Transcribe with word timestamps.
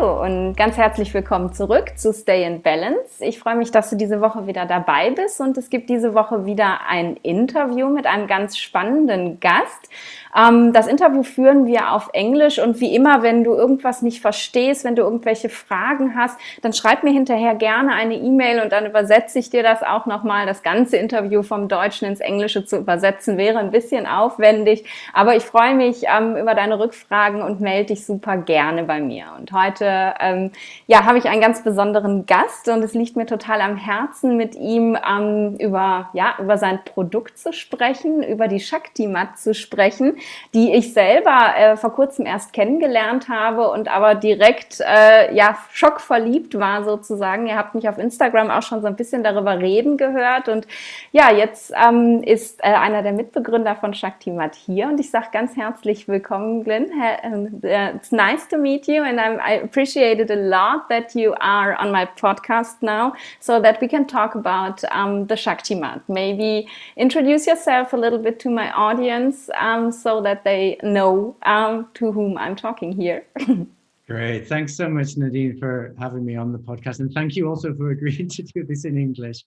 hallo 0.00 0.22
und 0.22 0.56
ganz 0.56 0.76
herzlich 0.76 1.12
willkommen 1.12 1.52
zurück 1.52 1.98
zu 1.98 2.12
Stay 2.12 2.44
in 2.44 2.62
Balance. 2.62 3.22
Ich 3.22 3.38
freue 3.38 3.56
mich, 3.56 3.70
dass 3.70 3.90
du 3.90 3.96
diese 3.96 4.20
Woche 4.20 4.46
wieder 4.46 4.64
dabei 4.64 5.10
bist 5.10 5.40
und 5.40 5.58
es 5.58 5.68
gibt 5.68 5.90
diese 5.90 6.14
Woche 6.14 6.46
wieder 6.46 6.86
ein 6.88 7.16
Interview 7.16 7.88
mit 7.88 8.06
einem 8.06 8.26
ganz 8.26 8.56
spannenden 8.56 9.40
Gast. 9.40 9.90
Ähm, 10.36 10.72
das 10.72 10.86
Interview 10.86 11.22
führen 11.22 11.66
wir 11.66 11.92
auf 11.92 12.10
Englisch 12.12 12.58
und 12.58 12.80
wie 12.80 12.94
immer, 12.94 13.22
wenn 13.22 13.44
du 13.44 13.54
irgendwas 13.54 14.02
nicht 14.02 14.20
verstehst, 14.20 14.84
wenn 14.84 14.94
du 14.94 15.02
irgendwelche 15.02 15.48
Fragen 15.48 16.14
hast, 16.16 16.38
dann 16.62 16.72
schreib 16.72 17.02
mir 17.02 17.12
hinterher 17.12 17.54
gerne 17.54 17.92
eine 17.92 18.14
E-Mail 18.14 18.60
und 18.60 18.72
dann 18.72 18.86
übersetze 18.86 19.38
ich 19.38 19.50
dir 19.50 19.62
das 19.62 19.82
auch 19.82 20.06
nochmal. 20.06 20.46
Das 20.46 20.62
ganze 20.62 20.96
Interview 20.96 21.42
vom 21.42 21.68
Deutschen 21.68 22.06
ins 22.08 22.20
Englische 22.20 22.64
zu 22.64 22.78
übersetzen 22.78 23.36
wäre 23.36 23.58
ein 23.58 23.70
bisschen 23.70 24.06
aufwendig, 24.06 24.84
aber 25.12 25.36
ich 25.36 25.42
freue 25.42 25.74
mich 25.74 26.04
ähm, 26.04 26.36
über 26.36 26.54
deine 26.54 26.78
Rückfragen 26.78 27.42
und 27.42 27.60
melde 27.60 27.86
dich 27.86 28.06
super 28.06 28.36
gerne 28.36 28.84
bei 28.84 29.00
mir. 29.00 29.26
Und 29.38 29.52
heute 29.52 30.14
ähm, 30.20 30.52
ja, 30.86 31.04
habe 31.04 31.18
ich 31.18 31.28
einen 31.28 31.40
ganz 31.40 31.62
besonderen 31.62 32.26
Gast 32.26 32.68
und 32.68 32.82
es 32.82 32.94
liegt 32.94 33.16
mir 33.16 33.26
total 33.26 33.60
am 33.60 33.76
Herzen, 33.76 34.36
mit 34.36 34.54
ihm 34.54 34.96
ähm, 35.08 35.56
über, 35.58 36.10
ja, 36.12 36.34
über 36.38 36.58
sein 36.58 36.80
Produkt 36.84 37.38
zu 37.38 37.52
sprechen, 37.52 38.22
über 38.22 38.48
die 38.48 38.60
Shakti-Mat 38.60 39.38
zu 39.38 39.54
sprechen 39.54 40.19
die 40.54 40.72
ich 40.72 40.92
selber 40.92 41.54
äh, 41.56 41.76
vor 41.76 41.92
kurzem 41.92 42.26
erst 42.26 42.52
kennengelernt 42.52 43.28
habe 43.28 43.70
und 43.70 43.88
aber 43.88 44.14
direkt 44.14 44.80
äh, 44.80 45.34
ja 45.34 45.56
schockverliebt 45.72 46.58
war 46.58 46.84
sozusagen. 46.84 47.46
Ihr 47.46 47.56
habt 47.56 47.74
mich 47.74 47.88
auf 47.88 47.98
Instagram 47.98 48.50
auch 48.50 48.62
schon 48.62 48.80
so 48.80 48.86
ein 48.86 48.96
bisschen 48.96 49.22
darüber 49.22 49.58
reden 49.58 49.96
gehört 49.96 50.48
und 50.48 50.66
ja, 51.12 51.32
jetzt 51.32 51.72
ähm, 51.76 52.22
ist 52.22 52.60
äh, 52.60 52.68
einer 52.68 53.02
der 53.02 53.12
Mitbegründer 53.12 53.76
von 53.76 53.94
Shaktimat 53.94 54.54
hier 54.54 54.86
und 54.86 55.00
ich 55.00 55.10
sage 55.10 55.26
ganz 55.32 55.56
herzlich 55.56 56.08
willkommen, 56.08 56.64
Glenn. 56.64 56.90
Uh, 56.90 57.66
it's 57.94 58.12
nice 58.12 58.46
to 58.48 58.56
meet 58.56 58.86
you 58.86 59.02
and 59.02 59.18
I'm, 59.18 59.38
I 59.40 59.62
appreciate 59.62 60.20
it 60.20 60.30
a 60.30 60.34
lot 60.34 60.88
that 60.88 61.14
you 61.14 61.34
are 61.40 61.76
on 61.80 61.90
my 61.90 62.06
podcast 62.06 62.82
now 62.82 63.12
so 63.40 63.60
that 63.60 63.80
we 63.80 63.88
can 63.88 64.06
talk 64.06 64.34
about 64.34 64.82
um, 64.90 65.26
the 65.26 65.36
Shaktimat. 65.36 66.00
Maybe 66.08 66.68
introduce 66.96 67.46
yourself 67.46 67.92
a 67.92 67.96
little 67.96 68.18
bit 68.18 68.38
to 68.40 68.50
my 68.50 68.70
audience 68.72 69.50
um, 69.60 69.92
so 69.92 70.09
so 70.10 70.20
that 70.20 70.42
they 70.42 70.76
know 70.82 71.36
um, 71.42 71.88
to 71.94 72.10
whom 72.10 72.36
I'm 72.36 72.56
talking 72.56 72.90
here. 72.92 73.26
Great. 74.08 74.48
Thanks 74.48 74.74
so 74.74 74.88
much, 74.88 75.16
Nadine, 75.16 75.56
for 75.56 75.94
having 76.00 76.24
me 76.24 76.34
on 76.34 76.50
the 76.50 76.58
podcast. 76.58 76.98
And 76.98 77.12
thank 77.12 77.36
you 77.36 77.48
also 77.48 77.72
for 77.74 77.90
agreeing 77.96 78.28
to 78.28 78.42
do 78.42 78.64
this 78.64 78.84
in 78.84 78.98
English. 78.98 79.44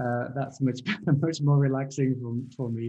Uh, 0.00 0.28
that's 0.34 0.58
much, 0.62 0.80
much 1.24 1.42
more 1.42 1.58
relaxing 1.58 2.10
for, 2.20 2.32
for 2.56 2.70
me. 2.70 2.86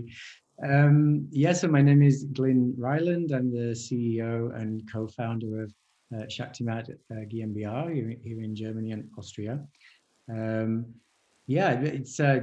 Um, 0.64 1.28
yes, 1.30 1.42
yeah, 1.42 1.54
so 1.62 1.68
my 1.68 1.82
name 1.82 2.02
is 2.02 2.24
Glynn 2.38 2.74
Ryland. 2.78 3.34
I'm 3.34 3.52
the 3.52 3.76
CEO 3.84 4.58
and 4.60 4.90
co-founder 4.90 5.64
of 5.64 5.74
uh, 6.16 6.26
Shaktimat 6.36 6.90
uh, 6.90 7.26
GmbH 7.32 7.94
here, 7.94 8.16
here 8.24 8.42
in 8.42 8.56
Germany 8.56 8.92
and 8.94 9.10
Austria. 9.18 9.60
Um, 10.30 10.86
yeah, 11.48 11.72
it's 11.80 12.20
uh, 12.20 12.40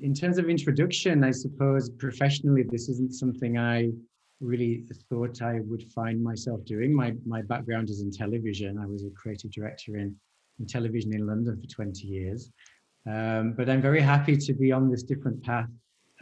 in 0.00 0.14
terms 0.14 0.36
of 0.38 0.48
introduction, 0.48 1.24
I 1.24 1.30
suppose 1.30 1.90
professionally, 1.90 2.64
this 2.64 2.88
isn't 2.88 3.14
something 3.14 3.58
I 3.58 3.92
really 4.40 4.84
thought 5.08 5.42
I 5.42 5.60
would 5.60 5.84
find 5.92 6.22
myself 6.22 6.64
doing. 6.64 6.94
My 6.94 7.14
my 7.26 7.42
background 7.42 7.90
is 7.90 8.00
in 8.00 8.10
television. 8.10 8.78
I 8.78 8.86
was 8.86 9.04
a 9.04 9.10
creative 9.10 9.50
director 9.50 9.96
in, 9.96 10.16
in 10.58 10.66
television 10.66 11.14
in 11.14 11.26
London 11.26 11.60
for 11.60 11.66
20 11.66 12.06
years. 12.06 12.50
Um, 13.06 13.52
but 13.52 13.68
I'm 13.68 13.80
very 13.80 14.00
happy 14.00 14.36
to 14.36 14.52
be 14.52 14.72
on 14.72 14.90
this 14.90 15.02
different 15.02 15.42
path 15.42 15.70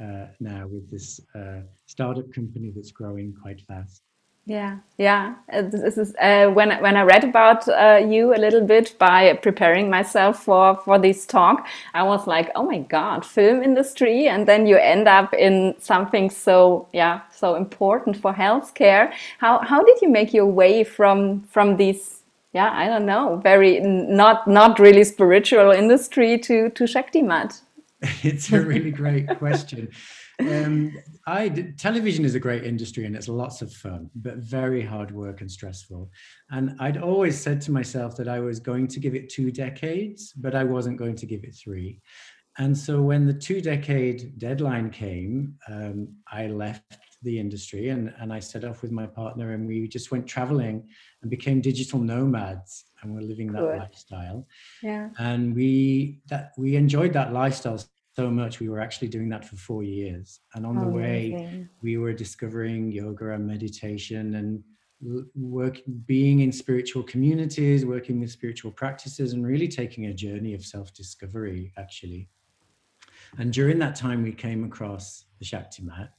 uh, 0.01 0.27
now 0.41 0.67
with 0.69 0.91
this 0.91 1.21
uh, 1.35 1.63
startup 1.87 2.33
company 2.33 2.71
that's 2.75 2.93
growing 2.93 3.35
quite 3.43 3.61
fast. 3.63 4.03
Yeah, 4.49 4.79
yeah. 4.97 5.35
Uh, 5.53 5.61
this 5.61 5.99
is 5.99 6.15
uh, 6.19 6.47
when 6.49 6.71
when 6.81 6.97
I 6.97 7.03
read 7.03 7.23
about 7.23 7.69
uh, 7.69 8.01
you 8.03 8.35
a 8.35 8.41
little 8.41 8.67
bit 8.67 8.99
by 8.99 9.35
preparing 9.35 9.91
myself 9.91 10.43
for 10.43 10.77
for 10.87 10.99
this 10.99 11.27
talk. 11.27 11.67
I 11.93 12.03
was 12.03 12.27
like, 12.27 12.51
oh 12.55 12.63
my 12.63 12.79
god, 12.79 13.27
film 13.27 13.63
industry, 13.63 14.27
and 14.27 14.49
then 14.49 14.67
you 14.67 14.79
end 14.79 15.07
up 15.07 15.35
in 15.35 15.75
something 15.81 16.31
so 16.31 16.89
yeah 16.95 17.21
so 17.31 17.57
important 17.57 18.17
for 18.17 18.33
healthcare. 18.33 19.13
How 19.37 19.59
how 19.59 19.83
did 19.83 20.01
you 20.01 20.09
make 20.09 20.33
your 20.33 20.47
way 20.47 20.83
from 20.83 21.43
from 21.43 21.77
this 21.77 22.23
yeah 22.55 22.71
I 22.73 22.87
don't 22.87 23.05
know 23.05 23.37
very 23.45 23.81
not 23.81 24.49
not 24.49 24.79
really 24.79 25.05
spiritual 25.05 25.73
industry 25.73 26.39
to 26.39 26.71
to 26.71 26.85
Shaktimat? 26.85 27.61
It's 28.25 28.51
a 28.51 28.63
really 28.63 28.93
great 28.93 29.29
question 29.39 29.89
um, 30.41 30.97
I 31.27 31.49
television 31.77 32.25
is 32.25 32.35
a 32.35 32.41
great 32.41 32.65
industry 32.65 33.05
and 33.05 33.17
it's 33.17 33.29
lots 33.29 33.61
of 33.63 33.73
fun, 33.73 34.11
but 34.15 34.37
very 34.37 34.83
hard 34.83 35.11
work 35.11 35.41
and 35.41 35.51
stressful. 35.51 36.11
And 36.51 36.77
I'd 36.79 36.99
always 36.99 37.39
said 37.41 37.61
to 37.63 37.73
myself 37.73 38.17
that 38.17 38.29
I 38.29 38.41
was 38.41 38.61
going 38.61 38.89
to 38.89 39.01
give 39.01 39.15
it 39.15 39.29
two 39.29 39.51
decades, 39.51 40.33
but 40.33 40.55
I 40.55 40.65
wasn't 40.65 40.97
going 40.97 41.17
to 41.17 41.27
give 41.27 41.45
it 41.45 41.55
three. 41.55 42.01
And 42.59 42.77
so 42.77 43.01
when 43.01 43.27
the 43.27 43.35
two 43.35 43.61
decade 43.61 44.39
deadline 44.39 44.91
came, 44.91 45.55
um, 45.69 46.09
I 46.31 46.49
left 46.49 46.99
the 47.23 47.39
industry 47.39 47.89
and, 47.89 48.13
and 48.19 48.33
I 48.33 48.39
set 48.39 48.65
off 48.65 48.83
with 48.83 48.93
my 48.93 49.07
partner 49.07 49.53
and 49.53 49.67
we 49.67 49.89
just 49.89 50.11
went 50.11 50.27
traveling 50.27 50.89
and 51.23 51.31
became 51.31 51.61
digital 51.61 51.99
nomads 51.99 52.85
and 53.03 53.15
we're 53.15 53.23
living 53.23 53.53
that 53.53 53.63
lifestyle. 53.63 54.47
Yeah. 54.83 55.11
And 55.19 55.55
we 55.55 56.21
that 56.29 56.53
we 56.57 56.77
enjoyed 56.77 57.13
that 57.13 57.33
lifestyle 57.33 57.81
so 58.19 58.29
much 58.29 58.59
we 58.59 58.69
were 58.69 58.81
actually 58.81 59.07
doing 59.07 59.29
that 59.29 59.45
for 59.45 59.55
four 59.55 59.85
years 59.85 60.41
and 60.55 60.67
on 60.67 60.77
oh, 60.77 60.81
the 60.85 60.91
way 60.91 61.33
amazing. 61.33 61.69
we 61.83 61.99
were 61.99 62.13
discovering 62.13 62.91
yoga 62.91 63.31
and 63.31 63.47
meditation 63.47 64.35
and 64.35 64.61
work 65.37 65.79
being 66.05 66.41
in 66.41 66.51
spiritual 66.51 67.05
communities 67.05 67.87
working 67.87 68.19
with 68.19 68.29
spiritual 68.33 68.73
practices 68.73 69.35
and 69.35 69.47
really 69.47 69.69
taking 69.69 70.07
a 70.07 70.13
journey 70.13 70.53
of 70.53 70.65
self-discovery 70.65 71.73
actually 71.77 72.29
and 73.39 73.53
during 73.53 73.79
that 73.79 73.95
time 73.95 74.25
we 74.25 74.33
came 74.33 74.65
across 74.65 75.27
the 75.39 75.45
shakti 75.45 75.85
mat 75.85 76.11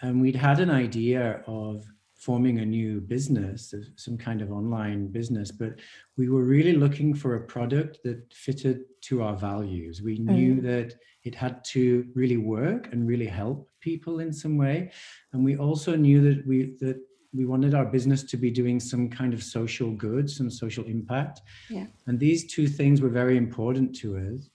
and 0.00 0.18
we'd 0.22 0.42
had 0.48 0.58
an 0.60 0.70
idea 0.70 1.42
of 1.46 1.84
forming 2.18 2.58
a 2.58 2.66
new 2.66 3.00
business, 3.00 3.72
some 3.96 4.18
kind 4.18 4.42
of 4.42 4.50
online 4.50 5.06
business, 5.06 5.52
but 5.52 5.78
we 6.16 6.28
were 6.28 6.42
really 6.42 6.72
looking 6.72 7.14
for 7.14 7.36
a 7.36 7.40
product 7.40 7.98
that 8.02 8.20
fitted 8.32 8.80
to 9.02 9.22
our 9.22 9.36
values. 9.36 10.02
We 10.02 10.18
knew 10.18 10.56
mm. 10.56 10.62
that 10.62 10.94
it 11.22 11.34
had 11.34 11.64
to 11.66 12.06
really 12.14 12.36
work 12.36 12.92
and 12.92 13.06
really 13.06 13.26
help 13.26 13.68
people 13.80 14.18
in 14.18 14.32
some 14.32 14.56
way, 14.56 14.90
and 15.32 15.44
we 15.44 15.56
also 15.56 15.94
knew 15.94 16.20
that 16.22 16.46
we 16.46 16.76
that 16.80 16.98
we 17.34 17.44
wanted 17.44 17.74
our 17.74 17.84
business 17.84 18.22
to 18.22 18.36
be 18.36 18.50
doing 18.50 18.80
some 18.80 19.08
kind 19.08 19.34
of 19.34 19.42
social 19.42 19.90
good, 19.92 20.30
some 20.30 20.50
social 20.50 20.84
impact. 20.84 21.42
Yeah. 21.68 21.86
And 22.06 22.18
these 22.18 22.46
two 22.52 22.66
things 22.66 23.00
were 23.00 23.10
very 23.10 23.36
important 23.36 23.94
to 23.96 24.16
us. 24.16 24.48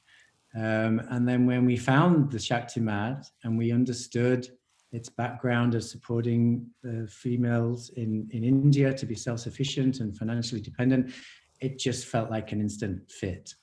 Um, 0.56 1.02
and 1.10 1.28
then 1.28 1.46
when 1.46 1.66
we 1.66 1.78
found 1.78 2.32
the 2.32 2.40
Shakti 2.40 2.80
Mat 2.80 3.26
and 3.44 3.58
we 3.58 3.72
understood 3.72 4.48
its 4.94 5.10
background 5.10 5.76
of 5.76 5.84
supporting 5.84 6.66
uh, 6.88 7.06
females 7.10 7.90
in, 7.98 8.30
in 8.32 8.44
India 8.44 8.94
to 8.94 9.06
be 9.06 9.16
self-sufficient 9.16 10.00
and 10.00 10.16
financially 10.16 10.62
dependent, 10.62 11.12
it 11.60 11.80
just 11.80 12.06
felt 12.06 12.30
like 12.30 12.52
an 12.52 12.62
instant 12.62 13.12
fit. 13.12 13.54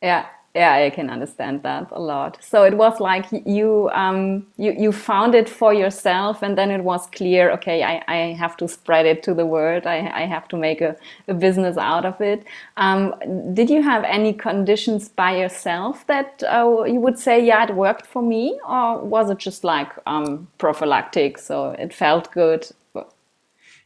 Yeah, 0.00 0.26
yeah, 0.54 0.72
I 0.72 0.90
can 0.90 1.10
understand 1.10 1.62
that 1.62 1.88
a 1.92 2.00
lot. 2.00 2.38
So 2.40 2.64
it 2.64 2.76
was 2.76 2.98
like 2.98 3.26
you 3.46 3.88
um, 3.92 4.46
you 4.56 4.72
you 4.72 4.90
found 4.90 5.34
it 5.34 5.48
for 5.48 5.72
yourself, 5.72 6.42
and 6.42 6.58
then 6.58 6.72
it 6.72 6.82
was 6.82 7.06
clear. 7.06 7.52
Okay, 7.52 7.84
I, 7.84 8.02
I 8.08 8.16
have 8.32 8.56
to 8.56 8.66
spread 8.66 9.06
it 9.06 9.22
to 9.24 9.34
the 9.34 9.46
world. 9.46 9.86
I, 9.86 10.10
I 10.12 10.26
have 10.26 10.48
to 10.48 10.56
make 10.56 10.80
a, 10.80 10.96
a 11.28 11.34
business 11.34 11.76
out 11.76 12.04
of 12.04 12.20
it. 12.20 12.44
Um, 12.76 13.14
did 13.54 13.70
you 13.70 13.80
have 13.82 14.02
any 14.02 14.32
conditions 14.32 15.08
by 15.08 15.36
yourself 15.36 16.04
that 16.08 16.42
uh, 16.42 16.82
you 16.84 16.98
would 16.98 17.18
say, 17.18 17.44
yeah, 17.44 17.64
it 17.64 17.76
worked 17.76 18.06
for 18.06 18.22
me, 18.22 18.58
or 18.68 18.98
was 19.04 19.30
it 19.30 19.38
just 19.38 19.62
like 19.62 19.92
um, 20.06 20.48
prophylactic? 20.58 21.38
So 21.38 21.70
it 21.78 21.94
felt 21.94 22.32
good. 22.32 22.66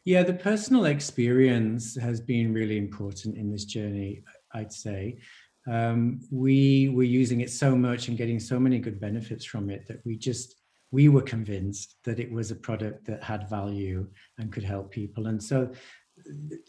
Yeah, 0.07 0.23
the 0.23 0.35
personal 0.35 0.85
experience 0.85 1.97
has 1.97 2.21
been 2.21 2.53
really 2.53 2.77
important 2.77 3.39
in 3.39 3.51
this 3.51 3.65
journey. 3.65 4.23
I'd 4.53 4.73
say 4.73 5.19
um, 5.67 6.21
we 6.31 6.91
were 6.91 7.03
using 7.03 7.41
it 7.41 7.51
so 7.51 7.75
much 7.75 8.09
and 8.09 8.19
getting 8.19 8.39
so 8.39 8.59
many 8.61 8.79
good 8.79 9.01
benefits 9.01 9.45
from 9.45 9.71
it 9.71 9.87
that 9.89 10.01
we 10.05 10.17
just 10.17 10.57
we 10.91 11.09
were 11.09 11.23
convinced 11.23 11.97
that 12.05 12.21
it 12.21 12.31
was 12.31 12.51
a 12.53 12.55
product 12.55 13.05
that 13.07 13.23
had 13.23 13.51
value 13.51 14.07
and 14.39 14.53
could 14.53 14.63
help 14.63 14.93
people. 14.93 15.27
And 15.27 15.43
so 15.43 15.73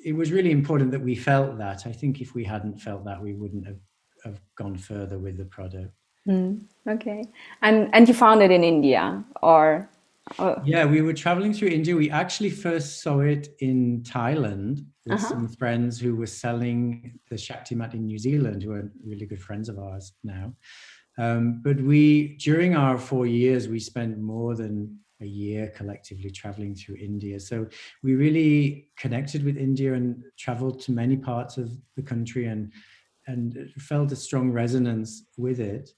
it 0.04 0.16
was 0.16 0.32
really 0.32 0.50
important 0.50 0.90
that 0.92 1.02
we 1.02 1.16
felt 1.16 1.60
that. 1.60 1.86
I 1.86 1.92
think 1.92 2.22
if 2.22 2.34
we 2.34 2.44
hadn't 2.44 2.80
felt 2.80 3.06
that 3.06 3.22
we 3.22 3.34
wouldn't 3.34 3.68
have, 3.68 3.78
have 4.24 4.42
gone 4.58 4.78
further 4.78 5.20
with 5.20 5.38
the 5.38 5.46
product. 5.46 5.94
Mm, 6.28 6.62
okay. 6.90 7.24
And 7.62 7.90
and 7.94 8.08
you 8.08 8.16
found 8.16 8.42
it 8.42 8.50
in 8.50 8.64
india 8.64 9.24
or 9.44 9.88
Oh. 10.40 10.56
Yeah, 10.66 10.86
we 10.86 11.02
were 11.02 11.14
traveling 11.14 11.54
through 11.54 11.70
India. 11.70 11.96
We 11.96 12.10
actually 12.10 12.50
first 12.50 13.04
saw 13.04 13.20
it 13.20 13.50
in 13.60 14.02
Thailand 14.02 14.86
with 15.06 15.20
uh-huh. 15.20 15.28
some 15.28 15.48
friends 15.48 16.00
who 16.00 16.16
were 16.16 16.26
selling 16.26 17.20
the 17.30 17.38
Shakti 17.38 17.76
mat 17.76 17.94
in 17.94 18.06
New 18.06 18.18
Zealand, 18.18 18.64
who 18.64 18.72
are 18.72 18.92
really 19.06 19.28
good 19.28 19.42
friends 19.42 19.70
of 19.70 19.78
ours 19.78 20.14
now. 20.24 20.54
Um, 21.18 21.62
but 21.64 21.80
we, 21.80 22.38
during 22.38 22.76
our 22.76 22.98
four 22.98 23.28
years, 23.28 23.68
we 23.68 23.80
spent 23.80 24.18
more 24.18 24.56
than 24.56 25.00
a 25.22 25.26
year 25.26 25.72
collectively 25.76 26.30
traveling 26.30 26.76
through 26.76 26.96
India. 26.96 27.40
So 27.40 27.68
we 28.04 28.16
really 28.16 28.90
connected 28.98 29.46
with 29.46 29.58
India 29.58 29.94
and 29.94 30.24
traveled 30.38 30.82
to 30.82 30.92
many 30.92 31.16
parts 31.16 31.58
of 31.58 31.72
the 31.96 32.02
country 32.02 32.48
and 32.48 32.72
and 33.28 33.72
felt 33.80 34.12
a 34.12 34.16
strong 34.16 34.52
resonance 34.52 35.26
with 35.38 35.60
it. 35.60 35.90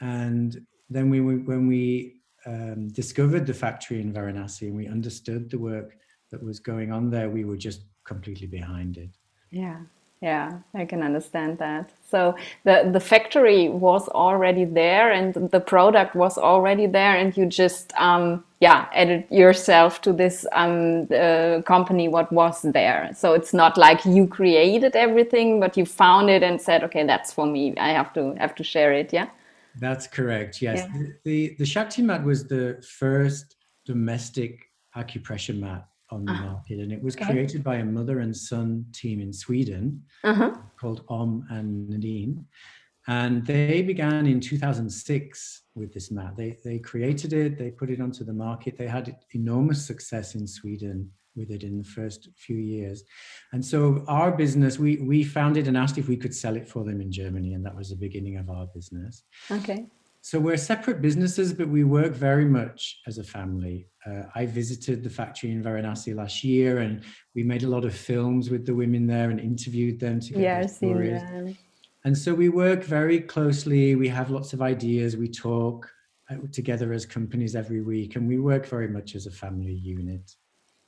And 0.00 0.66
then 0.90 1.10
we 1.10 1.20
when 1.20 1.68
we 1.68 2.22
um, 2.46 2.88
discovered 2.88 3.46
the 3.46 3.54
factory 3.54 4.00
in 4.00 4.12
Varanasi 4.12 4.68
and 4.68 4.76
we 4.76 4.86
understood 4.88 5.50
the 5.50 5.58
work 5.58 5.96
that 6.30 6.42
was 6.42 6.58
going 6.58 6.92
on 6.92 7.10
there, 7.10 7.30
we 7.30 7.44
were 7.44 7.56
just 7.56 7.82
completely 8.04 8.46
behind 8.46 8.96
it. 8.96 9.10
Yeah, 9.50 9.80
yeah, 10.20 10.58
I 10.74 10.84
can 10.86 11.02
understand 11.02 11.58
that. 11.58 11.90
So 12.10 12.34
the 12.64 12.88
the 12.92 13.00
factory 13.00 13.68
was 13.68 14.08
already 14.08 14.64
there, 14.64 15.12
and 15.12 15.34
the 15.34 15.60
product 15.60 16.14
was 16.14 16.38
already 16.38 16.86
there, 16.86 17.14
and 17.16 17.36
you 17.36 17.46
just 17.46 17.92
um, 17.96 18.42
yeah 18.60 18.86
added 18.94 19.24
yourself 19.30 20.00
to 20.00 20.12
this 20.12 20.46
um, 20.52 21.08
uh, 21.12 21.60
company 21.66 22.08
what 22.08 22.32
was 22.32 22.62
there. 22.62 23.10
So 23.14 23.34
it's 23.34 23.52
not 23.52 23.76
like 23.76 24.04
you 24.04 24.26
created 24.26 24.96
everything, 24.96 25.60
but 25.60 25.76
you 25.76 25.84
found 25.84 26.30
it 26.30 26.42
and 26.42 26.60
said, 26.60 26.82
okay, 26.84 27.04
that's 27.06 27.32
for 27.32 27.46
me. 27.46 27.74
I 27.76 27.90
have 27.90 28.12
to 28.14 28.34
have 28.38 28.54
to 28.54 28.64
share 28.64 28.92
it. 28.92 29.12
Yeah. 29.12 29.28
That's 29.80 30.06
correct. 30.06 30.62
Yes, 30.62 30.88
yeah. 30.94 31.06
the, 31.24 31.56
the 31.58 31.66
Shakti 31.66 32.02
mat 32.02 32.24
was 32.24 32.46
the 32.46 32.82
first 32.98 33.56
domestic 33.84 34.64
acupressure 34.96 35.58
mat 35.58 35.86
on 36.10 36.24
the 36.24 36.32
uh, 36.32 36.40
market, 36.42 36.78
and 36.78 36.92
it 36.92 37.02
was 37.02 37.16
okay. 37.16 37.26
created 37.26 37.64
by 37.64 37.76
a 37.76 37.84
mother 37.84 38.20
and 38.20 38.36
son 38.36 38.86
team 38.92 39.20
in 39.20 39.32
Sweden 39.32 40.02
uh-huh. 40.22 40.52
called 40.78 41.04
Om 41.08 41.46
and 41.50 41.88
Nadine. 41.88 42.46
And 43.06 43.44
they 43.44 43.82
began 43.82 44.26
in 44.26 44.40
2006 44.40 45.62
with 45.74 45.92
this 45.92 46.10
mat. 46.10 46.36
They, 46.36 46.56
they 46.64 46.78
created 46.78 47.34
it, 47.34 47.58
they 47.58 47.70
put 47.70 47.90
it 47.90 48.00
onto 48.00 48.24
the 48.24 48.32
market. 48.32 48.78
They 48.78 48.86
had 48.86 49.14
enormous 49.32 49.84
success 49.84 50.34
in 50.34 50.46
Sweden 50.46 51.10
with 51.36 51.50
it 51.50 51.62
in 51.62 51.78
the 51.78 51.84
first 51.84 52.28
few 52.36 52.56
years. 52.56 53.04
And 53.52 53.64
so 53.64 54.04
our 54.08 54.30
business, 54.30 54.78
we, 54.78 54.96
we 54.98 55.24
found 55.24 55.56
it 55.56 55.68
and 55.68 55.76
asked 55.76 55.98
if 55.98 56.08
we 56.08 56.16
could 56.16 56.34
sell 56.34 56.56
it 56.56 56.68
for 56.68 56.84
them 56.84 57.00
in 57.00 57.10
Germany. 57.10 57.54
And 57.54 57.64
that 57.66 57.76
was 57.76 57.90
the 57.90 57.96
beginning 57.96 58.36
of 58.36 58.50
our 58.50 58.66
business. 58.66 59.22
Okay. 59.50 59.86
So 60.24 60.40
we're 60.40 60.56
separate 60.56 61.02
businesses, 61.02 61.52
but 61.52 61.68
we 61.68 61.84
work 61.84 62.12
very 62.12 62.46
much 62.46 63.00
as 63.06 63.18
a 63.18 63.22
family. 63.22 63.88
Uh, 64.06 64.22
I 64.34 64.46
visited 64.46 65.04
the 65.04 65.10
factory 65.10 65.50
in 65.50 65.62
Varanasi 65.62 66.14
last 66.14 66.42
year, 66.42 66.78
and 66.78 67.02
we 67.34 67.42
made 67.42 67.62
a 67.62 67.68
lot 67.68 67.84
of 67.84 67.94
films 67.94 68.48
with 68.48 68.64
the 68.64 68.74
women 68.74 69.06
there 69.06 69.28
and 69.28 69.38
interviewed 69.38 70.00
them 70.00 70.20
to 70.20 70.32
get 70.32 70.40
yeah, 70.40 70.60
their 70.60 70.68
stories. 70.68 71.22
And 72.06 72.16
so 72.16 72.32
we 72.32 72.48
work 72.48 72.84
very 72.84 73.20
closely. 73.20 73.96
We 73.96 74.08
have 74.08 74.30
lots 74.30 74.54
of 74.54 74.62
ideas. 74.62 75.14
We 75.14 75.28
talk 75.28 75.90
uh, 76.30 76.36
together 76.52 76.94
as 76.94 77.04
companies 77.04 77.54
every 77.54 77.82
week, 77.82 78.16
and 78.16 78.26
we 78.26 78.38
work 78.38 78.64
very 78.64 78.88
much 78.88 79.14
as 79.14 79.26
a 79.26 79.30
family 79.30 79.74
unit. 79.74 80.32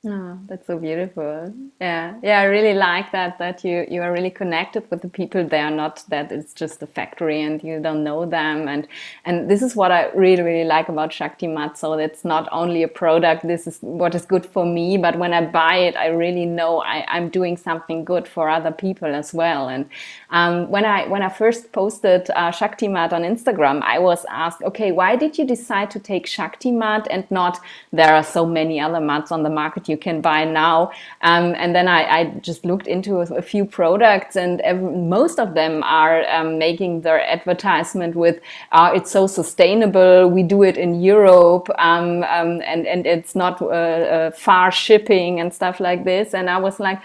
Oh, 0.05 0.39
that's 0.47 0.67
so 0.67 0.77
beautiful. 0.77 1.53
Yeah, 1.81 2.19
yeah, 2.23 2.39
I 2.39 2.43
really 2.45 2.75
like 2.75 3.11
that. 3.11 3.39
That 3.39 3.63
you 3.65 3.85
you 3.89 4.01
are 4.03 4.13
really 4.13 4.29
connected 4.29 4.89
with 4.91 5.01
the 5.01 5.09
people 5.09 5.43
there, 5.43 5.69
not 5.71 6.03
that 6.09 6.31
it's 6.31 6.53
just 6.53 6.81
a 6.83 6.87
factory 6.87 7.41
and 7.41 7.61
you 7.63 7.79
don't 7.81 8.03
know 8.03 8.25
them. 8.25 8.67
And 8.67 8.87
and 9.25 9.49
this 9.49 9.61
is 9.61 9.75
what 9.75 9.91
I 9.91 10.09
really 10.11 10.43
really 10.43 10.65
like 10.65 10.87
about 10.87 11.11
Shakti 11.11 11.47
Mat. 11.47 11.77
So 11.79 11.93
it's 11.93 12.23
not 12.23 12.47
only 12.51 12.83
a 12.83 12.87
product. 12.87 13.45
This 13.47 13.65
is 13.65 13.79
what 13.81 14.13
is 14.13 14.25
good 14.25 14.45
for 14.45 14.65
me, 14.65 14.97
but 14.97 15.17
when 15.17 15.33
I 15.33 15.41
buy 15.45 15.77
it, 15.77 15.95
I 15.97 16.07
really 16.07 16.45
know 16.45 16.79
I, 16.83 17.03
I'm 17.09 17.29
doing 17.29 17.57
something 17.57 18.05
good 18.05 18.27
for 18.27 18.49
other 18.49 18.71
people 18.71 19.13
as 19.15 19.33
well. 19.33 19.67
And 19.67 19.89
um, 20.29 20.69
when 20.69 20.85
I 20.85 21.07
when 21.07 21.23
I 21.23 21.29
first 21.29 21.71
posted 21.71 22.29
uh, 22.35 22.51
Shakti 22.51 22.87
Mat 22.87 23.13
on 23.13 23.23
Instagram, 23.23 23.81
I 23.81 23.97
was 23.99 24.25
asked, 24.29 24.61
okay, 24.61 24.91
why 24.91 25.15
did 25.15 25.37
you 25.39 25.45
decide 25.45 25.89
to 25.91 25.99
take 25.99 26.27
Shakti 26.27 26.71
Mat 26.71 27.07
and 27.09 27.29
not 27.31 27.59
there 27.91 28.13
are 28.13 28.23
so 28.23 28.45
many 28.45 28.79
other 28.79 28.99
mats 28.99 29.31
on 29.31 29.43
the 29.43 29.49
market 29.49 29.86
you 29.87 29.97
can 29.97 30.21
buy 30.21 30.45
now. 30.45 30.91
Um, 31.21 31.55
and 31.57 31.75
then 31.75 31.87
I, 31.87 32.03
I, 32.03 32.23
just 32.41 32.65
looked 32.65 32.87
into 32.87 33.19
a, 33.19 33.41
few 33.41 33.65
products, 33.65 34.35
and 34.35 34.61
every, 34.61 34.95
most 34.95 35.39
of 35.39 35.53
them 35.53 35.83
are 35.83 36.27
um, 36.29 36.57
making 36.57 37.01
their 37.01 37.21
advertisement 37.27 38.15
with 38.15 38.39
uh, 38.71 38.91
"It's 38.93 39.11
so 39.11 39.27
sustainable. 39.27 40.29
We 40.29 40.43
do 40.43 40.63
it 40.63 40.77
in 40.77 41.01
Europe, 41.01 41.69
um, 41.77 42.23
um 42.23 42.61
and 42.65 42.85
and 42.87 43.05
it's 43.05 43.35
not 43.35 43.61
uh, 43.61 43.65
uh, 43.65 44.31
far 44.31 44.71
shipping 44.71 45.39
and 45.39 45.53
stuff 45.53 45.79
like 45.79 46.03
this." 46.03 46.33
And 46.33 46.49
I 46.49 46.57
was 46.57 46.79
like 46.79 46.99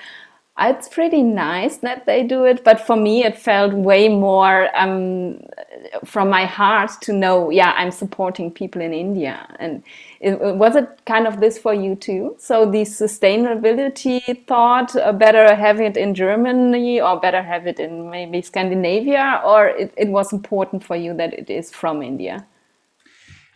it's 0.58 0.88
pretty 0.88 1.22
nice 1.22 1.78
that 1.78 2.04
they 2.04 2.22
do 2.22 2.44
it 2.44 2.62
but 2.62 2.78
for 2.78 2.94
me 2.94 3.24
it 3.24 3.38
felt 3.38 3.72
way 3.72 4.08
more 4.08 4.68
um, 4.76 5.40
from 6.04 6.28
my 6.28 6.44
heart 6.44 6.90
to 7.00 7.12
know 7.12 7.50
yeah 7.50 7.72
i'm 7.76 7.90
supporting 7.90 8.50
people 8.50 8.80
in 8.80 8.92
india. 8.92 9.46
And 9.58 9.82
it, 10.20 10.40
was 10.40 10.76
it 10.76 10.88
kind 11.06 11.26
of 11.26 11.40
this 11.40 11.58
for 11.58 11.74
you 11.74 11.96
too? 11.96 12.36
So 12.38 12.70
the 12.70 12.82
sustainability 12.82 14.46
thought 14.46 14.94
uh, 14.94 15.12
better 15.12 15.54
have 15.54 15.80
it 15.80 15.96
in 15.96 16.14
germany 16.14 17.00
or 17.00 17.20
better 17.20 17.42
have 17.42 17.66
it 17.66 17.78
in 17.80 18.10
maybe 18.10 18.42
scandinavia 18.42 19.42
or 19.44 19.68
it, 19.68 19.92
it 19.96 20.08
was 20.08 20.32
important 20.32 20.84
for 20.84 20.96
you 20.96 21.14
that 21.14 21.32
it 21.34 21.50
is 21.50 21.70
from 21.70 22.02
india? 22.02 22.46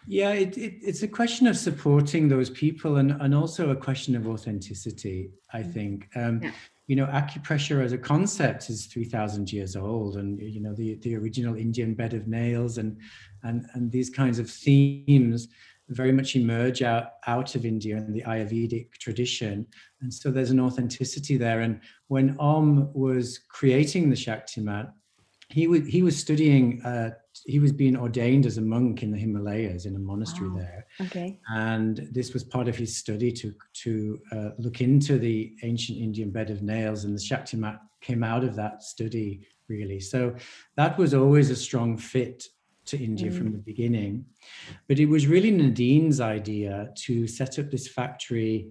Yeah, 0.08 0.30
it, 0.30 0.56
it, 0.56 0.74
it's 0.82 1.02
a 1.02 1.08
question 1.08 1.48
of 1.48 1.56
supporting 1.56 2.28
those 2.28 2.48
people 2.48 2.96
and, 2.96 3.10
and 3.20 3.34
also 3.34 3.70
a 3.70 3.76
question 3.76 4.14
of 4.14 4.28
authenticity, 4.28 5.30
I 5.52 5.64
think. 5.64 6.08
Um, 6.14 6.40
yeah 6.42 6.52
you 6.86 6.94
know, 6.94 7.06
acupressure 7.06 7.82
as 7.84 7.92
a 7.92 7.98
concept 7.98 8.70
is 8.70 8.86
3,000 8.86 9.52
years 9.52 9.74
old, 9.74 10.16
and 10.16 10.40
you 10.40 10.60
know 10.60 10.72
the 10.72 10.94
the 10.96 11.16
original 11.16 11.56
Indian 11.56 11.94
bed 11.94 12.14
of 12.14 12.28
nails 12.28 12.78
and 12.78 12.96
and 13.42 13.66
and 13.74 13.90
these 13.90 14.10
kinds 14.10 14.38
of 14.38 14.48
themes 14.48 15.48
very 15.88 16.12
much 16.12 16.34
emerge 16.34 16.82
out, 16.82 17.12
out 17.26 17.54
of 17.54 17.64
India 17.64 17.96
and 17.96 18.14
the 18.14 18.22
Ayurvedic 18.22 18.92
tradition. 18.94 19.66
And 20.00 20.12
so 20.12 20.30
there's 20.30 20.50
an 20.50 20.60
authenticity 20.60 21.36
there. 21.36 21.60
And 21.60 21.80
when 22.08 22.36
Om 22.38 22.92
was 22.92 23.38
creating 23.48 24.10
the 24.10 24.16
Shakti 24.16 24.60
mat, 24.60 24.92
he, 25.48 25.68
was 25.68 25.86
he 25.86 26.02
was 26.02 26.16
studying 26.16 26.82
uh, 26.82 27.10
he 27.46 27.58
was 27.58 27.72
being 27.72 27.96
ordained 27.96 28.46
as 28.46 28.58
a 28.58 28.62
monk 28.62 29.02
in 29.02 29.10
the 29.10 29.18
Himalayas 29.18 29.86
in 29.86 29.96
a 29.96 29.98
monastery 29.98 30.48
wow. 30.48 30.58
there. 30.58 30.86
Okay. 31.02 31.38
And 31.48 32.08
this 32.12 32.32
was 32.32 32.44
part 32.44 32.68
of 32.68 32.76
his 32.76 32.96
study 32.96 33.32
to 33.32 33.54
to 33.84 34.20
uh, 34.32 34.50
look 34.58 34.80
into 34.80 35.18
the 35.18 35.54
ancient 35.62 35.98
Indian 35.98 36.30
bed 36.30 36.50
of 36.50 36.62
nails, 36.62 37.04
and 37.04 37.14
the 37.14 37.20
Shakti 37.20 37.56
mat 37.56 37.80
came 38.00 38.22
out 38.22 38.44
of 38.44 38.54
that 38.56 38.82
study 38.82 39.46
really. 39.68 40.00
So 40.00 40.34
that 40.76 40.96
was 40.96 41.14
always 41.14 41.50
a 41.50 41.56
strong 41.56 41.96
fit 41.96 42.46
to 42.86 43.02
India 43.02 43.30
mm. 43.30 43.36
from 43.36 43.52
the 43.52 43.58
beginning. 43.58 44.24
But 44.88 44.98
it 44.98 45.06
was 45.06 45.26
really 45.26 45.50
Nadine's 45.50 46.20
idea 46.20 46.90
to 47.04 47.26
set 47.26 47.58
up 47.58 47.70
this 47.70 47.88
factory 47.88 48.68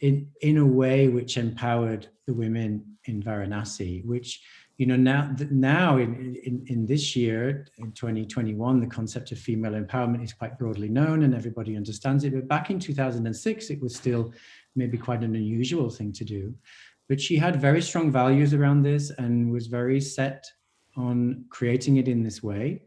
in 0.00 0.28
in 0.40 0.58
a 0.58 0.66
way 0.66 1.08
which 1.08 1.36
empowered 1.36 2.08
the 2.28 2.34
women 2.34 2.84
in 3.06 3.22
Varanasi, 3.22 4.04
which 4.04 4.42
you 4.76 4.86
know 4.86 4.96
now 4.96 5.34
now 5.50 5.96
in, 5.96 6.36
in 6.44 6.62
in 6.66 6.86
this 6.86 7.16
year 7.16 7.66
in 7.78 7.90
2021 7.92 8.80
the 8.80 8.86
concept 8.86 9.32
of 9.32 9.38
female 9.38 9.72
empowerment 9.72 10.22
is 10.22 10.34
quite 10.34 10.58
broadly 10.58 10.88
known 10.88 11.24
and 11.24 11.34
everybody 11.34 11.74
understands 11.74 12.22
it 12.22 12.34
but 12.34 12.46
back 12.46 12.70
in 12.70 12.78
2006 12.78 13.70
it 13.70 13.80
was 13.80 13.96
still 13.96 14.32
maybe 14.76 14.98
quite 14.98 15.24
an 15.24 15.34
unusual 15.34 15.88
thing 15.90 16.12
to 16.12 16.24
do. 16.24 16.54
But 17.08 17.18
she 17.18 17.36
had 17.38 17.60
very 17.60 17.80
strong 17.80 18.12
values 18.12 18.52
around 18.52 18.82
this 18.82 19.10
and 19.18 19.50
was 19.50 19.66
very 19.66 20.00
set 20.00 20.44
on 20.96 21.46
creating 21.48 21.96
it 21.96 22.06
in 22.06 22.22
this 22.22 22.42
way 22.42 22.82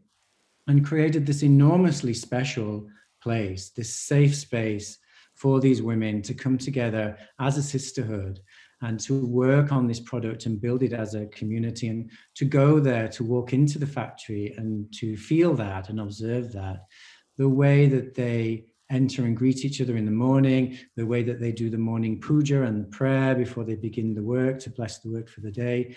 and 0.68 0.86
created 0.86 1.26
this 1.26 1.42
enormously 1.42 2.14
special 2.14 2.86
place 3.20 3.70
this 3.70 3.92
safe 3.94 4.34
space 4.34 4.98
for 5.34 5.60
these 5.60 5.82
women 5.82 6.22
to 6.22 6.34
come 6.34 6.58
together 6.58 7.16
as 7.40 7.56
a 7.56 7.62
sisterhood 7.62 8.40
and 8.82 8.98
to 9.00 9.24
work 9.24 9.72
on 9.72 9.86
this 9.86 10.00
product 10.00 10.46
and 10.46 10.60
build 10.60 10.82
it 10.82 10.92
as 10.92 11.14
a 11.14 11.26
community 11.26 11.88
and 11.88 12.10
to 12.34 12.44
go 12.44 12.80
there 12.80 13.08
to 13.08 13.24
walk 13.24 13.52
into 13.52 13.78
the 13.78 13.86
factory 13.86 14.54
and 14.58 14.92
to 14.92 15.16
feel 15.16 15.54
that 15.54 15.88
and 15.88 16.00
observe 16.00 16.52
that. 16.52 16.86
The 17.38 17.48
way 17.48 17.86
that 17.86 18.14
they 18.14 18.66
enter 18.90 19.24
and 19.24 19.36
greet 19.36 19.64
each 19.64 19.80
other 19.80 19.96
in 19.96 20.04
the 20.04 20.10
morning 20.10 20.78
the 20.96 21.06
way 21.06 21.22
that 21.22 21.40
they 21.40 21.50
do 21.50 21.70
the 21.70 21.78
morning 21.78 22.20
puja 22.20 22.62
and 22.62 22.90
prayer 22.90 23.34
before 23.34 23.64
they 23.64 23.74
begin 23.74 24.14
the 24.14 24.22
work 24.22 24.58
to 24.58 24.68
bless 24.68 24.98
the 24.98 25.10
work 25.10 25.28
for 25.28 25.40
the 25.40 25.50
day. 25.50 25.96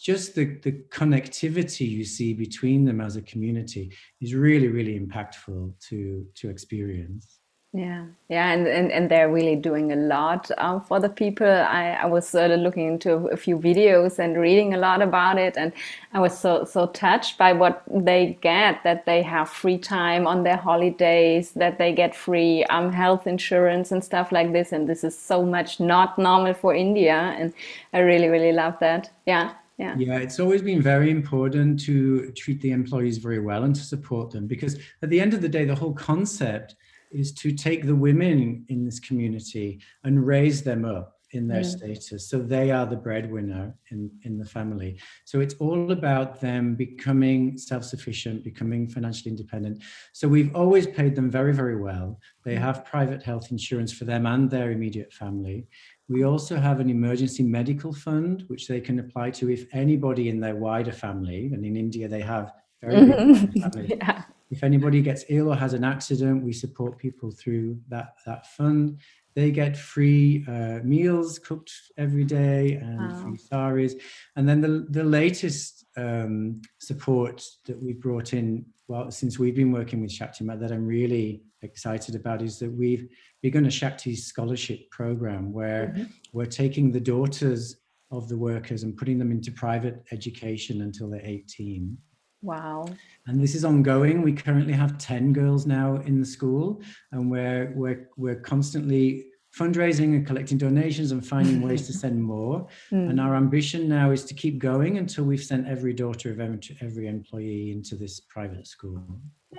Just 0.00 0.34
the, 0.34 0.56
the 0.64 0.72
connectivity 0.88 1.88
you 1.88 2.04
see 2.04 2.34
between 2.34 2.84
them 2.84 3.00
as 3.00 3.14
a 3.14 3.22
community 3.22 3.92
is 4.20 4.34
really 4.34 4.68
really 4.68 4.98
impactful 4.98 5.78
to 5.88 6.26
to 6.34 6.50
experience 6.50 7.38
yeah, 7.74 8.04
yeah, 8.28 8.52
and, 8.52 8.66
and, 8.66 8.92
and 8.92 9.10
they're 9.10 9.32
really 9.32 9.56
doing 9.56 9.92
a 9.92 9.96
lot 9.96 10.50
um, 10.58 10.82
for 10.82 11.00
the 11.00 11.08
people. 11.08 11.46
I, 11.46 11.98
I 12.02 12.04
was 12.04 12.34
uh, 12.34 12.44
looking 12.48 12.86
into 12.86 13.28
a 13.28 13.36
few 13.38 13.56
videos 13.56 14.18
and 14.18 14.36
reading 14.36 14.74
a 14.74 14.76
lot 14.76 15.00
about 15.00 15.38
it, 15.38 15.56
and 15.56 15.72
I 16.12 16.20
was 16.20 16.38
so 16.38 16.66
so 16.66 16.88
touched 16.88 17.38
by 17.38 17.54
what 17.54 17.82
they 17.90 18.36
get. 18.42 18.82
That 18.84 19.06
they 19.06 19.22
have 19.22 19.48
free 19.48 19.78
time 19.78 20.26
on 20.26 20.42
their 20.42 20.58
holidays, 20.58 21.52
that 21.52 21.78
they 21.78 21.94
get 21.94 22.14
free 22.14 22.62
um, 22.64 22.92
health 22.92 23.26
insurance 23.26 23.90
and 23.90 24.04
stuff 24.04 24.32
like 24.32 24.52
this. 24.52 24.72
And 24.72 24.86
this 24.86 25.02
is 25.02 25.18
so 25.18 25.42
much 25.42 25.80
not 25.80 26.18
normal 26.18 26.52
for 26.52 26.74
India, 26.74 27.34
and 27.38 27.54
I 27.94 28.00
really 28.00 28.28
really 28.28 28.52
love 28.52 28.74
that. 28.80 29.10
Yeah. 29.26 29.54
Yeah. 29.78 29.96
yeah, 29.96 30.18
it's 30.18 30.38
always 30.38 30.60
been 30.60 30.82
very 30.82 31.10
important 31.10 31.80
to 31.86 32.30
treat 32.32 32.60
the 32.60 32.70
employees 32.70 33.16
very 33.16 33.40
well 33.40 33.64
and 33.64 33.74
to 33.74 33.80
support 33.80 34.30
them 34.30 34.46
because 34.46 34.78
at 35.00 35.08
the 35.08 35.20
end 35.20 35.32
of 35.34 35.40
the 35.40 35.48
day, 35.48 35.64
the 35.64 35.74
whole 35.74 35.94
concept 35.94 36.76
is 37.12 37.32
to 37.32 37.52
take 37.52 37.86
the 37.86 37.94
women 37.94 38.64
in 38.68 38.84
this 38.84 39.00
community 39.00 39.80
and 40.04 40.26
raise 40.26 40.62
them 40.62 40.84
up 40.84 41.18
in 41.32 41.48
their 41.48 41.62
mm. 41.62 41.76
status. 41.76 42.28
So 42.28 42.38
they 42.38 42.70
are 42.70 42.86
the 42.86 42.96
breadwinner 42.96 43.74
in, 43.90 44.10
in 44.22 44.38
the 44.38 44.44
family. 44.44 44.98
So 45.24 45.40
it's 45.40 45.54
all 45.54 45.92
about 45.92 46.40
them 46.40 46.74
becoming 46.74 47.56
self 47.56 47.84
sufficient, 47.84 48.44
becoming 48.44 48.86
financially 48.86 49.30
independent. 49.30 49.82
So 50.12 50.28
we've 50.28 50.54
always 50.54 50.86
paid 50.86 51.16
them 51.16 51.30
very, 51.30 51.54
very 51.54 51.76
well. 51.76 52.18
They 52.44 52.56
mm. 52.56 52.60
have 52.60 52.84
private 52.84 53.22
health 53.22 53.50
insurance 53.50 53.92
for 53.92 54.04
them 54.04 54.26
and 54.26 54.50
their 54.50 54.70
immediate 54.70 55.12
family. 55.12 55.66
We 56.08 56.24
also 56.24 56.56
have 56.56 56.80
an 56.80 56.90
emergency 56.90 57.42
medical 57.42 57.92
fund, 57.92 58.44
which 58.48 58.68
they 58.68 58.80
can 58.80 58.98
apply 58.98 59.30
to 59.30 59.50
if 59.50 59.66
anybody 59.72 60.28
in 60.28 60.40
their 60.40 60.56
wider 60.56 60.92
family, 60.92 61.50
and 61.52 61.64
in 61.64 61.76
India 61.76 62.08
they 62.08 62.20
have 62.20 62.52
very 62.82 63.06
big 63.06 63.64
yeah. 63.88 64.24
If 64.52 64.62
anybody 64.62 65.00
gets 65.00 65.24
ill 65.30 65.48
or 65.50 65.56
has 65.56 65.72
an 65.72 65.82
accident, 65.82 66.44
we 66.44 66.52
support 66.52 66.98
people 66.98 67.30
through 67.30 67.78
that, 67.88 68.16
that 68.26 68.46
fund. 68.48 68.98
They 69.34 69.50
get 69.50 69.78
free 69.78 70.44
uh, 70.46 70.80
meals 70.84 71.38
cooked 71.38 71.72
every 71.96 72.24
day 72.24 72.74
and 72.74 72.98
wow. 72.98 73.22
free 73.22 73.38
saris. 73.38 73.94
And 74.36 74.46
then 74.46 74.60
the, 74.60 74.86
the 74.90 75.04
latest 75.04 75.86
um, 75.96 76.60
support 76.78 77.42
that 77.64 77.82
we've 77.82 77.98
brought 77.98 78.34
in, 78.34 78.66
well, 78.88 79.10
since 79.10 79.38
we've 79.38 79.56
been 79.56 79.72
working 79.72 80.02
with 80.02 80.10
Shaktimat, 80.10 80.60
that 80.60 80.70
I'm 80.70 80.86
really 80.86 81.44
excited 81.62 82.14
about 82.14 82.42
is 82.42 82.58
that 82.58 82.70
we've 82.70 83.08
begun 83.40 83.64
a 83.64 83.70
Shakti 83.70 84.14
scholarship 84.14 84.90
program 84.90 85.50
where 85.50 85.94
mm-hmm. 85.96 86.04
we're 86.34 86.44
taking 86.44 86.92
the 86.92 87.00
daughters 87.00 87.78
of 88.10 88.28
the 88.28 88.36
workers 88.36 88.82
and 88.82 88.98
putting 88.98 89.18
them 89.18 89.30
into 89.30 89.50
private 89.50 90.04
education 90.12 90.82
until 90.82 91.08
they're 91.08 91.24
18. 91.24 91.96
Wow. 92.42 92.86
And 93.26 93.40
this 93.40 93.54
is 93.54 93.64
ongoing. 93.64 94.22
We 94.22 94.32
currently 94.32 94.72
have 94.72 94.98
10 94.98 95.32
girls 95.32 95.66
now 95.66 95.96
in 95.96 96.18
the 96.18 96.26
school, 96.26 96.82
and 97.12 97.30
we're, 97.30 97.72
we're, 97.74 98.08
we're 98.16 98.40
constantly 98.40 99.26
fundraising 99.56 100.14
and 100.14 100.26
collecting 100.26 100.56
donations 100.56 101.12
and 101.12 101.26
finding 101.26 101.60
ways 101.60 101.86
to 101.86 101.92
send 101.92 102.22
more. 102.34 102.66
Mm. 102.90 103.10
And 103.10 103.20
our 103.20 103.36
ambition 103.36 103.88
now 103.88 104.10
is 104.10 104.24
to 104.24 104.34
keep 104.34 104.58
going 104.58 104.98
until 104.98 105.24
we've 105.24 105.44
sent 105.44 105.68
every 105.68 105.92
daughter 105.92 106.30
of 106.30 106.40
every, 106.40 106.58
every 106.80 107.06
employee 107.06 107.70
into 107.70 107.94
this 107.94 108.20
private 108.20 108.66
school. 108.66 109.02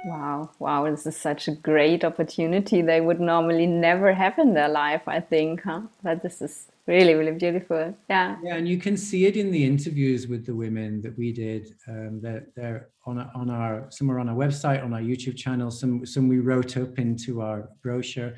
Wow, 0.05 0.49
wow, 0.59 0.89
this 0.89 1.05
is 1.05 1.15
such 1.15 1.47
a 1.47 1.51
great 1.51 2.03
opportunity 2.03 2.81
they 2.81 2.99
would 2.99 3.19
normally 3.19 3.67
never 3.67 4.13
have 4.13 4.39
in 4.39 4.55
their 4.55 4.69
life, 4.69 5.03
I 5.07 5.19
think, 5.19 5.61
huh? 5.61 5.81
But 6.01 6.23
this 6.23 6.41
is 6.41 6.67
really 6.87 7.13
really 7.13 7.31
beautiful. 7.31 7.95
Yeah. 8.09 8.37
Yeah 8.43 8.55
and 8.55 8.67
you 8.67 8.77
can 8.77 8.97
see 8.97 9.25
it 9.25 9.37
in 9.37 9.51
the 9.51 9.63
interviews 9.63 10.27
with 10.27 10.45
the 10.45 10.55
women 10.55 11.01
that 11.01 11.17
we 11.17 11.31
did. 11.31 11.75
Um, 11.87 12.19
they're, 12.21 12.47
they're 12.55 12.89
on, 13.05 13.17
a, 13.19 13.31
on 13.35 13.49
our 13.49 13.87
somewhere 13.89 14.19
on 14.19 14.29
our 14.29 14.35
website 14.35 14.83
on 14.83 14.93
our 14.93 15.01
youtube 15.01 15.35
channel 15.35 15.69
some 15.69 16.05
some 16.05 16.27
we 16.27 16.39
wrote 16.39 16.77
up 16.77 16.99
into 16.99 17.41
our 17.41 17.69
brochure. 17.81 18.33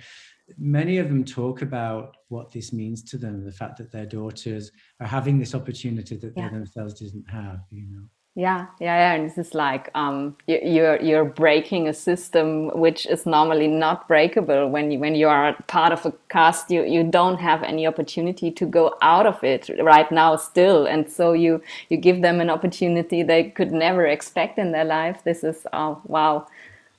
Many 0.58 1.00
of 1.00 1.10
them 1.10 1.24
talk 1.24 1.64
about 1.64 2.18
what 2.30 2.52
this 2.52 2.72
means 2.72 3.02
to 3.04 3.18
them 3.18 3.44
the 3.44 3.52
fact 3.52 3.78
that 3.78 3.92
their 3.92 4.06
daughters 4.06 4.72
are 5.00 5.08
having 5.08 5.40
this 5.40 5.56
opportunity 5.56 6.16
that 6.18 6.34
yeah. 6.36 6.50
they 6.50 6.56
themselves 6.56 6.94
didn't 6.94 7.26
have 7.30 7.60
you 7.72 7.88
know 7.90 8.04
yeah, 8.38 8.66
yeah, 8.82 8.98
yeah. 8.98 9.14
And 9.14 9.30
this 9.30 9.38
is 9.38 9.54
like 9.54 9.90
um, 9.96 10.36
you're 10.46 11.02
you're 11.02 11.24
breaking 11.24 11.88
a 11.88 11.94
system 11.94 12.68
which 12.78 13.06
is 13.06 13.26
normally 13.26 13.68
not 13.68 14.10
breakable. 14.10 14.68
When 14.68 14.92
you 14.92 15.00
when 15.00 15.16
you 15.16 15.30
are 15.30 15.56
part 15.68 15.94
of 15.94 16.06
a 16.06 16.12
caste, 16.28 16.70
you 16.70 16.84
you 16.84 17.04
don't 17.04 17.40
have 17.40 17.64
any 17.64 17.88
opportunity 17.88 18.52
to 18.52 18.66
go 18.66 18.96
out 19.02 19.26
of 19.26 19.42
it 19.42 19.70
right 19.82 20.12
now 20.12 20.36
still. 20.36 20.86
And 20.86 21.10
so 21.10 21.32
you 21.32 21.62
you 21.88 21.96
give 21.96 22.22
them 22.22 22.42
an 22.42 22.50
opportunity 22.50 23.24
they 23.24 23.52
could 23.52 23.72
never 23.72 24.06
expect 24.06 24.60
in 24.60 24.74
their 24.74 24.86
life. 24.86 25.24
This 25.24 25.46
is 25.46 25.66
oh 25.72 26.02
wow, 26.04 26.48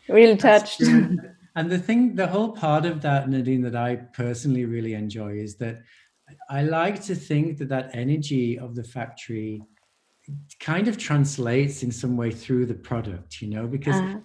really 0.08 0.36
touched. 0.36 0.80
And 1.58 1.70
the 1.70 1.78
thing, 1.78 2.14
the 2.14 2.26
whole 2.26 2.52
part 2.52 2.84
of 2.84 3.00
that, 3.00 3.30
Nadine, 3.30 3.62
that 3.62 3.74
I 3.74 3.96
personally 3.96 4.66
really 4.66 4.92
enjoy 4.92 5.38
is 5.38 5.56
that 5.56 5.80
I 6.50 6.64
like 6.64 7.02
to 7.04 7.14
think 7.14 7.56
that 7.58 7.70
that 7.70 7.90
energy 7.94 8.58
of 8.58 8.74
the 8.74 8.84
factory 8.84 9.62
kind 10.60 10.88
of 10.88 10.98
translates 10.98 11.82
in 11.82 11.90
some 11.90 12.16
way 12.16 12.30
through 12.30 12.66
the 12.66 12.74
product, 12.74 13.40
you 13.40 13.48
know, 13.48 13.66
because 13.66 13.96
uh 13.96 14.16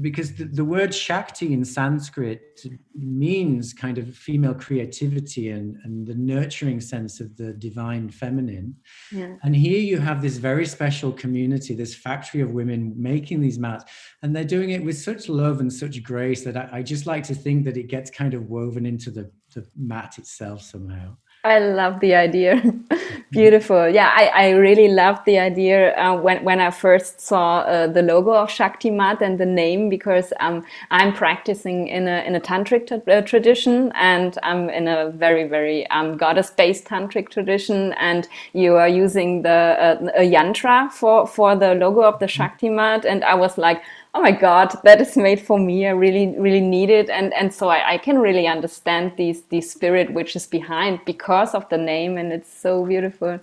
because 0.00 0.34
the, 0.34 0.44
the, 0.44 0.64
word 0.64 0.94
Shakti 0.94 1.52
in 1.52 1.64
Sanskrit 1.64 2.60
means 2.94 3.72
kind 3.72 3.98
of 3.98 4.14
female 4.14 4.54
creativity 4.54 5.50
and, 5.50 5.76
and 5.84 6.06
the 6.06 6.14
nurturing 6.14 6.80
sense 6.80 7.20
of 7.20 7.36
the 7.36 7.52
divine 7.52 8.08
feminine. 8.08 8.76
Yeah. 9.10 9.34
And 9.42 9.56
here 9.56 9.80
you 9.80 9.98
have 9.98 10.22
this 10.22 10.36
very 10.36 10.66
special 10.66 11.12
community, 11.12 11.74
this 11.74 11.96
factory 11.96 12.40
of 12.40 12.52
women 12.52 12.94
making 12.96 13.40
these 13.40 13.58
mats, 13.58 13.84
and 14.22 14.34
they're 14.34 14.44
doing 14.44 14.70
it 14.70 14.84
with 14.84 14.96
such 14.96 15.28
love 15.28 15.60
and 15.60 15.72
such 15.72 16.02
grace 16.02 16.44
that 16.44 16.56
I, 16.56 16.68
I 16.78 16.82
just 16.82 17.06
like 17.06 17.24
to 17.24 17.34
think 17.34 17.64
that 17.64 17.76
it 17.76 17.88
gets 17.88 18.10
kind 18.10 18.34
of 18.34 18.48
woven 18.48 18.86
into 18.86 19.10
the, 19.10 19.30
the 19.54 19.66
mat 19.76 20.16
itself 20.16 20.62
somehow. 20.62 21.16
I 21.44 21.58
love 21.58 21.98
the 21.98 22.14
idea. 22.14 22.62
Beautiful. 23.32 23.88
Yeah, 23.88 24.12
I, 24.14 24.26
I 24.26 24.50
really 24.50 24.86
loved 24.86 25.24
the 25.24 25.40
idea 25.40 25.96
uh, 25.96 26.14
when, 26.14 26.44
when 26.44 26.60
I 26.60 26.70
first 26.70 27.20
saw 27.20 27.60
uh, 27.60 27.88
the 27.88 28.02
logo 28.02 28.30
of 28.32 28.48
Shaktimat 28.48 29.22
and 29.22 29.40
the 29.40 29.46
name 29.46 29.88
because 29.88 30.32
um, 30.38 30.64
I'm 30.92 31.12
practicing 31.12 31.88
in 31.88 32.06
a, 32.06 32.22
in 32.24 32.36
a 32.36 32.40
tantric 32.40 32.92
uh, 33.08 33.22
tradition 33.22 33.90
and 33.96 34.38
I'm 34.44 34.70
in 34.70 34.86
a 34.86 35.10
very, 35.10 35.48
very 35.48 35.88
um, 35.90 36.16
goddess 36.16 36.50
based 36.50 36.84
tantric 36.84 37.30
tradition. 37.30 37.92
And 37.94 38.28
you 38.52 38.76
are 38.76 38.88
using 38.88 39.42
the 39.42 39.50
uh, 39.50 40.10
a 40.14 40.30
yantra 40.30 40.92
for, 40.92 41.26
for 41.26 41.56
the 41.56 41.74
logo 41.74 42.02
of 42.02 42.20
the 42.20 42.26
Shaktimat. 42.26 43.04
And 43.04 43.24
I 43.24 43.34
was 43.34 43.58
like, 43.58 43.82
oh 44.14 44.22
my 44.22 44.32
god 44.32 44.76
that 44.84 45.00
is 45.00 45.16
made 45.16 45.40
for 45.40 45.58
me. 45.58 45.86
I 45.86 45.90
really 45.90 46.34
really 46.38 46.60
need 46.60 46.90
it. 46.90 47.08
And 47.10 47.32
and 47.34 47.52
so 47.52 47.68
I, 47.68 47.94
I, 47.94 47.98
can 47.98 48.18
really 48.18 48.46
understand 48.46 49.12
these 49.16 49.42
the 49.44 49.60
spirit 49.60 50.12
which 50.12 50.36
is 50.36 50.46
behind 50.46 51.00
because 51.06 51.54
of 51.54 51.68
the 51.68 51.78
name 51.78 52.18
and 52.18 52.32
it's 52.32 52.52
so 52.52 52.84
beautiful. 52.84 53.38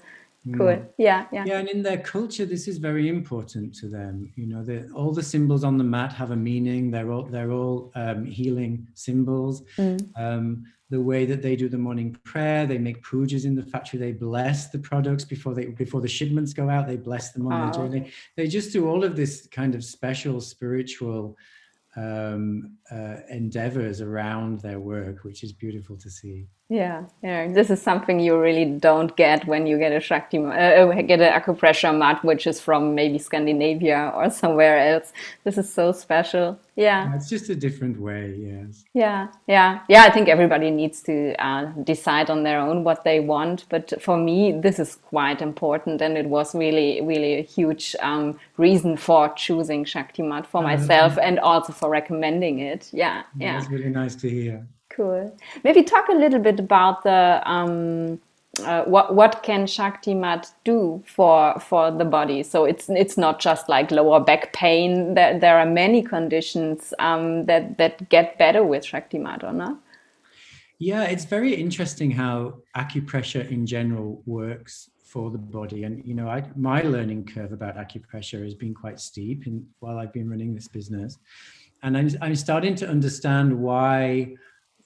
Cool. 0.57 0.67
Mm. 0.67 0.88
yeah 0.97 1.25
yeah. 1.33 1.43
Yeah 1.45 1.59
and 1.59 1.69
in 1.69 1.83
their 1.83 1.97
culture 1.97 2.45
this 2.45 2.67
is 2.67 2.77
very 2.77 3.09
important 3.09 3.75
to 3.75 3.88
them. 3.88 4.31
You 4.35 4.47
know 4.47 4.61
all 4.95 5.11
the 5.11 5.23
symbols 5.23 5.63
on 5.63 5.77
the 5.77 5.83
mat 5.83 6.13
have 6.13 6.31
a 6.31 6.35
meaning. 6.35 6.91
They're 6.91 7.11
all 7.11 7.23
they're 7.23 7.51
all 7.51 7.91
um, 7.95 8.25
healing 8.25 8.88
symbols. 8.93 9.63
Mm. 9.77 10.09
um, 10.15 10.65
the 10.89 11.01
way 11.01 11.25
that 11.25 11.41
they 11.41 11.55
do 11.55 11.69
the 11.69 11.77
morning 11.77 12.17
prayer. 12.24 12.65
They 12.65 12.77
make 12.77 13.03
pujas 13.03 13.46
in 13.46 13.55
the 13.55 13.63
factory. 13.63 14.00
They 14.00 14.12
bless 14.12 14.69
the 14.69 14.79
products 14.79 15.24
before 15.24 15.53
they 15.53 15.65
before 15.65 16.01
the 16.01 16.08
shipments 16.08 16.53
go 16.53 16.69
out. 16.69 16.88
They 16.88 16.98
bless 16.98 17.31
them 17.31 17.48
on 17.48 17.53
oh. 17.53 17.63
their 17.65 17.74
journey. 17.74 18.12
They 18.36 18.48
just 18.48 18.74
do 18.74 18.88
all 18.88 19.03
of 19.03 19.15
this 19.15 19.48
kind 19.51 19.75
of 19.75 19.84
special 19.84 20.41
spiritual 20.41 21.38
um, 21.96 22.77
uh, 22.91 23.17
endeavors 23.29 24.01
around 24.01 24.62
their 24.62 24.79
work, 24.79 25.24
which 25.24 25.43
is 25.43 25.51
beautiful 25.53 25.98
to 25.98 26.10
see. 26.10 26.48
Yeah, 26.69 27.05
yeah. 27.23 27.51
This 27.51 27.71
is 27.71 27.81
something 27.81 28.19
you 28.19 28.39
really 28.39 28.65
don't 28.65 29.15
get 29.17 29.47
when 29.47 29.65
you 29.65 29.79
get 29.79 29.91
a 29.91 29.99
Shakti, 29.99 30.38
uh, 30.38 30.51
uh, 30.51 31.01
get 31.01 31.19
an 31.19 31.33
acupressure 31.33 31.97
mat, 31.97 32.23
which 32.23 32.45
is 32.45 32.61
from 32.61 32.93
maybe 32.93 33.17
Scandinavia 33.17 34.11
or 34.15 34.29
somewhere 34.43 34.77
else. 34.77 35.11
This 35.43 35.57
is 35.57 35.73
so 35.73 35.91
special. 35.91 36.59
Yeah. 36.75 37.09
yeah 37.09 37.15
it's 37.15 37.27
just 37.27 37.49
a 37.49 37.55
different 37.55 37.99
way. 37.99 38.35
Yes. 38.38 38.85
Yeah, 38.93 39.29
yeah, 39.47 39.79
yeah. 39.89 40.03
I 40.03 40.11
think 40.11 40.29
everybody 40.29 40.69
needs 40.69 41.01
to 41.03 41.33
uh, 41.43 41.65
decide 41.83 42.29
on 42.29 42.43
their 42.43 42.59
own 42.59 42.83
what 42.83 43.03
they 43.03 43.19
want. 43.19 43.65
But 43.69 43.99
for 43.99 44.15
me, 44.15 44.51
this 44.51 44.77
is 44.77 44.95
quite 44.95 45.41
important, 45.41 46.01
and 46.03 46.19
it 46.19 46.27
was 46.27 46.53
really, 46.53 47.01
really 47.01 47.33
a 47.39 47.41
huge 47.41 47.95
um, 47.99 48.39
reason 48.57 48.95
for 48.95 49.33
choosing 49.33 49.85
Shakti 49.85 50.21
mat 50.21 50.45
for 50.45 50.59
uh, 50.59 50.67
myself, 50.67 51.17
and 51.17 51.39
also 51.39 51.73
for 51.73 51.89
recommending 51.89 52.59
it. 52.59 52.91
Yeah, 52.93 53.23
yeah. 53.35 53.57
That's 53.57 53.71
really 53.71 53.89
nice 53.89 54.13
to 54.17 54.29
hear. 54.29 54.67
Cool. 54.99 55.33
Maybe 55.63 55.81
talk 55.83 56.09
a 56.09 56.13
little 56.13 56.39
bit 56.39 56.59
about 56.59 57.03
the 57.03 57.41
um, 57.49 58.19
uh, 58.65 58.83
what 58.83 59.15
what 59.15 59.43
can 59.43 59.65
Shakti 59.65 60.13
mat 60.13 60.51
do 60.65 61.01
for 61.05 61.57
for 61.61 61.89
the 61.89 62.03
body? 62.03 62.43
So 62.43 62.65
it's 62.65 62.89
it's 62.89 63.17
not 63.17 63.39
just 63.39 63.69
like 63.69 63.91
lower 63.91 64.19
back 64.19 64.51
pain. 64.51 65.13
There 65.13 65.39
there 65.39 65.57
are 65.57 65.65
many 65.65 66.01
conditions 66.01 66.93
um, 66.99 67.45
that 67.45 67.77
that 67.77 68.09
get 68.09 68.37
better 68.37 68.61
with 68.61 68.83
Shakti 68.83 69.19
mat, 69.19 69.41
or 69.41 69.53
not? 69.53 69.77
Yeah, 70.79 71.03
it's 71.03 71.23
very 71.23 71.55
interesting 71.55 72.11
how 72.11 72.55
acupressure 72.75 73.49
in 73.49 73.65
general 73.65 74.21
works 74.25 74.89
for 75.05 75.31
the 75.31 75.37
body. 75.37 75.85
And 75.85 76.05
you 76.05 76.13
know, 76.13 76.27
I, 76.27 76.43
my 76.57 76.81
learning 76.81 77.23
curve 77.27 77.53
about 77.53 77.77
acupressure 77.77 78.43
has 78.43 78.53
been 78.53 78.73
quite 78.73 78.99
steep 78.99 79.47
in, 79.47 79.65
while 79.79 79.97
I've 79.97 80.11
been 80.11 80.29
running 80.29 80.53
this 80.53 80.67
business, 80.67 81.17
and 81.83 81.97
I'm 81.97 82.09
I'm 82.19 82.35
starting 82.35 82.75
to 82.75 82.89
understand 82.89 83.57
why 83.57 84.35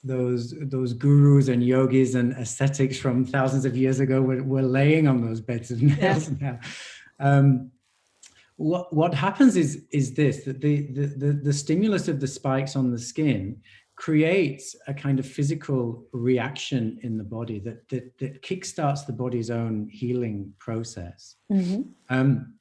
those 0.04 0.54
those 0.60 0.92
gurus 0.92 1.48
and 1.48 1.64
yogis 1.64 2.14
and 2.14 2.32
ascetics 2.34 2.98
from 2.98 3.24
thousands 3.24 3.64
of 3.64 3.76
years 3.76 4.00
ago 4.00 4.20
were, 4.20 4.42
were 4.42 4.62
laying 4.62 5.08
on 5.08 5.26
those 5.26 5.40
beds 5.40 5.70
of 5.70 5.82
nails 5.82 6.30
now. 6.40 6.58
Um, 7.18 7.70
what 8.56 8.92
what 8.92 9.14
happens 9.14 9.56
is 9.56 9.84
is 9.90 10.14
this 10.14 10.44
that 10.44 10.60
the, 10.60 10.92
the 10.92 11.06
the 11.06 11.32
the 11.32 11.52
stimulus 11.52 12.06
of 12.06 12.20
the 12.20 12.28
spikes 12.28 12.76
on 12.76 12.90
the 12.90 12.98
skin 12.98 13.60
creates 13.96 14.74
a 14.88 14.94
kind 14.94 15.18
of 15.18 15.26
physical 15.26 16.04
reaction 16.12 16.98
in 17.02 17.16
the 17.16 17.24
body 17.24 17.58
that 17.60 17.88
that, 17.88 18.16
that 18.18 18.42
kickstarts 18.42 19.06
the 19.06 19.12
body's 19.12 19.50
own 19.50 19.88
healing 19.90 20.52
process. 20.58 21.36
Mm-hmm. 21.50 21.82
Um, 22.10 22.54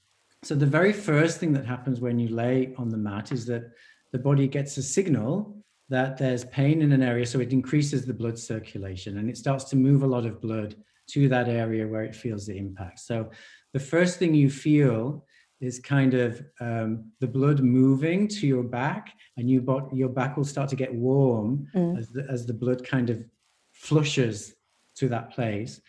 so 0.43 0.55
the 0.55 0.65
very 0.65 0.93
first 0.93 1.39
thing 1.39 1.53
that 1.53 1.65
happens 1.65 1.99
when 1.99 2.19
you 2.19 2.29
lay 2.29 2.73
on 2.77 2.89
the 2.89 2.97
mat 2.97 3.31
is 3.31 3.45
that 3.45 3.71
the 4.11 4.19
body 4.19 4.47
gets 4.47 4.77
a 4.77 4.83
signal 4.83 5.62
that 5.89 6.17
there's 6.17 6.45
pain 6.45 6.81
in 6.81 6.91
an 6.91 7.03
area, 7.03 7.25
so 7.25 7.39
it 7.39 7.53
increases 7.53 8.05
the 8.05 8.13
blood 8.13 8.39
circulation 8.39 9.17
and 9.17 9.29
it 9.29 9.37
starts 9.37 9.65
to 9.65 9.75
move 9.75 10.03
a 10.03 10.07
lot 10.07 10.25
of 10.25 10.41
blood 10.41 10.75
to 11.07 11.27
that 11.27 11.49
area 11.49 11.87
where 11.87 12.03
it 12.03 12.15
feels 12.15 12.45
the 12.45 12.57
impact. 12.57 12.99
So 12.99 13.29
the 13.73 13.79
first 13.79 14.19
thing 14.19 14.33
you 14.33 14.49
feel 14.49 15.25
is 15.59 15.79
kind 15.79 16.13
of 16.13 16.41
um, 16.59 17.11
the 17.19 17.27
blood 17.27 17.61
moving 17.61 18.27
to 18.27 18.47
your 18.47 18.63
back, 18.63 19.13
and 19.37 19.49
you 19.49 19.63
your 19.93 20.09
back 20.09 20.35
will 20.35 20.45
start 20.45 20.69
to 20.69 20.75
get 20.75 20.93
warm 20.93 21.67
mm. 21.75 21.97
as, 21.97 22.09
the, 22.09 22.25
as 22.29 22.45
the 22.45 22.53
blood 22.53 22.85
kind 22.85 23.09
of 23.09 23.23
flushes 23.71 24.55
to 24.95 25.07
that 25.09 25.31
place. 25.31 25.81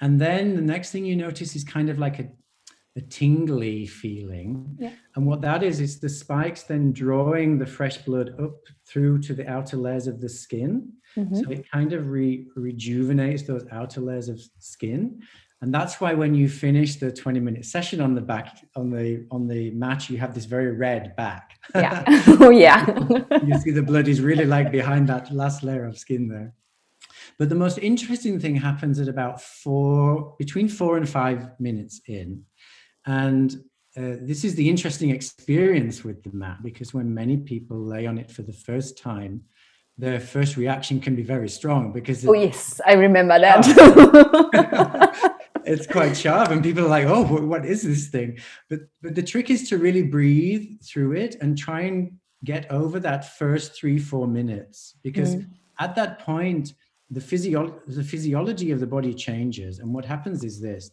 And 0.00 0.20
then 0.20 0.54
the 0.54 0.62
next 0.62 0.92
thing 0.92 1.04
you 1.04 1.16
notice 1.16 1.56
is 1.56 1.64
kind 1.64 1.90
of 1.90 1.98
like 1.98 2.20
a, 2.20 2.28
a 2.98 3.00
tingly 3.00 3.86
feeling. 3.86 4.76
Yeah. 4.78 4.92
And 5.16 5.26
what 5.26 5.40
that 5.40 5.62
is, 5.62 5.80
is 5.80 5.98
the 5.98 6.08
spikes 6.08 6.64
then 6.64 6.92
drawing 6.92 7.58
the 7.58 7.66
fresh 7.66 7.98
blood 7.98 8.34
up 8.38 8.60
through 8.86 9.20
to 9.22 9.34
the 9.34 9.48
outer 9.48 9.78
layers 9.78 10.06
of 10.06 10.20
the 10.20 10.28
skin. 10.28 10.92
Mm-hmm. 11.16 11.36
So 11.36 11.50
it 11.50 11.70
kind 11.70 11.94
of 11.94 12.08
re- 12.08 12.46
rejuvenates 12.54 13.44
those 13.44 13.64
outer 13.72 14.00
layers 14.00 14.28
of 14.28 14.40
skin 14.58 15.22
and 15.60 15.74
that's 15.74 16.00
why 16.00 16.14
when 16.14 16.34
you 16.34 16.48
finish 16.48 16.96
the 16.96 17.10
20 17.10 17.40
minute 17.40 17.64
session 17.64 18.00
on 18.00 18.14
the 18.14 18.20
back 18.20 18.58
on 18.76 18.90
the 18.90 19.26
on 19.30 19.46
the 19.46 19.70
mat, 19.72 20.08
you 20.08 20.18
have 20.18 20.34
this 20.34 20.44
very 20.44 20.72
red 20.72 21.14
back 21.16 21.58
yeah 21.74 22.04
oh 22.40 22.50
yeah 22.50 22.86
you 23.44 23.58
see 23.58 23.70
the 23.70 23.82
blood 23.82 24.08
is 24.08 24.20
really 24.20 24.44
like 24.44 24.70
behind 24.70 25.08
that 25.08 25.32
last 25.32 25.62
layer 25.62 25.84
of 25.84 25.98
skin 25.98 26.28
there 26.28 26.54
but 27.38 27.48
the 27.48 27.54
most 27.54 27.78
interesting 27.78 28.38
thing 28.40 28.54
happens 28.54 28.98
at 29.00 29.08
about 29.08 29.40
four 29.40 30.34
between 30.38 30.68
four 30.68 30.96
and 30.96 31.08
five 31.08 31.48
minutes 31.58 32.00
in 32.06 32.42
and 33.08 33.56
uh, 33.96 34.16
this 34.20 34.44
is 34.44 34.54
the 34.54 34.68
interesting 34.68 35.10
experience 35.10 36.04
with 36.04 36.22
the 36.22 36.30
mat 36.32 36.58
because 36.62 36.94
when 36.94 37.12
many 37.12 37.36
people 37.36 37.78
lay 37.78 38.06
on 38.06 38.18
it 38.18 38.30
for 38.30 38.42
the 38.42 38.52
first 38.52 38.98
time 38.98 39.42
their 39.96 40.20
first 40.20 40.56
reaction 40.56 41.00
can 41.00 41.16
be 41.16 41.22
very 41.22 41.48
strong 41.48 41.92
because 41.92 42.24
oh 42.26 42.32
yes 42.34 42.80
i 42.86 42.92
remember 42.92 43.38
that. 43.38 43.64
It's 45.64 45.86
quite 45.86 46.16
sharp 46.16 46.50
and 46.50 46.62
people 46.62 46.86
are 46.86 46.88
like 46.88 47.06
oh 47.06 47.24
what 47.24 47.66
is 47.66 47.82
this 47.82 48.08
thing? 48.08 48.38
But 48.70 48.80
but 49.02 49.14
the 49.14 49.22
trick 49.22 49.50
is 49.50 49.68
to 49.68 49.76
really 49.76 50.02
breathe 50.02 50.80
through 50.82 51.12
it 51.12 51.36
and 51.42 51.58
try 51.58 51.82
and 51.82 52.12
get 52.42 52.70
over 52.70 52.98
that 53.00 53.36
first 53.36 53.74
three 53.78 53.98
four 53.98 54.26
minutes 54.26 54.94
because 55.02 55.36
mm. 55.36 55.46
at 55.78 55.94
that 55.96 56.20
point 56.20 56.72
the 57.10 57.20
physio- 57.20 57.80
the 57.86 58.02
physiology 58.02 58.70
of 58.70 58.80
the 58.80 58.86
body 58.86 59.12
changes. 59.14 59.78
And 59.78 59.92
what 59.92 60.04
happens 60.04 60.44
is 60.44 60.60
this 60.60 60.90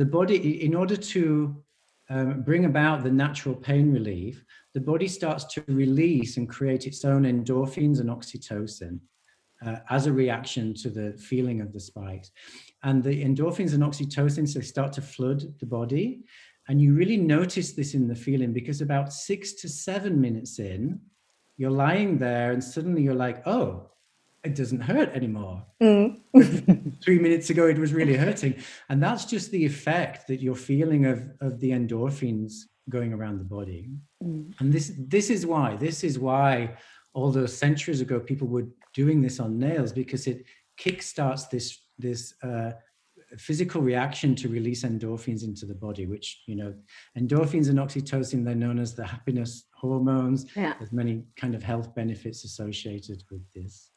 the 0.00 0.06
body 0.06 0.64
in 0.64 0.74
order 0.74 0.96
to 0.96 1.62
um, 2.08 2.40
bring 2.40 2.64
about 2.64 3.04
the 3.04 3.10
natural 3.24 3.54
pain 3.54 3.92
relief 3.92 4.42
the 4.72 4.80
body 4.80 5.06
starts 5.06 5.44
to 5.44 5.62
release 5.68 6.38
and 6.38 6.48
create 6.48 6.86
its 6.86 7.04
own 7.04 7.24
endorphins 7.24 8.00
and 8.00 8.08
oxytocin 8.08 8.98
uh, 9.66 9.76
as 9.90 10.06
a 10.06 10.12
reaction 10.12 10.72
to 10.72 10.88
the 10.88 11.12
feeling 11.18 11.60
of 11.60 11.72
the 11.74 11.80
spikes. 11.80 12.30
And 12.82 13.02
the 13.02 13.22
endorphins 13.24 13.74
and 13.74 13.82
oxytocin 13.82 14.50
they 14.54 14.62
start 14.62 14.92
to 14.94 15.02
flood 15.02 15.42
the 15.58 15.66
body. 15.66 16.20
And 16.68 16.80
you 16.80 16.94
really 16.94 17.18
notice 17.18 17.72
this 17.72 17.92
in 17.92 18.08
the 18.08 18.14
feeling 18.14 18.54
because 18.54 18.80
about 18.80 19.12
six 19.12 19.52
to 19.60 19.68
seven 19.68 20.20
minutes 20.20 20.58
in 20.58 21.00
you're 21.58 21.78
lying 21.86 22.16
there 22.16 22.52
and 22.52 22.64
suddenly 22.64 23.02
you're 23.02 23.24
like 23.26 23.46
oh 23.46 23.90
it 24.44 24.54
doesn't 24.54 24.80
hurt 24.80 25.10
anymore 25.10 25.64
mm. 25.82 26.16
three 27.02 27.18
minutes 27.18 27.50
ago 27.50 27.66
it 27.66 27.78
was 27.78 27.92
really 27.92 28.16
hurting 28.16 28.54
and 28.88 29.02
that's 29.02 29.24
just 29.24 29.50
the 29.50 29.64
effect 29.64 30.26
that 30.26 30.40
you're 30.40 30.54
feeling 30.54 31.06
of 31.06 31.30
of 31.40 31.60
the 31.60 31.70
endorphins 31.70 32.62
going 32.88 33.12
around 33.12 33.38
the 33.38 33.44
body 33.44 33.90
mm. 34.22 34.52
and 34.60 34.72
this 34.72 34.92
this 34.98 35.30
is 35.30 35.46
why 35.46 35.76
this 35.76 36.02
is 36.02 36.18
why 36.18 36.76
all 37.12 37.30
those 37.30 37.56
centuries 37.56 38.00
ago 38.00 38.18
people 38.18 38.46
were 38.46 38.66
doing 38.94 39.20
this 39.20 39.40
on 39.40 39.58
nails 39.58 39.92
because 39.92 40.26
it 40.26 40.44
kickstarts 40.78 41.48
this 41.50 41.78
this 41.98 42.34
uh, 42.42 42.72
physical 43.38 43.80
reaction 43.80 44.34
to 44.34 44.48
release 44.48 44.82
endorphins 44.84 45.44
into 45.44 45.66
the 45.66 45.74
body, 45.74 46.06
which, 46.06 46.42
you 46.46 46.56
know, 46.56 46.74
endorphins 47.18 47.68
and 47.68 47.78
oxytocin, 47.78 48.44
they're 48.44 48.54
known 48.54 48.78
as 48.78 48.94
the 48.94 49.06
happiness 49.06 49.64
hormones. 49.74 50.46
Yeah. 50.56 50.74
There's 50.78 50.92
many 50.92 51.24
kind 51.36 51.54
of 51.54 51.62
health 51.62 51.94
benefits 51.94 52.44
associated 52.44 53.22
with 53.30 53.42
this. 53.52 53.89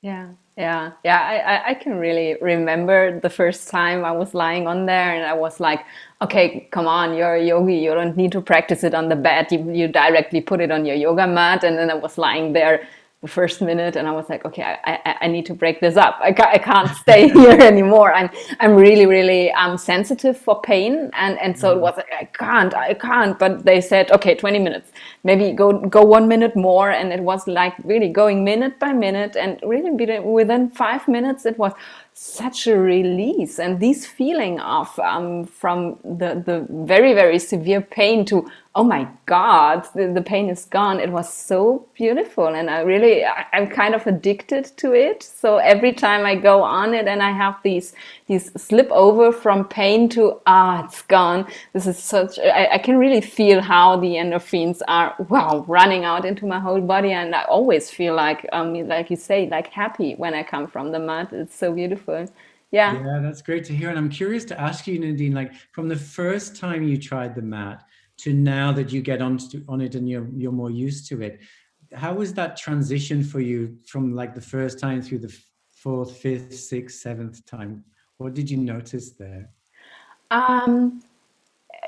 Yeah, 0.00 0.34
yeah, 0.56 0.92
yeah. 1.04 1.64
I, 1.66 1.70
I 1.70 1.74
can 1.74 1.96
really 1.96 2.36
remember 2.40 3.18
the 3.18 3.28
first 3.30 3.68
time 3.68 4.04
I 4.04 4.12
was 4.12 4.32
lying 4.32 4.68
on 4.68 4.86
there 4.86 5.12
and 5.12 5.24
I 5.26 5.32
was 5.34 5.58
like, 5.58 5.84
okay, 6.22 6.68
come 6.70 6.86
on, 6.86 7.14
you're 7.16 7.34
a 7.34 7.44
yogi. 7.44 7.74
You 7.74 7.94
don't 7.94 8.16
need 8.16 8.30
to 8.32 8.40
practice 8.40 8.84
it 8.84 8.94
on 8.94 9.08
the 9.08 9.16
bed. 9.16 9.50
You, 9.50 9.72
you 9.72 9.88
directly 9.88 10.40
put 10.40 10.60
it 10.60 10.70
on 10.70 10.84
your 10.84 10.94
yoga 10.94 11.26
mat. 11.26 11.64
And 11.64 11.76
then 11.76 11.90
I 11.90 11.94
was 11.94 12.16
lying 12.16 12.52
there 12.52 12.86
the 13.20 13.26
first 13.26 13.60
minute 13.60 13.96
and 13.96 14.06
I 14.06 14.12
was 14.12 14.28
like, 14.28 14.44
okay, 14.44 14.62
I, 14.62 14.92
I, 15.04 15.16
I 15.22 15.26
need 15.26 15.44
to 15.46 15.54
break 15.54 15.80
this 15.80 15.96
up. 15.96 16.18
I, 16.20 16.32
ca- 16.32 16.50
I 16.52 16.58
can't 16.58 16.88
stay 17.04 17.28
here 17.28 17.50
anymore. 17.60 18.12
I'm, 18.12 18.30
I'm 18.60 18.76
really, 18.76 19.06
really 19.06 19.50
um, 19.52 19.76
sensitive 19.76 20.38
for 20.38 20.60
pain. 20.60 21.10
And, 21.14 21.36
and 21.40 21.58
so 21.58 21.72
it 21.72 21.74
mm-hmm. 21.74 21.82
was 21.82 21.96
like, 21.96 22.12
I 22.12 22.24
can't, 22.26 22.74
I 22.74 22.94
can't. 22.94 23.36
But 23.36 23.64
they 23.64 23.80
said, 23.80 24.12
okay, 24.12 24.36
20 24.36 24.60
minutes, 24.60 24.92
maybe 25.24 25.50
go, 25.50 25.80
go 25.80 26.04
one 26.04 26.28
minute 26.28 26.54
more. 26.54 26.90
And 26.90 27.12
it 27.12 27.20
was 27.20 27.48
like 27.48 27.74
really 27.82 28.08
going 28.08 28.44
minute 28.44 28.78
by 28.78 28.92
minute 28.92 29.34
and 29.34 29.58
really 29.64 29.90
within 30.20 30.70
five 30.70 31.08
minutes, 31.08 31.44
it 31.44 31.58
was 31.58 31.72
such 32.20 32.66
a 32.66 32.76
release 32.76 33.60
and 33.60 33.78
this 33.78 34.04
feeling 34.04 34.58
of 34.58 34.98
um, 34.98 35.44
from 35.44 35.96
the, 36.02 36.42
the 36.44 36.66
very, 36.68 37.14
very 37.14 37.38
severe 37.38 37.80
pain 37.80 38.24
to, 38.24 38.50
oh 38.74 38.84
my 38.84 39.08
god 39.26 39.84
the, 39.94 40.06
the, 40.06 40.22
pain 40.22 40.48
is 40.48 40.64
gone. 40.64 41.00
It 41.00 41.10
was 41.10 41.32
so 41.32 41.86
beautiful 41.94 42.46
and 42.46 42.70
i 42.70 42.80
really 42.80 43.24
I, 43.24 43.44
am 43.52 43.66
kind 43.66 43.94
of 43.94 44.06
addicted 44.06 44.66
to 44.76 44.92
it. 44.92 45.22
So 45.22 45.56
every 45.56 45.92
time 45.92 46.24
i 46.24 46.34
go 46.36 46.62
on 46.62 46.94
it 46.94 47.08
and 47.08 47.20
i 47.22 47.32
have 47.32 47.56
these 47.64 47.92
these 48.26 48.52
slip 48.60 48.90
over 48.92 49.32
from 49.32 49.64
pain 49.64 50.08
to 50.10 50.40
ah 50.46 50.84
it's 50.84 51.02
gone. 51.02 51.46
This 51.72 51.86
is 51.86 51.98
such 51.98 52.38
I, 52.38 52.68
I 52.74 52.78
can 52.78 52.98
really 52.98 53.20
feel 53.20 53.60
how 53.60 53.96
the 53.96 54.14
endorphins 54.22 54.80
are 54.86 55.14
wow 55.28 55.64
running 55.66 56.04
out 56.04 56.24
into 56.24 56.46
my 56.46 56.60
whole 56.60 56.80
body 56.80 57.12
and 57.12 57.34
i 57.34 57.42
always 57.44 57.90
feel 57.90 58.14
like 58.14 58.46
um 58.52 58.74
like 58.86 59.10
you 59.10 59.16
say 59.16 59.48
like 59.48 59.68
happy 59.68 60.14
when 60.14 60.34
i 60.34 60.42
come 60.42 60.66
from 60.66 60.92
the 60.92 61.00
mud. 61.00 61.32
It's 61.32 61.56
so 61.56 61.72
beautiful 61.72 62.07
yeah. 62.70 62.94
Yeah 62.94 63.20
that's 63.22 63.42
great 63.42 63.64
to 63.64 63.74
hear 63.74 63.88
and 63.90 63.98
i'm 63.98 64.10
curious 64.10 64.44
to 64.46 64.60
ask 64.60 64.86
you 64.86 64.98
nadine 64.98 65.32
like 65.32 65.52
from 65.72 65.88
the 65.88 65.96
first 65.96 66.56
time 66.56 66.82
you 66.82 66.98
tried 66.98 67.34
the 67.34 67.42
mat 67.42 67.84
to 68.18 68.32
now 68.32 68.72
that 68.72 68.92
you 68.92 69.00
get 69.00 69.22
on, 69.22 69.38
to, 69.38 69.64
on 69.68 69.80
it 69.80 69.94
and 69.94 70.08
you're, 70.08 70.26
you're 70.34 70.52
more 70.52 70.70
used 70.70 71.08
to 71.08 71.22
it 71.22 71.40
how 71.94 72.14
was 72.14 72.34
that 72.34 72.56
transition 72.56 73.22
for 73.22 73.40
you 73.40 73.78
from 73.86 74.14
like 74.14 74.34
the 74.34 74.40
first 74.40 74.78
time 74.78 75.00
through 75.00 75.18
the 75.18 75.34
fourth 75.78 76.16
fifth 76.16 76.54
sixth 76.54 77.00
seventh 77.00 77.44
time? 77.46 77.84
What 78.18 78.34
did 78.34 78.50
you 78.50 78.56
notice 78.56 79.12
there? 79.12 79.50
Um, 80.30 81.02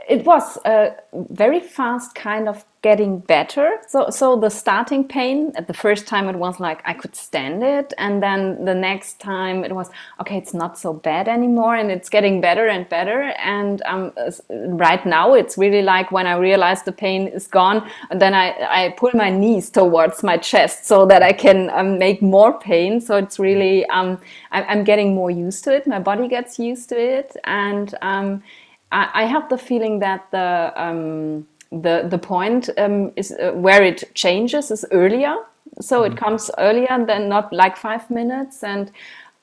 it 0.09 0.25
was 0.25 0.59
a 0.65 0.95
very 1.13 1.61
fast 1.61 2.15
kind 2.15 2.49
of 2.49 2.65
getting 2.83 3.19
better. 3.19 3.77
So, 3.87 4.09
so 4.09 4.37
the 4.37 4.49
starting 4.49 5.07
pain 5.07 5.53
at 5.55 5.67
the 5.67 5.75
first 5.75 6.07
time 6.07 6.29
it 6.29 6.37
was 6.37 6.59
like 6.59 6.81
I 6.87 6.95
could 6.95 7.15
stand 7.15 7.63
it, 7.63 7.93
and 7.99 8.23
then 8.23 8.65
the 8.65 8.75
next 8.75 9.21
time 9.21 9.65
it 9.65 9.73
was 9.75 9.91
okay, 10.21 10.39
it's 10.39 10.55
not 10.55 10.79
so 10.79 10.93
bad 10.95 11.29
anymore, 11.29 11.77
and 11.77 11.91
it's 11.91 12.09
getting 12.09 12.41
better 12.41 12.69
and 12.69 12.89
better. 12.89 13.35
And 13.39 13.83
um, 13.83 14.13
right 14.49 15.05
now 15.05 15.35
it's 15.35 15.59
really 15.59 15.83
like 15.83 16.11
when 16.11 16.27
I 16.27 16.37
realize 16.37 16.83
the 16.83 16.93
pain 16.93 17.29
is 17.29 17.47
gone, 17.47 17.89
and 18.11 18.21
then 18.21 18.33
I 18.35 18.55
I 18.71 18.95
pull 18.97 19.11
my 19.15 19.31
knees 19.31 19.69
towards 19.71 20.23
my 20.23 20.39
chest 20.39 20.87
so 20.87 21.05
that 21.07 21.23
I 21.23 21.33
can 21.33 21.71
um, 21.71 21.99
make 21.99 22.23
more 22.23 22.59
pain. 22.59 23.01
So 23.01 23.17
it's 23.17 23.39
really 23.39 23.85
um, 23.87 24.19
I, 24.53 24.63
am 24.73 24.85
getting 24.85 25.15
more 25.15 25.31
used 25.31 25.65
to 25.65 25.75
it. 25.75 25.87
My 25.87 25.99
body 25.99 26.29
gets 26.29 26.59
used 26.59 26.89
to 26.91 26.99
it, 26.99 27.37
and 27.45 27.95
um, 28.01 28.43
I, 28.92 29.11
I 29.14 29.24
have 29.24 29.48
the 29.48 29.59
feeling 29.59 29.98
that 30.00 30.31
the 30.31 30.72
um, 30.76 31.46
the 31.70 32.07
the 32.09 32.18
point 32.18 32.68
um, 32.79 33.12
is 33.16 33.33
uh, 33.33 33.53
where 33.53 33.83
it 33.83 34.14
changes 34.14 34.70
is 34.70 34.85
earlier. 34.90 35.37
So 35.81 36.03
mm-hmm. 36.03 36.12
it 36.12 36.18
comes 36.18 36.50
earlier 36.59 37.05
than 37.07 37.29
not 37.29 37.53
like 37.53 37.76
five 37.76 38.11
minutes, 38.11 38.64
and 38.64 38.90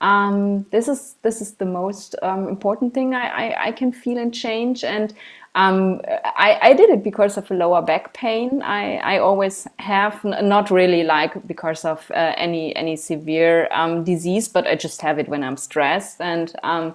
um, 0.01 0.65
this 0.71 0.87
is 0.87 1.15
this 1.21 1.41
is 1.41 1.53
the 1.53 1.65
most 1.65 2.15
um, 2.21 2.47
important 2.47 2.93
thing 2.93 3.15
I, 3.15 3.27
I, 3.27 3.65
I, 3.67 3.71
can 3.71 3.91
feel 3.91 4.17
and 4.19 4.33
change. 4.33 4.83
And 4.83 5.13
um, 5.55 6.01
I, 6.05 6.59
I, 6.61 6.73
did 6.73 6.91
it 6.91 7.03
because 7.03 7.35
of 7.35 7.49
a 7.49 7.55
lower 7.55 7.81
back 7.81 8.13
pain. 8.13 8.61
I, 8.61 8.97
I 8.97 9.17
always 9.17 9.67
have 9.79 10.23
not 10.23 10.69
really 10.69 11.03
like 11.03 11.47
because 11.47 11.83
of 11.83 12.11
uh, 12.11 12.33
any 12.37 12.75
any 12.75 12.95
severe 12.95 13.67
um, 13.71 14.03
disease, 14.03 14.47
but 14.47 14.67
I 14.67 14.75
just 14.75 15.01
have 15.01 15.17
it 15.17 15.29
when 15.29 15.43
I'm 15.43 15.57
stressed, 15.57 16.21
and 16.21 16.53
um, 16.61 16.93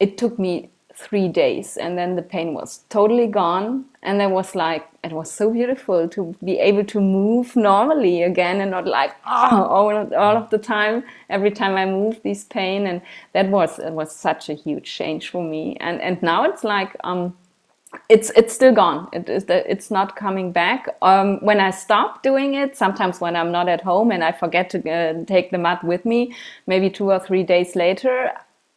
it 0.00 0.18
took 0.18 0.38
me 0.38 0.68
three 0.98 1.28
days 1.28 1.76
and 1.76 1.96
then 1.96 2.16
the 2.16 2.22
pain 2.22 2.54
was 2.54 2.80
totally 2.88 3.28
gone 3.28 3.84
and 4.02 4.20
it 4.20 4.30
was 4.30 4.56
like 4.56 4.84
it 5.04 5.12
was 5.12 5.30
so 5.30 5.48
beautiful 5.52 6.08
to 6.08 6.34
be 6.44 6.58
able 6.58 6.84
to 6.84 7.00
move 7.00 7.54
normally 7.54 8.24
again 8.24 8.60
and 8.60 8.72
not 8.72 8.84
like 8.84 9.14
oh 9.24 9.62
all 9.62 9.96
of, 9.96 10.12
all 10.12 10.36
of 10.36 10.50
the 10.50 10.58
time 10.58 11.04
every 11.30 11.52
time 11.52 11.76
i 11.76 11.86
move 11.86 12.20
this 12.24 12.42
pain 12.44 12.88
and 12.88 13.00
that 13.32 13.48
was 13.48 13.78
it 13.78 13.92
was 13.92 14.10
such 14.10 14.48
a 14.48 14.54
huge 14.54 14.92
change 14.92 15.30
for 15.30 15.42
me 15.42 15.76
and 15.80 16.00
and 16.00 16.20
now 16.20 16.42
it's 16.44 16.64
like 16.64 16.96
um 17.04 17.32
it's 18.10 18.30
it's 18.36 18.54
still 18.54 18.74
gone. 18.74 19.08
It 19.12 19.30
is 19.30 19.44
it's 19.48 19.90
not 19.90 20.14
coming 20.14 20.52
back. 20.52 20.88
Um, 21.00 21.38
when 21.40 21.58
I 21.58 21.70
stop 21.70 22.22
doing 22.22 22.54
it, 22.54 22.76
sometimes 22.76 23.18
when 23.20 23.34
I'm 23.34 23.50
not 23.50 23.66
at 23.66 23.80
home 23.80 24.10
and 24.10 24.22
I 24.22 24.32
forget 24.32 24.68
to 24.70 24.90
uh, 24.90 25.24
take 25.24 25.50
the 25.50 25.58
mat 25.58 25.82
with 25.82 26.04
me, 26.04 26.34
maybe 26.66 26.90
two 26.90 27.10
or 27.10 27.18
three 27.18 27.42
days 27.42 27.76
later, 27.76 28.30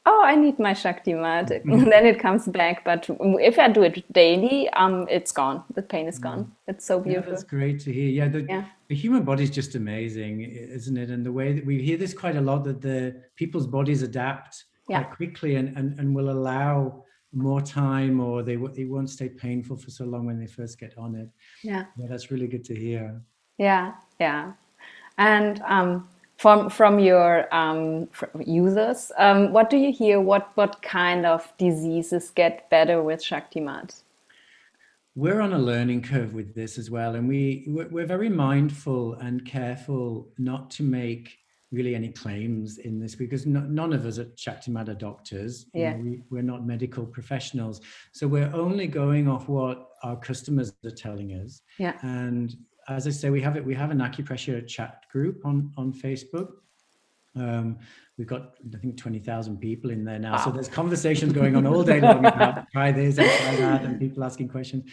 oh, 0.06 0.24
I 0.24 0.36
need 0.36 0.60
my 0.60 0.74
Shakti 0.74 1.14
mat. 1.14 1.48
then 1.66 2.06
it 2.06 2.20
comes 2.20 2.48
back. 2.48 2.84
But 2.84 3.08
if 3.20 3.60
I 3.60 3.70
do 3.70 3.84
it 3.84 4.12
daily, 4.12 4.70
um, 4.70 5.08
it's 5.10 5.32
gone. 5.32 5.64
The 5.74 5.82
pain 5.82 6.08
is 6.08 6.20
gone. 6.20 6.46
Mm. 6.46 6.52
It's 6.68 6.86
so 6.86 7.00
beautiful. 7.00 7.30
Yeah, 7.30 7.36
that's 7.36 7.44
great 7.44 7.80
to 7.82 7.94
hear. 7.94 8.10
Yeah, 8.10 8.28
the, 8.28 8.42
yeah. 8.44 8.66
the 8.88 8.96
human 8.96 9.24
body 9.24 9.44
is 9.44 9.50
just 9.50 9.76
amazing, 9.76 10.42
isn't 10.42 10.98
it? 10.98 11.10
And 11.10 11.26
the 11.26 11.32
way 11.32 11.54
that 11.54 11.66
we 11.66 11.82
hear 11.82 11.98
this 11.98 12.14
quite 12.14 12.36
a 12.36 12.42
lot 12.42 12.64
that 12.64 12.82
the 12.82 13.22
people's 13.36 13.68
bodies 13.68 14.02
adapt 14.02 14.66
quite 14.86 15.02
yeah. 15.02 15.04
quickly 15.04 15.56
and, 15.56 15.78
and, 15.78 16.00
and 16.00 16.16
will 16.16 16.30
allow 16.30 17.04
more 17.34 17.62
time 17.62 18.20
or 18.20 18.44
they, 18.44 18.54
it 18.54 18.90
won't 18.90 19.10
stay 19.10 19.30
painful 19.30 19.78
for 19.78 19.90
so 19.90 20.04
long 20.04 20.26
when 20.26 20.40
they 20.40 20.48
first 20.48 20.80
get 20.80 20.98
on 20.98 21.16
it. 21.16 21.30
Yeah. 21.64 21.86
Yeah, 21.98 22.08
that's 22.08 22.32
really 22.32 22.48
good 22.48 22.66
to 22.66 22.76
hear. 22.76 23.22
Yeah, 23.58 23.94
yeah. 24.20 24.54
And 25.18 25.62
um, 25.66 26.10
from 26.42 26.72
from 26.72 26.98
your 26.98 27.54
um, 27.54 28.10
users. 28.44 29.12
Um, 29.18 29.54
what 29.54 29.70
do 29.70 29.78
you 29.78 29.92
hear? 29.94 30.20
What 30.20 30.50
what 30.56 30.82
kind 30.82 31.24
of 31.26 31.54
diseases 31.60 32.32
get 32.32 32.68
better 32.72 33.04
with 33.04 33.22
Shaktimat? 33.22 34.02
We're 35.16 35.42
on 35.42 35.54
a 35.54 35.60
learning 35.60 36.02
curve 36.02 36.34
with 36.34 36.56
this 36.56 36.80
as 36.80 36.90
well, 36.90 37.14
and 37.16 37.28
we 37.28 37.66
we're 37.68 38.08
very 38.08 38.30
mindful 38.30 39.14
and 39.16 39.46
careful 39.46 40.30
not 40.40 40.72
to 40.72 40.84
make 40.84 41.38
really 41.72 41.96
any 41.96 42.10
claims 42.10 42.80
in 42.80 43.00
this 43.00 43.16
because 43.16 43.46
no, 43.46 43.62
none 43.62 43.94
of 43.94 44.06
us 44.06 44.18
at 44.18 44.36
Shaktimat 44.36 44.90
are 44.90 44.96
doctors. 44.96 45.68
Yeah. 45.74 45.96
We, 45.96 46.22
we're 46.30 46.42
not 46.42 46.66
medical 46.66 47.06
professionals. 47.06 47.82
So 48.12 48.28
we're 48.28 48.52
only 48.54 48.88
going 48.88 49.30
off 49.30 49.48
what 49.48 49.92
our 50.04 50.18
customers 50.18 50.74
are 50.84 50.92
telling 50.92 51.32
us. 51.32 51.62
Yeah. 51.78 51.98
And 52.02 52.58
as 52.88 53.08
I 53.08 53.12
say, 53.12 53.30
we 53.30 53.42
have 53.42 53.56
it. 53.56 53.66
We 53.66 53.76
have 53.76 53.92
an 53.92 54.00
acupressure 54.00 54.66
chat 54.68 55.06
group 55.12 55.46
on 55.46 55.72
on 55.78 55.94
Facebook. 55.94 56.50
Um, 57.36 57.78
we've 58.18 58.28
got 58.28 58.56
I 58.74 58.78
think 58.78 58.98
twenty 58.98 59.20
thousand 59.20 59.60
people 59.60 59.90
in 59.92 60.04
there 60.04 60.20
now. 60.20 60.34
Wow. 60.34 60.46
So 60.46 60.52
there's 60.52 60.68
conversations 60.68 61.34
going 61.34 61.56
on 61.56 61.66
all 61.66 61.84
day 61.84 62.02
long 62.02 62.26
about 62.26 62.70
try 62.72 62.92
this 62.92 63.18
and 63.18 63.30
try 63.30 63.56
that, 63.58 63.84
and 63.84 64.00
people 64.00 64.24
asking 64.24 64.50
questions. 64.50 64.92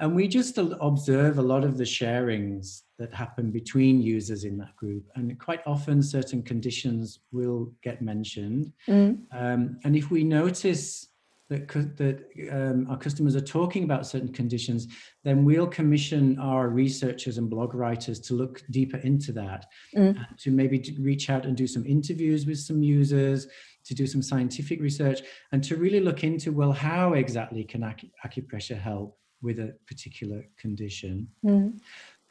And 0.00 0.16
we 0.16 0.28
just 0.28 0.56
observe 0.56 1.38
a 1.38 1.42
lot 1.42 1.62
of 1.62 1.76
the 1.76 1.84
sharings 1.84 2.82
that 2.98 3.12
happen 3.12 3.50
between 3.50 4.00
users 4.00 4.44
in 4.44 4.56
that 4.56 4.74
group. 4.76 5.04
And 5.14 5.38
quite 5.38 5.60
often, 5.66 6.02
certain 6.02 6.42
conditions 6.42 7.20
will 7.32 7.70
get 7.82 8.00
mentioned. 8.00 8.72
Mm. 8.88 9.18
Um, 9.30 9.78
and 9.84 9.94
if 9.94 10.10
we 10.10 10.24
notice 10.24 11.09
that, 11.50 11.96
that 11.96 12.24
um, 12.52 12.86
our 12.88 12.96
customers 12.96 13.34
are 13.34 13.40
talking 13.40 13.84
about 13.84 14.06
certain 14.06 14.32
conditions, 14.32 14.86
then 15.24 15.44
we'll 15.44 15.66
commission 15.66 16.38
our 16.38 16.68
researchers 16.68 17.38
and 17.38 17.50
blog 17.50 17.74
writers 17.74 18.20
to 18.20 18.34
look 18.34 18.62
deeper 18.70 18.98
into 18.98 19.32
that, 19.32 19.66
mm. 19.94 20.16
to 20.38 20.50
maybe 20.50 20.96
reach 21.00 21.28
out 21.28 21.44
and 21.44 21.56
do 21.56 21.66
some 21.66 21.84
interviews 21.84 22.46
with 22.46 22.58
some 22.58 22.82
users, 22.82 23.48
to 23.84 23.94
do 23.94 24.06
some 24.06 24.22
scientific 24.22 24.80
research, 24.80 25.22
and 25.50 25.62
to 25.64 25.76
really 25.76 26.00
look 26.00 26.22
into 26.22 26.52
well, 26.52 26.72
how 26.72 27.14
exactly 27.14 27.64
can 27.64 27.82
acu- 27.82 28.10
acupressure 28.24 28.80
help 28.80 29.18
with 29.42 29.58
a 29.58 29.74
particular 29.88 30.44
condition? 30.56 31.26
Mm. 31.44 31.80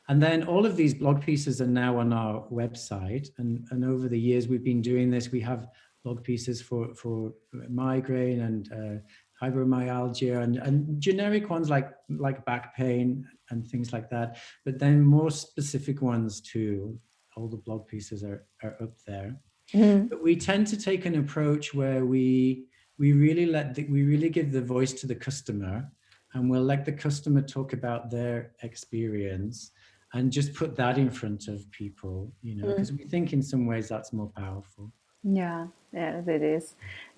And 0.08 0.24
then 0.24 0.44
all 0.44 0.66
of 0.66 0.76
these 0.76 0.96
blog 0.96 1.22
pieces 1.22 1.62
are 1.62 1.68
now 1.68 2.00
on 2.00 2.14
our 2.14 2.48
website. 2.52 3.30
And, 3.38 3.68
and 3.70 3.86
over 3.86 4.08
the 4.08 4.20
years 4.20 4.48
we've 4.48 4.64
been 4.64 4.82
doing 4.82 5.12
this, 5.12 5.32
we 5.32 5.40
have 5.42 5.68
blog 6.04 6.24
pieces 6.24 6.62
for 6.62 6.94
for 6.96 7.34
migraine 7.70 8.42
and 8.42 8.72
uh, 8.72 9.00
fibromyalgia 9.42 10.42
and, 10.44 10.58
and 10.58 11.02
generic 11.02 11.50
ones 11.50 11.70
like 11.70 11.90
like 12.10 12.44
back 12.46 12.76
pain 12.76 13.26
and 13.50 13.68
things 13.68 13.94
like 13.94 14.10
that 14.10 14.38
but 14.66 14.80
then 14.80 15.02
more 15.02 15.32
specific 15.32 16.02
ones 16.02 16.42
too 16.42 16.98
all 17.36 17.48
the 17.48 17.58
blog 17.58 17.88
pieces 17.88 18.24
are, 18.24 18.46
are 18.64 18.76
up 18.82 18.94
there 19.06 19.36
mm-hmm. 19.74 20.08
but 20.08 20.22
we 20.22 20.36
tend 20.36 20.68
to 20.68 20.78
take 20.78 21.06
an 21.06 21.16
approach 21.16 21.74
where 21.74 22.06
we 22.06 22.66
we 22.98 23.14
really 23.14 23.46
let 23.46 23.76
the, 23.76 23.86
we 23.86 24.04
really 24.04 24.30
give 24.30 24.52
the 24.52 24.62
voice 24.62 24.94
to 24.94 25.08
the 25.08 25.16
customer 25.16 25.90
and 26.34 26.50
we'll 26.50 26.64
let 26.64 26.86
the 26.86 26.92
customer 26.92 27.42
talk 27.42 27.74
about 27.74 28.12
their 28.12 28.52
experience 28.64 29.72
and 30.14 30.32
just 30.32 30.54
put 30.54 30.76
that 30.76 30.98
in 30.98 31.10
front 31.10 31.48
of 31.48 31.70
people 31.72 32.32
you 32.42 32.56
know 32.56 32.68
because 32.68 32.92
mm. 32.92 33.00
we 33.00 33.04
think 33.06 33.32
in 33.32 33.42
some 33.42 33.66
ways 33.66 33.88
that's 33.88 34.12
more 34.12 34.32
powerful 34.36 34.92
yeah, 35.24 35.68
yes, 35.94 36.28
it 36.28 36.42
is. 36.42 36.76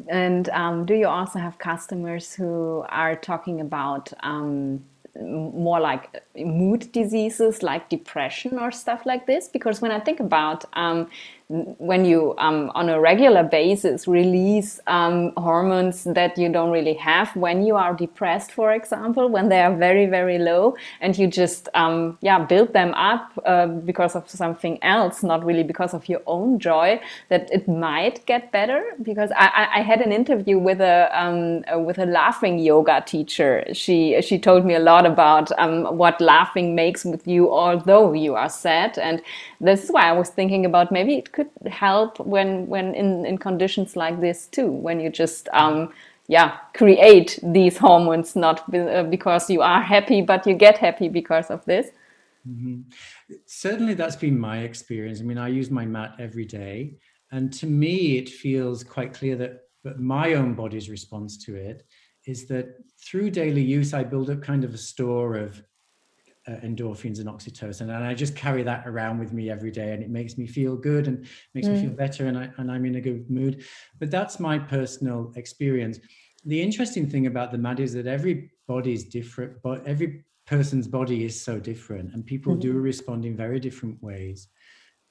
And 0.07 0.49
um, 0.49 0.85
do 0.85 0.93
you 0.95 1.07
also 1.07 1.39
have 1.39 1.57
customers 1.57 2.33
who 2.33 2.83
are 2.89 3.15
talking 3.15 3.61
about 3.61 4.11
um, 4.21 4.83
more 5.19 5.79
like 5.79 6.23
mood 6.43 6.91
diseases 6.91 7.63
like 7.63 7.89
depression 7.89 8.59
or 8.59 8.71
stuff 8.71 9.05
like 9.05 9.27
this? 9.27 9.47
Because 9.47 9.81
when 9.81 9.91
I 9.91 9.99
think 9.99 10.19
about 10.19 10.65
um, 10.73 11.07
when 11.51 12.05
you 12.05 12.33
um, 12.37 12.71
on 12.75 12.87
a 12.87 12.99
regular 12.99 13.43
basis 13.43 14.07
release 14.07 14.79
um, 14.87 15.33
hormones 15.35 16.05
that 16.05 16.37
you 16.37 16.49
don't 16.49 16.71
really 16.71 16.93
have 16.93 17.35
when 17.35 17.65
you 17.65 17.75
are 17.75 17.93
depressed 17.93 18.51
for 18.53 18.71
example 18.71 19.27
when 19.27 19.49
they 19.49 19.59
are 19.59 19.75
very 19.75 20.05
very 20.05 20.37
low 20.37 20.73
and 21.01 21.17
you 21.17 21.27
just 21.27 21.67
um, 21.73 22.17
yeah 22.21 22.39
build 22.39 22.71
them 22.71 22.93
up 22.93 23.31
uh, 23.45 23.67
because 23.67 24.15
of 24.15 24.29
something 24.29 24.81
else 24.81 25.23
not 25.23 25.43
really 25.43 25.63
because 25.63 25.93
of 25.93 26.07
your 26.07 26.21
own 26.25 26.57
joy 26.57 26.99
that 27.27 27.51
it 27.51 27.67
might 27.67 28.25
get 28.25 28.49
better 28.53 28.83
because 29.01 29.29
I, 29.35 29.67
I 29.75 29.81
had 29.81 29.99
an 29.99 30.13
interview 30.13 30.57
with 30.57 30.79
a 30.79 31.09
um, 31.11 31.63
with 31.85 31.99
a 31.99 32.05
laughing 32.05 32.59
yoga 32.59 33.03
teacher 33.05 33.65
she 33.73 34.21
she 34.21 34.39
told 34.39 34.65
me 34.65 34.75
a 34.75 34.79
lot 34.79 35.05
about 35.05 35.51
um, 35.59 35.97
what 35.97 36.21
laughing 36.31 36.75
makes 36.81 37.03
with 37.11 37.23
you 37.33 37.51
although 37.51 38.07
you 38.25 38.35
are 38.35 38.49
sad 38.49 38.97
and 38.97 39.21
this 39.59 39.83
is 39.83 39.91
why 39.91 40.03
I 40.09 40.13
was 40.13 40.29
thinking 40.29 40.65
about 40.65 40.91
maybe 40.91 41.15
it 41.15 41.31
could 41.31 41.49
help 41.67 42.19
when 42.19 42.67
when 42.67 42.95
in, 42.95 43.25
in 43.25 43.37
conditions 43.37 43.95
like 43.95 44.19
this 44.21 44.47
too, 44.47 44.69
when 44.71 44.99
you 44.99 45.09
just 45.09 45.49
um, 45.53 45.91
yeah 46.27 46.57
create 46.73 47.39
these 47.43 47.77
hormones 47.77 48.35
not 48.35 48.73
uh, 48.73 49.03
because 49.03 49.49
you 49.49 49.61
are 49.61 49.81
happy, 49.81 50.21
but 50.21 50.47
you 50.47 50.55
get 50.55 50.77
happy 50.77 51.09
because 51.09 51.49
of 51.49 51.63
this. 51.65 51.87
Mm-hmm. 52.47 52.81
Certainly, 53.45 53.95
that's 53.95 54.15
been 54.15 54.39
my 54.39 54.59
experience. 54.59 55.19
I 55.19 55.23
mean, 55.23 55.37
I 55.37 55.49
use 55.49 55.69
my 55.69 55.85
mat 55.85 56.15
every 56.19 56.45
day, 56.45 56.97
and 57.31 57.53
to 57.53 57.67
me, 57.67 58.17
it 58.17 58.29
feels 58.29 58.83
quite 58.83 59.13
clear 59.13 59.35
that, 59.35 59.53
that 59.83 59.99
my 59.99 60.33
own 60.33 60.55
body's 60.55 60.89
response 60.89 61.37
to 61.45 61.55
it 61.55 61.85
is 62.25 62.47
that 62.47 62.77
through 63.05 63.29
daily 63.29 63.61
use, 63.61 63.93
I 63.93 64.03
build 64.03 64.29
up 64.29 64.41
kind 64.41 64.63
of 64.63 64.73
a 64.73 64.77
store 64.77 65.35
of 65.35 65.61
uh, 66.47 66.53
endorphins 66.63 67.19
and 67.19 67.27
oxytocin 67.27 67.81
and 67.81 68.03
i 68.03 68.13
just 68.13 68.35
carry 68.35 68.63
that 68.63 68.87
around 68.87 69.19
with 69.19 69.31
me 69.31 69.49
every 69.49 69.71
day 69.71 69.93
and 69.93 70.01
it 70.01 70.09
makes 70.09 70.37
me 70.37 70.47
feel 70.47 70.75
good 70.75 71.07
and 71.07 71.25
makes 71.53 71.67
mm. 71.67 71.73
me 71.73 71.81
feel 71.81 71.91
better 71.91 72.25
and, 72.27 72.37
I, 72.37 72.49
and 72.57 72.71
i'm 72.71 72.85
in 72.85 72.95
a 72.95 73.01
good 73.01 73.29
mood 73.29 73.63
but 73.99 74.09
that's 74.09 74.39
my 74.39 74.57
personal 74.57 75.31
experience 75.35 75.99
the 76.45 76.59
interesting 76.59 77.07
thing 77.07 77.27
about 77.27 77.51
the 77.51 77.57
mat 77.57 77.79
is 77.79 77.93
that 77.93 78.07
every 78.07 78.51
body 78.67 78.93
is 78.93 79.03
different 79.03 79.61
but 79.61 79.85
every 79.85 80.23
person's 80.47 80.87
body 80.87 81.23
is 81.23 81.39
so 81.39 81.59
different 81.59 82.13
and 82.13 82.25
people 82.25 82.53
mm-hmm. 82.53 82.61
do 82.61 82.73
respond 82.73 83.23
in 83.25 83.37
very 83.37 83.59
different 83.59 84.01
ways 84.01 84.47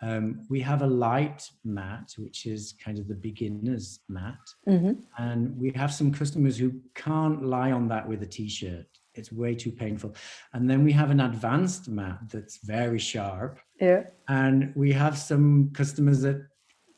um, 0.02 0.46
we 0.48 0.60
have 0.60 0.80
a 0.80 0.86
light 0.86 1.46
mat, 1.62 2.14
which 2.16 2.46
is 2.46 2.74
kind 2.82 2.98
of 2.98 3.06
the 3.06 3.14
beginner's 3.14 4.00
mat. 4.08 4.38
Mm-hmm. 4.66 4.92
And 5.18 5.56
we 5.58 5.72
have 5.72 5.92
some 5.92 6.10
customers 6.10 6.56
who 6.56 6.72
can't 6.94 7.44
lie 7.44 7.72
on 7.72 7.86
that 7.88 8.08
with 8.08 8.22
a 8.22 8.26
t 8.26 8.48
shirt 8.48 8.86
it's 9.20 9.30
way 9.30 9.54
too 9.54 9.70
painful. 9.70 10.14
And 10.52 10.68
then 10.68 10.82
we 10.82 10.92
have 10.92 11.10
an 11.10 11.20
advanced 11.20 11.88
mat 11.88 12.18
that's 12.32 12.56
very 12.64 12.98
sharp. 12.98 13.60
Yeah. 13.80 14.02
And 14.28 14.72
we 14.74 14.92
have 14.92 15.16
some 15.16 15.70
customers 15.72 16.22
that 16.22 16.38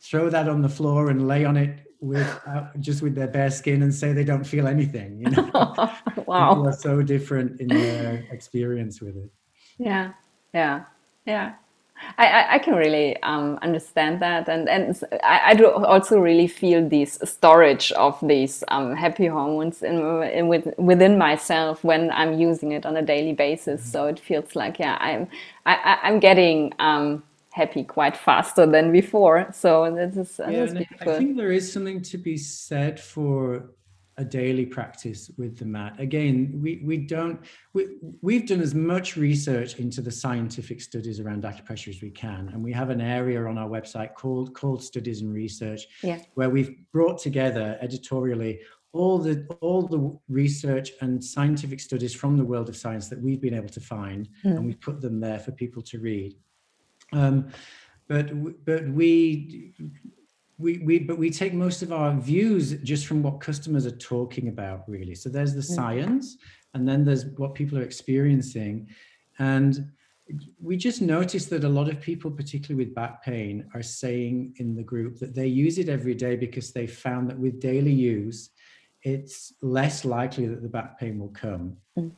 throw 0.01 0.31
that 0.31 0.49
on 0.49 0.63
the 0.63 0.69
floor 0.69 1.11
and 1.11 1.29
lay 1.29 1.45
on 1.45 1.57
it 1.57 1.81
with 2.01 2.41
uh, 2.47 2.65
just 2.81 3.01
with 3.01 3.15
their 3.15 3.29
bare 3.29 3.51
skin 3.51 3.83
and 3.83 3.95
say 3.95 4.13
they 4.13 4.25
don't 4.25 4.45
feel 4.45 4.67
anything. 4.67 5.21
You 5.21 5.31
know, 5.31 5.51
wow, 6.27 6.49
people 6.51 6.69
are 6.69 6.73
so 6.73 7.03
different 7.03 7.61
in 7.61 7.69
their 7.69 8.27
experience 8.33 9.01
with 9.01 9.17
it. 9.17 9.31
Yeah, 9.79 10.13
yeah, 10.53 10.85
yeah. 11.25 11.55
I, 12.19 12.55
I 12.55 12.59
can 12.59 12.75
really 12.75 13.21
um, 13.23 13.59
understand 13.63 14.21
that, 14.21 14.49
and 14.49 14.69
and 14.69 15.01
I, 15.23 15.41
I, 15.47 15.55
do 15.55 15.71
also 15.71 16.19
really 16.19 16.47
feel 16.47 16.87
this 16.89 17.19
storage 17.25 17.91
of 17.93 18.19
these 18.23 18.65
um, 18.69 18.95
happy 18.95 19.27
hormones 19.27 19.83
in, 19.83 20.23
in 20.25 20.49
with, 20.49 20.75
within 20.79 21.17
myself 21.17 21.83
when 21.83 22.11
I'm 22.11 22.39
using 22.39 22.73
it 22.73 22.85
on 22.85 22.97
a 22.97 23.03
daily 23.03 23.33
basis. 23.33 23.81
Mm 23.81 23.87
-hmm. 23.87 23.93
So 23.93 24.07
it 24.09 24.21
feels 24.21 24.55
like 24.55 24.83
yeah, 24.83 24.97
I'm 25.01 25.27
I, 25.65 25.99
I'm 26.03 26.21
getting 26.21 26.75
um, 26.79 27.23
happy 27.53 27.85
quite 27.85 28.17
faster 28.17 28.67
than 28.67 28.93
before. 28.93 29.47
So 29.53 29.95
this 29.95 30.17
is, 30.17 30.37
this 30.37 30.51
yeah, 30.51 30.65
is 30.65 30.75
I 31.01 31.19
think 31.19 31.37
there 31.37 31.53
is 31.53 31.73
something 31.73 32.03
to 32.03 32.19
be 32.19 32.37
said 32.37 32.99
for 32.99 33.71
a 34.19 34.25
daily 34.25 34.67
practice 34.67 35.31
with 35.39 35.59
the 35.59 35.65
mat. 35.65 35.99
Again, 35.99 36.61
we, 36.63 36.83
we 36.85 36.97
don't, 36.99 37.41
we, 37.73 37.97
we've 38.21 38.47
done 38.47 38.61
as 38.61 38.75
much 38.75 39.17
research 39.17 39.79
into 39.79 40.01
the 40.01 40.11
scientific 40.11 40.81
studies 40.81 41.19
around 41.19 41.45
acupressure 41.45 41.89
as 41.89 42.03
we 42.03 42.11
can. 42.11 42.51
And 42.53 42.63
we 42.63 42.73
have 42.73 42.91
an 42.91 43.01
area 43.01 43.45
on 43.45 43.57
our 43.59 43.69
website 43.69 44.15
called, 44.15 44.55
called 44.55 44.83
Studies 44.83 45.23
and 45.23 45.33
Research, 45.33 45.87
yeah. 46.03 46.19
where 46.35 46.51
we've 46.51 46.77
brought 46.93 47.19
together 47.19 47.79
editorially 47.81 48.61
all 48.95 49.19
the 49.19 49.47
all 49.61 49.83
the 49.83 50.19
research 50.29 50.91
and 51.01 51.25
scientific 51.25 51.81
studies 51.81 52.15
from 52.15 52.37
the 52.37 52.45
world 52.45 52.69
of 52.69 52.77
science 52.77 53.09
that 53.09 53.21
we've 53.21 53.41
been 53.41 53.55
able 53.55 53.71
to 53.71 53.81
find, 53.81 54.29
mm. 54.45 54.51
and 54.51 54.67
we 54.67 54.75
put 54.75 55.01
them 55.01 55.19
there 55.19 55.39
for 55.39 55.51
people 55.51 55.83
to 55.83 55.99
read. 55.99 56.37
Um, 57.13 57.49
but 58.07 58.65
but 58.67 58.87
we 58.89 59.73
we, 60.63 60.79
we 60.79 60.99
but 61.01 61.19
we 61.19 61.29
take 61.29 61.53
most 61.53 61.83
of 61.83 61.93
our 61.93 62.15
views 62.15 62.73
just 62.83 63.07
from 63.07 63.23
what 63.23 63.41
customers 63.41 63.85
are 63.85 63.97
talking 63.97 64.49
about 64.49 64.89
really 64.89 65.15
so 65.15 65.29
there's 65.29 65.55
the 65.55 65.61
mm. 65.61 65.75
science 65.77 66.37
and 66.75 66.89
then 66.89 67.05
there's 67.05 67.27
what 67.37 67.55
people 67.55 67.79
are 67.79 67.83
experiencing 67.83 68.89
and 69.39 69.91
we 70.63 70.77
just 70.77 71.03
noticed 71.03 71.51
that 71.51 71.65
a 71.65 71.69
lot 71.69 71.89
of 71.89 72.01
people 72.01 72.31
particularly 72.31 72.85
with 72.85 72.95
back 72.95 73.23
pain 73.23 73.69
are 73.75 73.83
saying 73.83 74.55
in 74.59 74.75
the 74.75 74.83
group 74.83 75.19
that 75.19 75.35
they 75.35 75.47
use 75.47 75.79
it 75.79 75.89
every 75.89 76.15
day 76.15 76.37
because 76.37 76.73
they 76.73 76.87
found 76.87 77.29
that 77.29 77.39
with 77.39 77.61
daily 77.61 77.93
use 77.93 78.51
it's 79.03 79.53
less 79.63 80.05
likely 80.05 80.47
that 80.47 80.63
the 80.63 80.69
back 80.69 80.99
pain 80.99 81.19
will 81.19 81.29
come 81.29 81.77
mm. 81.99 82.11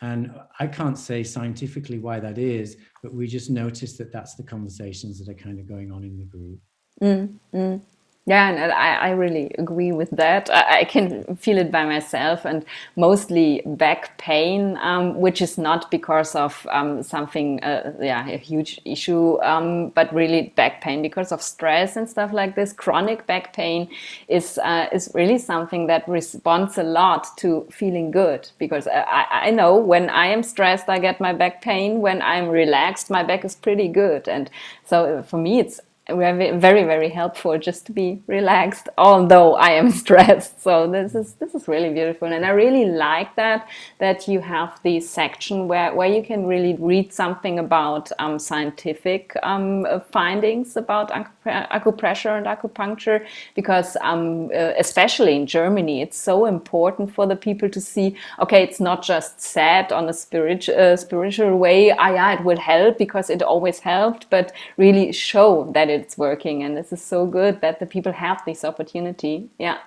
and 0.00 0.34
i 0.58 0.66
can't 0.66 0.98
say 0.98 1.22
scientifically 1.22 1.98
why 1.98 2.18
that 2.18 2.38
is 2.38 2.76
but 3.02 3.14
we 3.14 3.26
just 3.26 3.50
noticed 3.50 3.98
that 3.98 4.12
that's 4.12 4.34
the 4.34 4.42
conversations 4.42 5.18
that 5.18 5.30
are 5.30 5.42
kind 5.42 5.60
of 5.60 5.68
going 5.68 5.92
on 5.92 6.02
in 6.02 6.18
the 6.18 6.24
group 6.24 6.58
Mm, 7.00 7.38
mm. 7.52 7.80
Yeah, 8.26 8.48
and 8.48 8.72
I, 8.72 8.94
I 8.94 9.10
really 9.10 9.50
agree 9.58 9.92
with 9.92 10.08
that. 10.12 10.48
I, 10.50 10.80
I, 10.80 10.84
can 10.84 11.36
feel 11.36 11.58
it 11.58 11.70
by 11.70 11.84
myself, 11.84 12.46
and 12.46 12.64
mostly 12.96 13.60
back 13.66 14.16
pain, 14.16 14.78
um, 14.80 15.20
which 15.20 15.42
is 15.42 15.58
not 15.58 15.90
because 15.90 16.34
of 16.34 16.66
um, 16.70 17.02
something, 17.02 17.62
uh, 17.62 17.92
yeah, 18.00 18.26
a 18.26 18.38
huge 18.38 18.80
issue, 18.86 19.38
um, 19.42 19.90
but 19.90 20.10
really 20.14 20.54
back 20.56 20.80
pain 20.80 21.02
because 21.02 21.32
of 21.32 21.42
stress 21.42 21.96
and 21.96 22.08
stuff 22.08 22.32
like 22.32 22.54
this. 22.56 22.72
Chronic 22.72 23.26
back 23.26 23.52
pain 23.52 23.90
is 24.28 24.56
uh, 24.56 24.86
is 24.90 25.10
really 25.12 25.36
something 25.36 25.86
that 25.88 26.08
responds 26.08 26.78
a 26.78 26.82
lot 26.82 27.36
to 27.36 27.66
feeling 27.70 28.10
good. 28.10 28.48
Because 28.58 28.88
I, 28.88 29.26
I 29.30 29.50
know 29.50 29.76
when 29.76 30.08
I 30.08 30.28
am 30.28 30.42
stressed, 30.42 30.88
I 30.88 30.98
get 30.98 31.20
my 31.20 31.34
back 31.34 31.60
pain. 31.60 32.00
When 32.00 32.22
I'm 32.22 32.48
relaxed, 32.48 33.10
my 33.10 33.22
back 33.22 33.44
is 33.44 33.54
pretty 33.54 33.88
good, 33.88 34.28
and 34.28 34.48
so 34.86 35.22
for 35.24 35.36
me, 35.36 35.58
it's 35.58 35.78
very 36.08 36.84
very 36.84 37.08
helpful 37.08 37.58
just 37.58 37.86
to 37.86 37.92
be 37.92 38.22
relaxed 38.26 38.88
although 38.98 39.54
i 39.54 39.70
am 39.70 39.90
stressed. 40.04 40.62
So 40.62 40.90
this 40.90 41.14
is 41.14 41.34
this 41.34 41.54
is 41.54 41.66
really 41.68 41.92
beautiful. 41.92 42.28
And 42.28 42.44
i 42.44 42.50
really 42.50 42.84
like 42.84 43.34
that 43.36 43.68
that 43.98 44.28
you 44.28 44.40
have 44.40 44.78
this 44.82 45.08
section 45.08 45.66
where 45.68 45.94
where 45.94 46.08
you 46.08 46.22
can 46.22 46.46
really 46.46 46.74
read 46.74 47.12
something 47.12 47.58
about 47.58 48.12
um, 48.18 48.38
scientific 48.38 49.34
um, 49.42 49.86
findings 50.10 50.76
about 50.76 51.10
acupressure 51.46 52.36
and 52.36 52.46
acupuncture 52.46 53.26
because 53.54 53.96
um, 54.00 54.50
uh, 54.54 54.72
especially 54.78 55.36
in 55.36 55.46
germany 55.46 56.02
it's 56.02 56.16
so 56.16 56.46
important 56.46 57.12
for 57.12 57.26
the 57.26 57.36
people 57.36 57.68
to 57.68 57.80
see 57.80 58.16
okay 58.40 58.62
it's 58.62 58.80
not 58.80 59.02
just 59.02 59.40
said 59.40 59.92
on 59.92 60.08
a 60.08 60.12
spirit, 60.12 60.68
uh, 60.68 60.96
spiritual 60.96 61.56
way 61.58 61.90
ah, 61.90 62.10
yeah 62.10 62.32
it 62.32 62.44
will 62.44 62.58
help 62.58 62.98
because 62.98 63.30
it 63.30 63.42
always 63.42 63.78
helped 63.78 64.28
but 64.30 64.52
really 64.76 65.12
show 65.12 65.70
that 65.72 65.88
it's 65.94 66.18
working 66.18 66.62
and 66.62 66.76
this 66.76 66.92
is 66.92 67.02
so 67.02 67.26
good 67.26 67.60
that 67.60 67.80
the 67.80 67.86
people 67.86 68.12
have 68.12 68.42
this 68.44 68.64
opportunity 68.64 69.48
yeah 69.58 69.78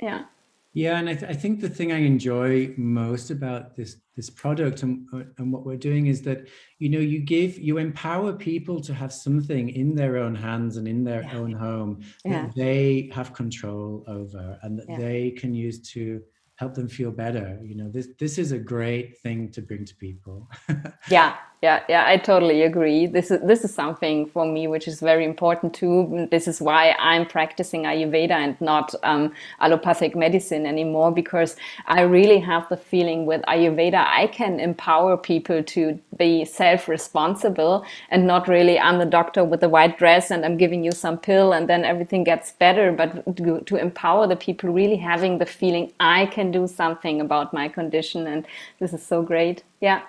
yeah 0.00 0.24
yeah 0.72 0.98
and 0.98 1.08
I, 1.08 1.14
th- 1.14 1.30
I 1.30 1.34
think 1.34 1.60
the 1.60 1.68
thing 1.68 1.92
i 1.92 1.98
enjoy 1.98 2.74
most 2.76 3.30
about 3.30 3.74
this 3.76 3.96
this 4.16 4.30
product 4.30 4.82
and, 4.82 5.08
and 5.38 5.52
what 5.52 5.64
we're 5.66 5.76
doing 5.76 6.06
is 6.06 6.22
that 6.22 6.46
you 6.78 6.88
know 6.88 6.98
you 6.98 7.20
give 7.20 7.58
you 7.58 7.78
empower 7.78 8.32
people 8.32 8.80
to 8.80 8.94
have 8.94 9.12
something 9.12 9.70
in 9.70 9.94
their 9.94 10.18
own 10.18 10.34
hands 10.34 10.76
and 10.76 10.86
in 10.86 11.02
their 11.02 11.22
yeah. 11.22 11.36
own 11.36 11.52
home 11.52 12.00
that 12.24 12.30
yeah. 12.30 12.50
they 12.54 13.10
have 13.12 13.32
control 13.32 14.04
over 14.06 14.58
and 14.62 14.78
that 14.78 14.88
yeah. 14.88 14.98
they 14.98 15.30
can 15.30 15.54
use 15.54 15.80
to 15.80 16.22
help 16.56 16.74
them 16.74 16.88
feel 16.88 17.10
better 17.10 17.58
you 17.62 17.74
know 17.74 17.88
this 17.88 18.08
this 18.18 18.38
is 18.38 18.52
a 18.52 18.58
great 18.58 19.18
thing 19.18 19.50
to 19.50 19.60
bring 19.60 19.84
to 19.84 19.94
people 19.96 20.48
yeah 21.10 21.36
yeah 21.64 21.82
yeah 21.88 22.04
i 22.06 22.16
totally 22.16 22.62
agree. 22.62 23.06
This 23.06 23.30
is 23.30 23.40
this 23.50 23.64
is 23.66 23.72
something 23.74 24.26
for 24.34 24.44
me 24.54 24.62
which 24.72 24.86
is 24.86 25.00
very 25.00 25.24
important 25.24 25.74
too. 25.80 26.28
This 26.30 26.46
is 26.52 26.60
why 26.68 26.82
i'm 27.10 27.24
practicing 27.26 27.82
ayurveda 27.90 28.36
and 28.44 28.60
not 28.60 28.94
um, 29.02 29.32
allopathic 29.60 30.16
medicine 30.24 30.66
anymore 30.66 31.10
because 31.20 31.56
i 31.86 32.00
really 32.16 32.38
have 32.50 32.68
the 32.68 32.76
feeling 32.76 33.24
with 33.30 33.42
ayurveda 33.54 34.02
i 34.22 34.26
can 34.38 34.60
empower 34.68 35.16
people 35.16 35.62
to 35.74 35.98
be 36.22 36.44
self-responsible 36.44 37.84
and 38.10 38.26
not 38.32 38.48
really 38.54 38.78
i'm 38.78 38.98
the 39.04 39.10
doctor 39.18 39.44
with 39.52 39.60
the 39.60 39.72
white 39.76 39.96
dress 39.98 40.30
and 40.30 40.44
i'm 40.44 40.56
giving 40.64 40.84
you 40.88 40.92
some 40.92 41.18
pill 41.28 41.52
and 41.52 41.68
then 41.68 41.84
everything 41.92 42.24
gets 42.24 42.52
better 42.64 42.86
but 42.92 43.36
to, 43.36 43.60
to 43.70 43.76
empower 43.76 44.26
the 44.26 44.40
people 44.46 44.70
really 44.80 44.96
having 44.96 45.38
the 45.38 45.46
feeling 45.46 45.92
i 46.00 46.26
can 46.26 46.50
do 46.58 46.66
something 46.66 47.20
about 47.20 47.54
my 47.60 47.68
condition 47.68 48.26
and 48.26 48.46
this 48.80 48.92
is 48.92 49.06
so 49.12 49.22
great. 49.22 49.62
Yeah 49.80 50.02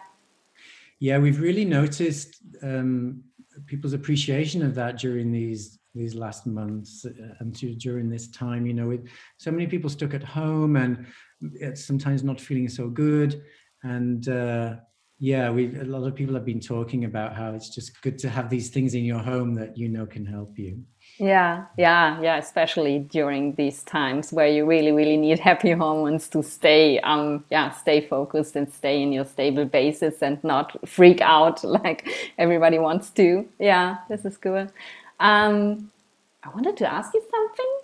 yeah, 1.00 1.18
we've 1.18 1.40
really 1.40 1.66
noticed 1.66 2.38
um, 2.62 3.24
people's 3.66 3.94
appreciation 3.94 4.62
of 4.62 4.76
that 4.76 4.98
during 4.98 5.32
these 5.32 5.80
these 5.94 6.14
last 6.14 6.46
months 6.46 7.06
uh, 7.06 7.34
and 7.40 7.56
to, 7.56 7.74
during 7.74 8.10
this 8.10 8.30
time. 8.30 8.66
You 8.66 8.74
know, 8.74 8.88
with 8.88 9.08
so 9.38 9.52
many 9.52 9.68
people 9.68 9.90
stuck 9.90 10.14
at 10.14 10.24
home 10.24 10.76
and 10.76 11.08
sometimes 11.78 12.24
not 12.24 12.40
feeling 12.40 12.70
so 12.70 12.90
good, 12.90 13.42
and 13.84 14.28
uh, 14.28 14.76
yeah, 15.20 15.50
we 15.50 15.78
a 15.78 15.84
lot 15.84 16.06
of 16.06 16.16
people 16.16 16.36
have 16.36 16.46
been 16.46 16.60
talking 16.60 17.06
about 17.06 17.36
how 17.36 17.54
it's 17.54 17.70
just 17.70 18.02
good 18.02 18.18
to 18.20 18.30
have 18.30 18.50
these 18.50 18.70
things 18.70 18.94
in 18.94 19.06
your 19.06 19.20
home 19.20 19.56
that 19.56 19.78
you 19.78 19.90
know 19.90 20.06
can 20.06 20.26
help 20.26 20.58
you. 20.58 20.82
Yeah, 21.18 21.66
yeah, 21.78 22.20
yeah. 22.22 22.38
Especially 22.38 23.00
during 23.00 23.56
these 23.56 23.84
times 23.84 24.34
where 24.34 24.48
you 24.48 24.66
really, 24.66 24.92
really 24.92 25.16
need 25.18 25.40
happy 25.50 25.72
hormones 25.72 26.28
to 26.30 26.44
stay, 26.44 27.00
um, 27.00 27.46
yeah, 27.50 27.72
stay 27.72 28.02
focused 28.02 28.56
and 28.58 28.72
stay 28.72 29.02
in 29.02 29.14
your 29.14 29.26
stable 29.26 29.66
basis 29.66 30.22
and 30.22 30.44
not 30.44 30.78
freak 30.88 31.22
out 31.22 31.64
like 31.64 32.08
everybody 32.38 32.80
wants 32.80 33.10
to. 33.12 33.48
Yeah, 33.60 33.98
this 34.10 34.26
is 34.26 34.38
good. 34.38 34.72
Um, 35.20 35.92
I 36.44 36.50
wanted 36.50 36.78
to 36.78 36.92
ask 36.92 37.14
you 37.14 37.24
something 37.32 37.75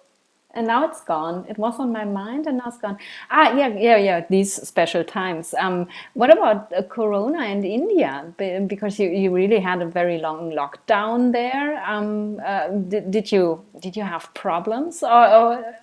and 0.54 0.68
now 0.68 0.86
it's 0.88 1.02
gone. 1.02 1.46
It 1.50 1.58
was 1.58 1.80
on 1.80 1.92
my 1.92 2.06
mind, 2.06 2.48
and 2.48 2.58
now 2.58 2.66
it's 2.68 2.78
gone. 2.78 2.98
Ah, 3.30 3.56
yeah, 3.56 3.68
yeah, 3.68 3.98
yeah. 3.98 4.26
These 4.30 4.54
special 4.68 5.04
times. 5.04 5.54
Um, 5.58 5.88
what 6.14 6.32
about 6.32 6.72
uh, 6.74 6.84
Corona 6.84 7.46
in 7.46 7.64
India? 7.64 8.34
Because 8.68 9.00
you, 9.00 9.10
you 9.10 9.32
really 9.32 9.60
had 9.60 9.82
a 9.82 9.86
very 9.86 10.18
long 10.18 10.52
lockdown 10.52 11.32
there. 11.32 11.84
Um, 11.86 12.40
uh, 12.46 12.68
did, 12.68 13.12
did 13.12 13.32
you 13.32 13.64
did 13.80 13.96
you 13.96 14.04
have 14.04 14.34
problems, 14.34 15.04
or, 15.04 15.28
or 15.28 15.76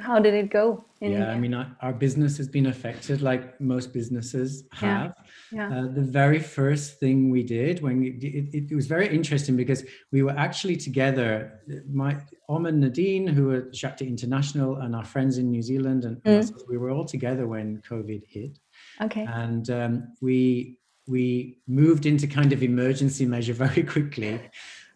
how 0.00 0.18
did 0.18 0.34
it 0.34 0.50
go? 0.50 0.84
Yeah, 1.00 1.08
India? 1.08 1.30
I 1.30 1.38
mean, 1.38 1.54
our, 1.54 1.76
our, 1.80 1.92
business 1.94 2.36
has 2.36 2.46
been 2.46 2.66
affected, 2.66 3.22
like 3.22 3.58
most 3.58 3.92
businesses 3.92 4.64
have. 4.72 5.14
Yeah. 5.50 5.70
yeah. 5.70 5.78
Uh, 5.78 5.86
the 5.88 6.02
very 6.02 6.38
first 6.38 7.00
thing 7.00 7.30
we 7.30 7.42
did 7.42 7.80
when 7.80 8.00
we, 8.00 8.08
it, 8.10 8.70
it, 8.70 8.74
was 8.74 8.86
very 8.86 9.08
interesting 9.08 9.56
because 9.56 9.82
we 10.12 10.22
were 10.22 10.36
actually 10.36 10.76
together. 10.76 11.60
My 11.90 12.20
Om 12.50 12.66
and 12.66 12.80
Nadine, 12.80 13.26
who 13.26 13.50
are 13.50 13.72
Shakti 13.72 14.06
International, 14.06 14.76
and 14.76 14.94
our 14.94 15.04
friends 15.04 15.38
in 15.38 15.50
New 15.50 15.62
Zealand, 15.62 16.04
and 16.04 16.22
mm. 16.22 16.68
we 16.68 16.76
were 16.76 16.90
all 16.90 17.06
together 17.06 17.46
when 17.46 17.80
COVID 17.88 18.22
hit. 18.28 18.58
Okay. 19.00 19.26
And 19.26 19.70
um, 19.70 20.14
we 20.20 20.80
we 21.08 21.58
moved 21.66 22.06
into 22.06 22.26
kind 22.26 22.52
of 22.52 22.62
emergency 22.62 23.26
measure 23.26 23.54
very 23.66 23.82
quickly. 23.82 24.40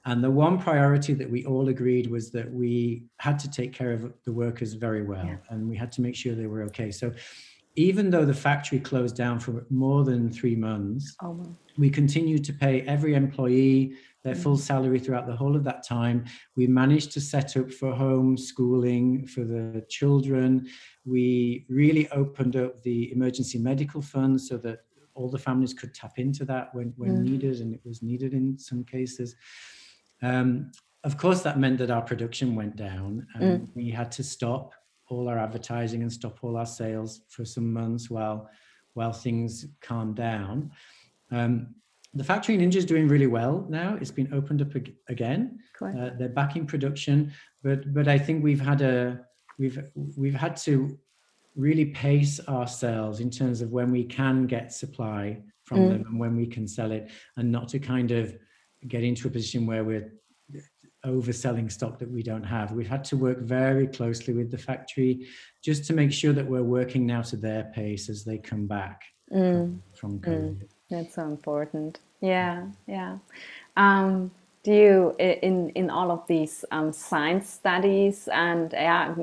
And 0.07 0.23
the 0.23 0.31
one 0.31 0.59
priority 0.59 1.15
that 1.15 1.31
we 1.31 1.45
all 1.47 1.69
agreed 1.69 2.11
was 2.11 2.31
that 2.33 2.53
we 2.53 3.05
had 3.19 3.39
to 3.39 3.51
take 3.51 3.73
care 3.73 3.93
of 3.93 4.13
the 4.25 4.33
workers 4.33 4.75
very 4.75 5.03
well 5.03 5.25
yeah. 5.25 5.37
and 5.49 5.67
we 5.69 5.77
had 5.77 5.91
to 5.93 6.03
make 6.03 6.15
sure 6.15 6.35
they 6.35 6.47
were 6.47 6.63
okay. 6.65 6.91
So 6.91 7.13
even 7.77 8.11
though 8.11 8.25
the 8.25 8.35
factory 8.35 8.79
closed 8.79 9.17
down 9.17 9.41
for 9.41 9.67
more 9.71 10.05
than 10.05 10.31
three 10.31 10.55
months, 10.55 11.17
oh, 11.23 11.31
wow. 11.31 11.57
we 11.79 11.91
continued 11.91 12.45
to 12.45 12.53
pay 12.53 12.83
every 12.83 13.15
employee 13.15 13.97
their 14.23 14.35
full 14.35 14.57
mm. 14.57 14.61
salary 14.61 14.99
throughout 14.99 15.27
the 15.27 15.37
whole 15.37 15.55
of 15.55 15.65
that 15.65 15.87
time. 15.87 16.25
We 16.57 16.67
managed 16.67 17.13
to 17.13 17.21
set 17.21 17.57
up 17.57 17.71
for 17.71 17.95
home 17.95 18.37
schooling 18.37 19.27
for 19.27 19.45
the 19.45 19.85
children. 19.89 20.67
We 21.05 21.67
really 21.69 22.09
opened 22.11 22.57
up 22.57 22.83
the 22.83 23.13
emergency 23.13 23.59
medical 23.59 24.01
fund 24.01 24.41
so 24.41 24.57
that 24.59 24.81
all 25.15 25.29
the 25.29 25.39
families 25.39 25.75
could 25.75 25.95
tap 25.95 26.19
into 26.19 26.45
that 26.47 26.75
when, 26.75 26.93
when 26.97 27.19
mm. 27.19 27.31
needed, 27.31 27.61
and 27.61 27.75
it 27.75 27.81
was 27.85 28.03
needed 28.03 28.33
in 28.33 28.59
some 28.59 28.83
cases. 28.85 29.37
Um, 30.23 30.73
of 31.05 31.19
course, 31.19 31.43
that 31.43 31.59
meant 31.59 31.79
that 31.79 31.91
our 31.91 32.03
production 32.03 32.55
went 32.55 32.77
down 32.77 33.27
and 33.35 33.61
mm. 33.61 33.69
we 33.75 33.91
had 33.91 34.11
to 34.13 34.23
stop 34.23 34.73
all 35.09 35.29
our 35.29 35.39
advertising 35.39 36.03
and 36.03 36.13
stop 36.13 36.39
all 36.43 36.57
our 36.57 36.67
sales 36.67 37.21
for 37.29 37.45
some 37.45 37.73
months 37.73 38.11
while 38.11 38.49
while 38.95 39.13
things 39.13 39.67
calmed 39.81 40.15
down. 40.17 40.71
Um, 41.31 41.75
the 42.15 42.25
factory 42.25 42.55
in 42.55 42.61
India 42.61 42.79
is 42.79 42.85
doing 42.85 43.09
really 43.09 43.27
well 43.27 43.67
now. 43.69 43.99
It's 44.01 44.13
been 44.13 44.33
opened 44.33 44.63
up 44.63 44.75
ag- 44.77 44.95
again. 45.09 45.59
Uh, 45.81 46.11
they're 46.17 46.29
back 46.29 46.57
in 46.57 46.65
production, 46.65 47.33
but 47.63 47.93
but 47.93 48.07
I 48.09 48.19
think 48.19 48.43
we've 48.43 48.61
had 48.61 48.83
a 48.83 49.21
we've 49.59 49.83
we've 50.17 50.35
had 50.35 50.57
to 50.59 50.99
really 51.57 51.87
pace 51.87 52.41
ourselves 52.49 53.21
in 53.21 53.31
terms 53.31 53.61
of 53.61 53.71
when 53.71 53.91
we 53.91 54.05
can 54.05 54.47
get 54.47 54.73
supply 54.73 55.43
from 55.65 55.79
mm. 55.79 55.89
them 55.91 56.05
and 56.09 56.19
when 56.19 56.37
we 56.37 56.47
can 56.47 56.69
sell 56.69 56.93
it, 56.93 57.11
and 57.37 57.51
not 57.51 57.69
to 57.69 57.79
kind 57.79 58.13
of 58.13 58.37
get 58.89 59.03
into 59.03 59.29
a 59.29 59.31
position 59.31 59.67
where 59.67 59.85
we're 59.85 60.13
overselling 61.05 61.71
stock 61.71 61.99
that 61.99 62.11
we 62.11 62.23
don't 62.23 62.45
have. 62.45 62.73
We've 62.73 62.89
had 62.89 63.05
to 63.05 63.17
work 63.17 63.39
very 63.41 63.87
closely 63.87 64.33
with 64.35 64.51
the 64.51 64.59
factory 64.59 65.27
just 65.63 65.85
to 65.87 65.93
make 65.93 66.13
sure 66.13 66.33
that 66.33 66.47
we're 66.47 66.63
working 66.63 67.07
now 67.07 67.23
to 67.23 67.37
their 67.37 67.65
pace 67.75 68.09
as 68.09 68.25
they 68.25 68.39
come 68.39 68.67
back 68.67 69.03
mm. 69.33 69.79
from, 69.95 70.21
from 70.21 70.33
COVID. 70.33 70.57
Mm. 70.57 70.69
That's 70.91 71.15
so 71.15 71.23
important. 71.25 72.01
Yeah, 72.21 72.67
yeah. 72.87 73.19
Um, 73.77 74.31
do 74.63 74.73
you 74.73 75.15
in 75.19 75.69
in 75.71 75.91
all 75.91 76.11
of 76.11 76.27
these 76.27 76.65
um, 76.71 76.93
science 76.93 77.51
studies 77.51 78.29
and 78.33 78.73
yeah, 78.73 79.15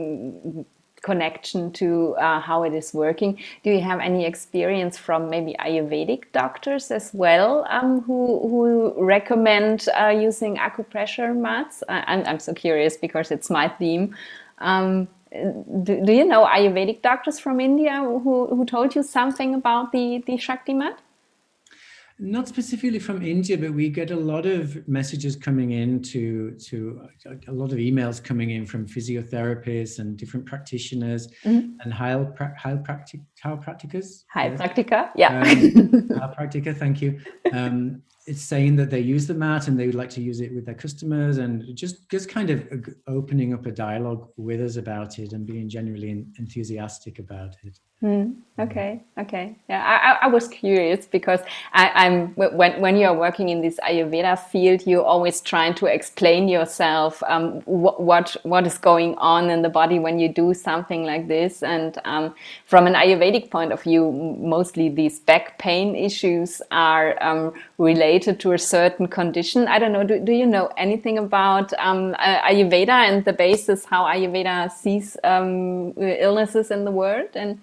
connection 1.02 1.72
to 1.72 2.16
uh, 2.16 2.40
how 2.40 2.64
it 2.64 2.74
is 2.74 2.94
working. 2.94 3.40
Do 3.64 3.72
you 3.72 3.82
have 3.82 4.00
any 4.00 4.26
experience 4.26 4.98
from 4.98 5.30
maybe 5.30 5.56
Ayurvedic 5.60 6.32
doctors 6.32 6.92
as 6.92 7.12
well 7.14 7.66
um, 7.70 8.02
who, 8.02 8.40
who 8.48 8.94
recommend 9.04 9.88
uh, 10.00 10.10
using 10.10 10.58
acupressure 10.58 11.36
mats? 11.36 11.84
I, 11.90 12.04
I'm, 12.08 12.26
I'm 12.26 12.40
so 12.40 12.54
curious 12.54 12.98
because 12.98 13.32
it's 13.32 13.50
my 13.50 13.68
theme. 13.68 14.16
Um, 14.60 15.08
do, 15.32 16.02
do, 16.06 16.12
you 16.12 16.26
know 16.26 16.46
Ayurvedic 16.46 17.02
doctors 17.02 17.40
from 17.40 17.60
India 17.60 17.98
who, 18.02 18.48
who 18.48 18.66
told 18.66 18.96
you 18.96 19.02
something 19.02 19.56
about 19.56 19.92
the, 19.92 20.24
the 20.28 20.38
Shakti 20.38 20.74
mat? 20.74 21.00
Not 22.22 22.48
specifically 22.48 23.00
from 23.00 23.24
India, 23.24 23.58
but 23.58 23.74
we 23.74 23.90
get 23.90 24.12
a 24.12 24.16
lot 24.16 24.46
of 24.46 24.88
messages 24.88 25.36
coming 25.36 25.72
in 25.72 26.04
to, 26.04 26.52
to 26.52 27.02
a 27.48 27.52
lot 27.52 27.72
of 27.72 27.80
emails 27.80 28.24
coming 28.24 28.52
in 28.52 28.64
from 28.64 28.86
physiotherapists 28.86 29.98
and 29.98 30.18
different 30.18 30.46
practitioners 30.46 31.28
mm-hmm. 31.44 31.72
and 31.82 31.92
heil, 31.92 32.26
heilpracticers. 33.44 34.24
Heilpraktiker, 34.36 35.10
yeah. 35.16 35.42
Um, 35.42 35.46
heilpraktiker, 36.10 36.78
thank 36.78 37.02
you. 37.02 37.20
Um, 37.54 38.02
it's 38.28 38.42
saying 38.42 38.76
that 38.76 38.90
they 38.90 39.00
use 39.00 39.26
the 39.26 39.34
mat 39.34 39.68
and 39.68 39.80
they 39.80 39.88
would 39.88 39.96
like 39.96 40.10
to 40.12 40.22
use 40.22 40.42
it 40.42 40.54
with 40.54 40.66
their 40.66 40.76
customers 40.76 41.38
and 41.38 41.76
just 41.76 42.08
just 42.10 42.30
kind 42.30 42.50
of 42.50 42.64
opening 43.08 43.54
up 43.54 43.66
a 43.66 43.72
dialogue 43.72 44.30
with 44.38 44.62
us 44.62 44.76
about 44.76 45.18
it 45.18 45.34
and 45.34 45.46
being 45.46 45.68
generally 45.68 46.10
enthusiastic 46.38 47.18
about 47.18 47.56
it. 47.64 47.80
Mm, 48.04 48.38
okay. 48.58 49.04
Okay. 49.20 49.56
Yeah. 49.70 50.18
I, 50.20 50.26
I 50.26 50.28
was 50.28 50.48
curious 50.48 51.06
because 51.06 51.40
I, 51.74 52.08
am 52.08 52.30
when 52.36 52.82
when 52.82 52.98
you're 52.98 53.14
working 53.14 53.50
in 53.50 53.62
this 53.62 53.80
ayurveda 53.88 54.40
field 54.40 54.88
you're 54.88 55.06
always 55.06 55.40
trying 55.40 55.76
to 55.76 55.86
explain 55.86 56.48
yourself 56.48 57.22
um, 57.28 57.62
what, 57.66 58.02
what 58.02 58.36
what 58.42 58.66
is 58.66 58.80
going 58.80 59.16
on 59.18 59.52
in 59.52 59.62
the 59.62 59.70
body 59.70 60.00
when 60.00 60.18
you 60.18 60.30
do 60.30 60.56
something 60.56 61.04
like 61.04 61.28
this. 61.28 61.62
And 61.62 62.00
um, 62.06 62.34
from 62.66 62.88
an 62.88 62.94
ayurvedic 63.32 63.50
point 63.50 63.72
of 63.72 63.82
view 63.84 64.12
mostly 64.40 64.90
these 64.90 65.20
back 65.20 65.58
pain 65.58 65.96
issues 65.96 66.62
are 66.72 67.22
um, 67.24 67.54
related 67.78 68.22
related 68.22 68.40
to 68.40 68.54
a 68.54 68.58
certain 68.58 69.08
condition. 69.08 69.68
I 69.68 69.80
don't 69.80 69.92
know. 69.92 70.04
Do, 70.04 70.20
do 70.20 70.32
you 70.32 70.46
know 70.46 70.70
anything 70.78 71.18
about 71.18 71.74
um, 71.80 72.14
Ayurveda 72.20 72.90
and 72.90 73.26
the 73.26 73.34
basis 73.34 73.86
how 73.86 74.04
Ayurveda 74.04 74.72
sees 74.72 75.18
um, 75.24 75.94
illnesses 75.98 76.72
in 76.72 76.86
the 76.86 76.92
world? 76.92 77.30
And 77.36 77.60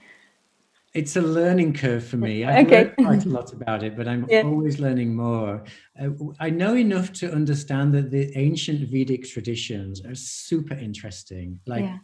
it's 0.95 1.17
a 1.17 1.21
learning 1.21 1.75
curve 1.75 2.05
for 2.05 2.17
me. 2.17 2.45
I've 2.45 2.67
okay. 2.67 2.85
learned 2.85 2.97
quite 2.97 3.25
a 3.27 3.29
lot 3.29 3.53
about 3.53 3.83
it, 3.83 3.97
but 3.97 4.09
I'm 4.09 4.27
yeah. 4.31 4.43
always 4.43 4.79
learning 4.79 5.15
more. 5.15 5.63
Uh, 6.01 6.09
I 6.41 6.51
know 6.51 6.75
enough 6.75 7.13
to 7.21 7.33
understand 7.33 7.95
that 7.95 8.11
the 8.11 8.37
ancient 8.37 8.89
Vedic 8.89 9.25
traditions 9.25 10.05
are 10.05 10.15
super 10.15 10.75
interesting. 10.75 11.61
Like, 11.67 11.85
yeah. 11.85 11.99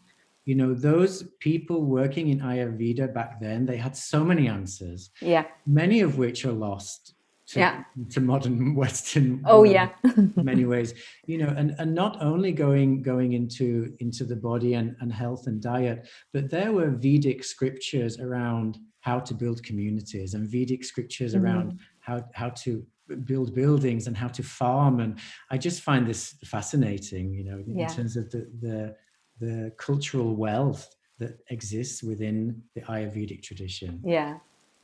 You 0.44 0.54
know, 0.54 0.74
those 0.74 1.22
people 1.40 1.83
working 1.85 2.28
in 2.28 2.40
Ayurveda 2.40 3.12
back 3.12 3.40
then, 3.40 3.64
they 3.64 3.76
had 3.76 3.96
so 3.96 4.24
many 4.24 4.48
answers. 4.48 5.11
Yeah. 5.20 5.46
Many 5.66 6.00
of 6.00 6.18
which 6.18 6.44
are 6.44 6.52
lost 6.52 7.14
to, 7.48 7.59
yeah. 7.59 7.85
to 8.11 8.20
modern 8.20 8.74
Western. 8.83 9.42
Oh 9.46 9.64
yeah, 9.64 9.90
many 10.37 10.64
ways, 10.64 10.94
you 11.26 11.38
know, 11.38 11.52
and 11.57 11.74
and 11.78 11.94
not 11.94 12.22
only 12.22 12.52
going 12.52 13.02
going 13.02 13.35
into 13.35 13.94
into 14.00 14.24
the 14.24 14.37
body 14.37 14.74
and 14.74 14.96
and 15.00 15.12
health 15.12 15.46
and 15.46 15.61
diet, 15.61 16.09
but 16.33 16.50
there 16.50 16.72
were 16.72 16.90
Vedic 16.90 17.44
scriptures 17.44 18.18
around 18.18 18.78
how 19.00 19.20
to 19.20 19.35
build 19.35 19.62
communities 19.62 20.33
and 20.35 20.48
Vedic 20.48 20.85
scriptures 20.85 21.35
mm-hmm. 21.35 21.44
around 21.44 21.80
how 22.00 22.24
how 22.35 22.48
to 22.50 22.85
build 23.24 23.54
buildings 23.54 24.07
and 24.07 24.16
how 24.16 24.28
to 24.28 24.42
farm 24.42 25.00
and 25.00 25.18
i 25.50 25.59
just 25.59 25.83
find 25.83 26.07
this 26.07 26.37
fascinating 26.42 27.35
you 27.35 27.44
know 27.44 27.62
in 27.66 27.76
yeah. 27.76 27.87
terms 27.87 28.16
of 28.16 28.30
the 28.30 28.48
the 28.62 28.96
the 29.40 29.72
cultural 29.76 30.34
wealth 30.36 30.94
that 31.18 31.38
exists 31.50 32.02
within 32.02 32.62
the 32.74 32.80
ayurvedic 32.82 33.42
tradition. 33.42 34.00
Yeah 34.04 34.38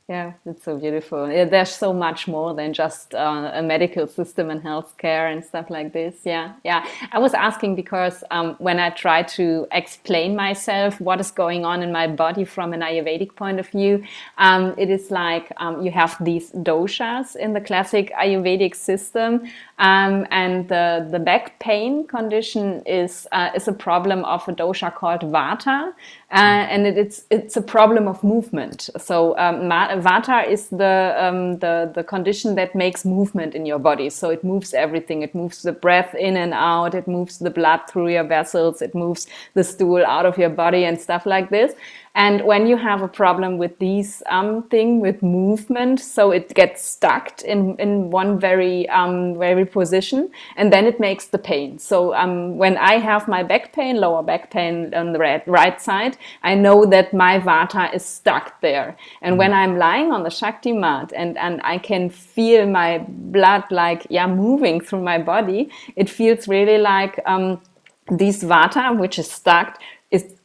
yeah, 0.09 0.33
it's 0.45 0.65
so 0.65 0.77
beautiful. 0.77 1.31
Yeah, 1.31 1.45
there's 1.45 1.73
so 1.73 1.93
much 1.93 2.27
more 2.27 2.53
than 2.53 2.73
just 2.73 3.15
uh, 3.15 3.51
a 3.53 3.61
medical 3.61 4.07
system 4.07 4.49
and 4.49 4.61
healthcare 4.61 5.31
and 5.31 5.43
stuff 5.43 5.69
like 5.69 5.93
this. 5.93 6.15
Yeah, 6.25 6.53
yeah. 6.65 6.85
I 7.13 7.19
was 7.19 7.33
asking 7.33 7.75
because 7.75 8.21
um, 8.29 8.55
when 8.59 8.77
I 8.77 8.89
try 8.89 9.23
to 9.23 9.67
explain 9.71 10.35
myself 10.35 10.99
what 10.99 11.21
is 11.21 11.31
going 11.31 11.63
on 11.63 11.81
in 11.81 11.93
my 11.93 12.07
body 12.07 12.43
from 12.43 12.73
an 12.73 12.81
Ayurvedic 12.81 13.35
point 13.37 13.59
of 13.59 13.69
view, 13.69 14.03
um, 14.37 14.75
it 14.77 14.89
is 14.89 15.11
like 15.11 15.51
um, 15.57 15.81
you 15.81 15.91
have 15.91 16.17
these 16.19 16.51
doshas 16.51 17.37
in 17.37 17.53
the 17.53 17.61
classic 17.61 18.11
Ayurvedic 18.13 18.75
system, 18.75 19.41
um, 19.79 20.27
and 20.29 20.67
the 20.67 21.07
the 21.09 21.19
back 21.19 21.57
pain 21.59 22.05
condition 22.05 22.83
is 22.85 23.27
uh, 23.31 23.51
is 23.55 23.67
a 23.67 23.73
problem 23.73 24.25
of 24.25 24.45
a 24.49 24.53
dosha 24.53 24.93
called 24.93 25.21
Vata, 25.21 25.93
uh, 26.31 26.35
and 26.73 26.85
it, 26.85 26.97
it's 26.97 27.23
it's 27.29 27.55
a 27.55 27.61
problem 27.61 28.09
of 28.09 28.21
movement. 28.23 28.89
So 28.97 29.37
um, 29.37 29.69
Vata 29.97 30.47
is 30.47 30.69
the 30.69 31.15
um, 31.17 31.59
the 31.59 31.91
the 31.93 32.03
condition 32.03 32.55
that 32.55 32.75
makes 32.75 33.05
movement 33.05 33.55
in 33.55 33.65
your 33.65 33.79
body. 33.79 34.09
So 34.09 34.29
it 34.29 34.43
moves 34.43 34.73
everything. 34.73 35.21
It 35.21 35.35
moves 35.35 35.61
the 35.63 35.71
breath 35.71 36.13
in 36.15 36.37
and 36.37 36.53
out. 36.53 36.95
It 36.95 37.07
moves 37.07 37.39
the 37.39 37.49
blood 37.49 37.81
through 37.89 38.09
your 38.09 38.23
vessels. 38.23 38.81
It 38.81 38.95
moves 38.95 39.27
the 39.53 39.63
stool 39.63 40.05
out 40.05 40.25
of 40.25 40.37
your 40.37 40.49
body 40.49 40.85
and 40.85 40.99
stuff 40.99 41.25
like 41.25 41.49
this. 41.49 41.73
And 42.13 42.43
when 42.43 42.67
you 42.67 42.75
have 42.75 43.01
a 43.01 43.07
problem 43.07 43.57
with 43.57 43.79
these 43.79 44.21
um, 44.29 44.63
thing 44.63 44.99
with 44.99 45.23
movement, 45.23 45.99
so 46.01 46.31
it 46.31 46.53
gets 46.53 46.83
stuck 46.83 47.41
in, 47.43 47.77
in 47.77 48.11
one 48.11 48.39
very 48.39 48.89
um, 48.89 49.37
very 49.37 49.65
position, 49.65 50.29
and 50.57 50.73
then 50.73 50.85
it 50.85 50.99
makes 50.99 51.27
the 51.27 51.37
pain. 51.37 51.79
So 51.79 52.13
um, 52.13 52.57
when 52.57 52.77
I 52.77 52.97
have 52.97 53.27
my 53.27 53.43
back 53.43 53.71
pain, 53.73 53.95
lower 53.97 54.23
back 54.23 54.51
pain 54.51 54.93
on 54.93 55.13
the 55.13 55.19
right, 55.19 55.47
right 55.47 55.81
side, 55.81 56.17
I 56.43 56.55
know 56.55 56.85
that 56.85 57.13
my 57.13 57.39
vata 57.39 57.93
is 57.93 58.05
stuck 58.05 58.59
there. 58.61 58.97
And 59.21 59.37
when 59.37 59.53
I'm 59.53 59.77
lying 59.77 60.11
on 60.11 60.23
the 60.23 60.29
Shakti 60.29 60.73
mat 60.73 61.13
and, 61.15 61.37
and 61.37 61.61
I 61.63 61.77
can 61.77 62.09
feel 62.09 62.65
my 62.65 62.99
blood 63.07 63.63
like 63.71 64.05
yeah 64.09 64.27
moving 64.27 64.81
through 64.81 65.01
my 65.01 65.17
body, 65.17 65.69
it 65.95 66.09
feels 66.09 66.47
really 66.47 66.77
like 66.77 67.19
um, 67.25 67.61
this 68.09 68.43
vata, 68.43 68.97
which 68.97 69.17
is 69.17 69.31
stuck, 69.31 69.79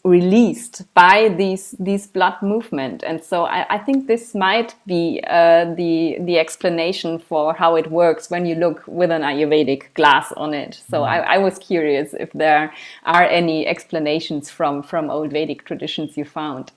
released 0.06 0.82
by 0.94 1.28
these 1.36 1.74
these 1.78 2.06
blood 2.06 2.40
movement. 2.42 3.02
And 3.02 3.22
so 3.22 3.44
I, 3.44 3.66
I 3.74 3.78
think 3.78 4.06
this 4.06 4.34
might 4.34 4.74
be 4.86 5.20
uh, 5.26 5.74
the 5.74 6.18
the 6.20 6.38
explanation 6.38 7.18
for 7.18 7.54
how 7.54 7.76
it 7.76 7.90
works 7.90 8.30
when 8.30 8.46
you 8.46 8.54
look 8.54 8.82
with 8.86 9.10
an 9.10 9.22
Ayurvedic 9.22 9.94
glass 9.94 10.32
on 10.32 10.54
it. 10.54 10.80
So. 10.88 11.06
I, 11.06 11.18
I, 11.34 11.38
was 11.38 11.58
curious 11.58 12.14
if 12.14 12.32
there 12.32 12.72
are 13.04 13.24
any 13.24 13.66
explanations 13.66 14.50
from 14.50 14.82
from 14.82 15.10
old 15.10 15.30
Vedic 15.30 15.64
traditions 15.64 16.16
you 16.16 16.24
found. 16.24 16.72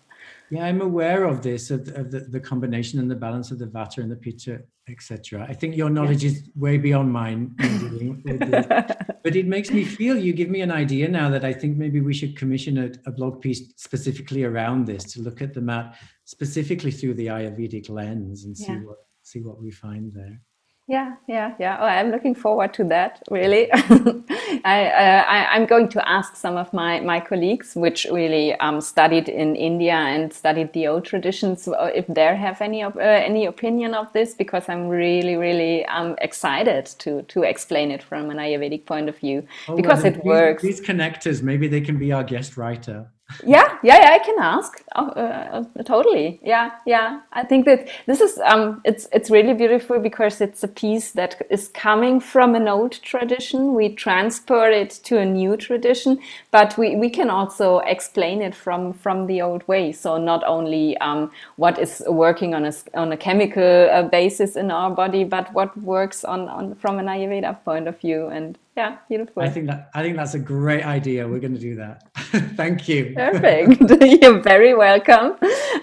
Yeah 0.50 0.66
I'm 0.66 0.82
aware 0.82 1.24
of 1.24 1.42
this 1.42 1.72
of, 1.72 1.88
of 1.90 2.12
the, 2.12 2.22
the 2.22 2.40
combination 2.40 3.00
and 3.00 3.10
the 3.10 3.16
balance 3.16 3.52
of 3.52 3.60
the 3.60 3.66
Vata 3.68 4.00
and 4.00 4.12
the 4.12 4.16
Pitta 4.16 4.62
etc. 4.90 5.46
I 5.48 5.54
think 5.54 5.76
your 5.76 5.90
knowledge 5.90 6.24
yeah. 6.24 6.32
is 6.32 6.50
way 6.56 6.78
beyond 6.78 7.12
mine, 7.12 7.56
but 9.24 9.36
it 9.36 9.48
makes 9.48 9.72
me 9.72 9.84
feel. 9.84 10.18
You 10.18 10.34
give 10.34 10.50
me 10.50 10.62
an 10.62 10.72
idea 10.72 11.08
now 11.08 11.30
that 11.30 11.46
I 11.46 11.54
think 11.54 11.78
maybe 11.78 12.02
we 12.02 12.14
should 12.14 12.38
commission 12.38 12.78
a, 12.78 13.10
a, 13.10 13.12
blog 13.12 13.42
piece 13.42 13.74
specifically 13.76 14.44
around 14.44 14.86
this 14.86 15.04
to 15.14 15.22
look 15.22 15.42
at 15.42 15.54
the 15.54 15.62
map 15.62 15.96
specifically 16.26 16.92
through 16.92 17.16
the 17.16 17.28
Ayurvedic 17.28 17.90
lens 17.90 18.46
and 18.46 18.58
see 18.58 18.74
what 18.74 18.98
see 19.24 19.42
what 19.42 19.62
we 19.62 19.72
find 19.72 20.14
there. 20.14 20.42
Yeah, 20.90 21.18
yeah, 21.28 21.54
yeah. 21.60 21.78
Oh, 21.80 21.86
I'm 21.86 22.10
looking 22.10 22.34
forward 22.34 22.74
to 22.74 22.84
that. 22.86 23.22
Really, 23.30 23.72
I, 23.74 24.88
uh, 24.88 25.24
I 25.28 25.56
am 25.56 25.68
going 25.68 25.88
to 25.90 26.10
ask 26.10 26.36
some 26.36 26.58
of 26.58 26.74
my 26.74 27.00
my 27.02 27.20
colleagues, 27.20 27.76
which 27.76 28.08
really 28.12 28.56
um, 28.56 28.82
studied 28.82 29.30
in 29.30 29.56
India 29.56 29.94
and 29.94 30.34
studied 30.34 30.74
the 30.74 30.88
old 30.88 31.06
traditions, 31.06 31.68
uh, 31.68 31.92
if 31.94 32.08
they 32.08 32.36
have 32.36 32.60
any 32.60 32.82
uh, 32.82 32.92
any 32.98 33.46
opinion 33.46 33.94
of 33.94 34.12
this, 34.14 34.34
because 34.34 34.68
I'm 34.68 34.88
really 34.88 35.36
really 35.36 35.86
um, 35.86 36.16
excited 36.22 36.88
to 36.98 37.22
to 37.22 37.44
explain 37.44 37.92
it 37.92 38.02
from 38.02 38.32
an 38.32 38.38
Ayurvedic 38.38 38.88
point 38.88 39.10
of 39.10 39.18
view, 39.20 39.46
oh, 39.68 39.76
because 39.76 40.02
well, 40.02 40.14
it 40.14 40.16
these, 40.16 40.24
works. 40.24 40.64
These 40.64 40.82
connectors, 40.82 41.44
maybe 41.44 41.68
they 41.68 41.82
can 41.82 42.00
be 42.00 42.12
our 42.12 42.24
guest 42.24 42.58
writer. 42.58 43.12
Yeah 43.44 43.78
yeah 43.84 44.00
yeah 44.02 44.12
i 44.12 44.20
can 44.20 44.36
ask. 44.40 44.84
Oh, 44.96 45.08
uh, 45.10 45.64
totally. 45.84 46.40
Yeah 46.44 46.72
yeah. 46.86 47.22
I 47.32 47.44
think 47.44 47.66
that 47.66 47.88
this 48.08 48.22
is 48.22 48.40
um 48.40 48.82
it's 48.84 49.08
it's 49.14 49.30
really 49.30 49.54
beautiful 49.54 50.00
because 50.00 50.42
it's 50.42 50.64
a 50.64 50.68
piece 50.68 51.12
that 51.12 51.42
is 51.50 51.68
coming 51.70 52.20
from 52.20 52.56
an 52.56 52.68
old 52.68 52.94
tradition. 53.04 53.76
We 53.76 53.90
transfer 53.90 54.70
it 54.70 54.90
to 55.04 55.20
a 55.20 55.26
new 55.26 55.58
tradition 55.58 56.20
but 56.52 56.78
we 56.78 56.96
we 56.96 57.10
can 57.10 57.30
also 57.30 57.80
explain 57.80 58.42
it 58.42 58.56
from 58.56 58.94
from 58.94 59.28
the 59.28 59.42
old 59.42 59.68
way. 59.68 59.92
So 59.92 60.18
not 60.18 60.44
only 60.46 60.98
um 60.98 61.32
what 61.58 61.78
is 61.78 62.04
working 62.08 62.56
on 62.56 62.66
a 62.66 62.74
on 62.96 63.12
a 63.12 63.18
chemical 63.18 63.90
uh, 63.92 64.04
basis 64.04 64.56
in 64.56 64.72
our 64.72 64.90
body 64.90 65.24
but 65.24 65.54
what 65.54 65.78
works 65.78 66.26
on 66.26 66.50
on 66.50 66.76
from 66.76 67.00
an 67.00 67.06
ayurveda 67.06 67.64
point 67.64 67.88
of 67.88 68.00
view 68.00 68.28
and 68.28 68.58
yeah, 68.80 68.98
beautiful. 69.10 69.44
I 69.44 69.50
think 69.50 69.68
that 69.68 69.90
I 69.94 70.02
think 70.04 70.16
that's 70.16 70.36
a 70.36 70.44
great 70.56 70.86
idea. 70.98 71.28
We're 71.28 71.44
going 71.48 71.58
to 71.62 71.66
do 71.72 71.76
that. 71.84 71.96
Thank 72.62 72.88
you. 72.88 73.02
Perfect. 73.14 73.70
You're 74.22 74.42
very 74.54 74.74
welcome. 74.74 75.36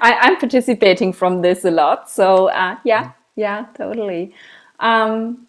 I, 0.09 0.13
am 0.27 0.37
participating 0.45 1.13
from 1.13 1.43
this 1.43 1.65
a 1.67 1.71
lot. 1.71 2.11
So 2.11 2.49
uh, 2.49 2.77
yeah, 2.85 3.13
yeah, 3.35 3.67
totally. 3.75 4.35
Um, 4.81 5.47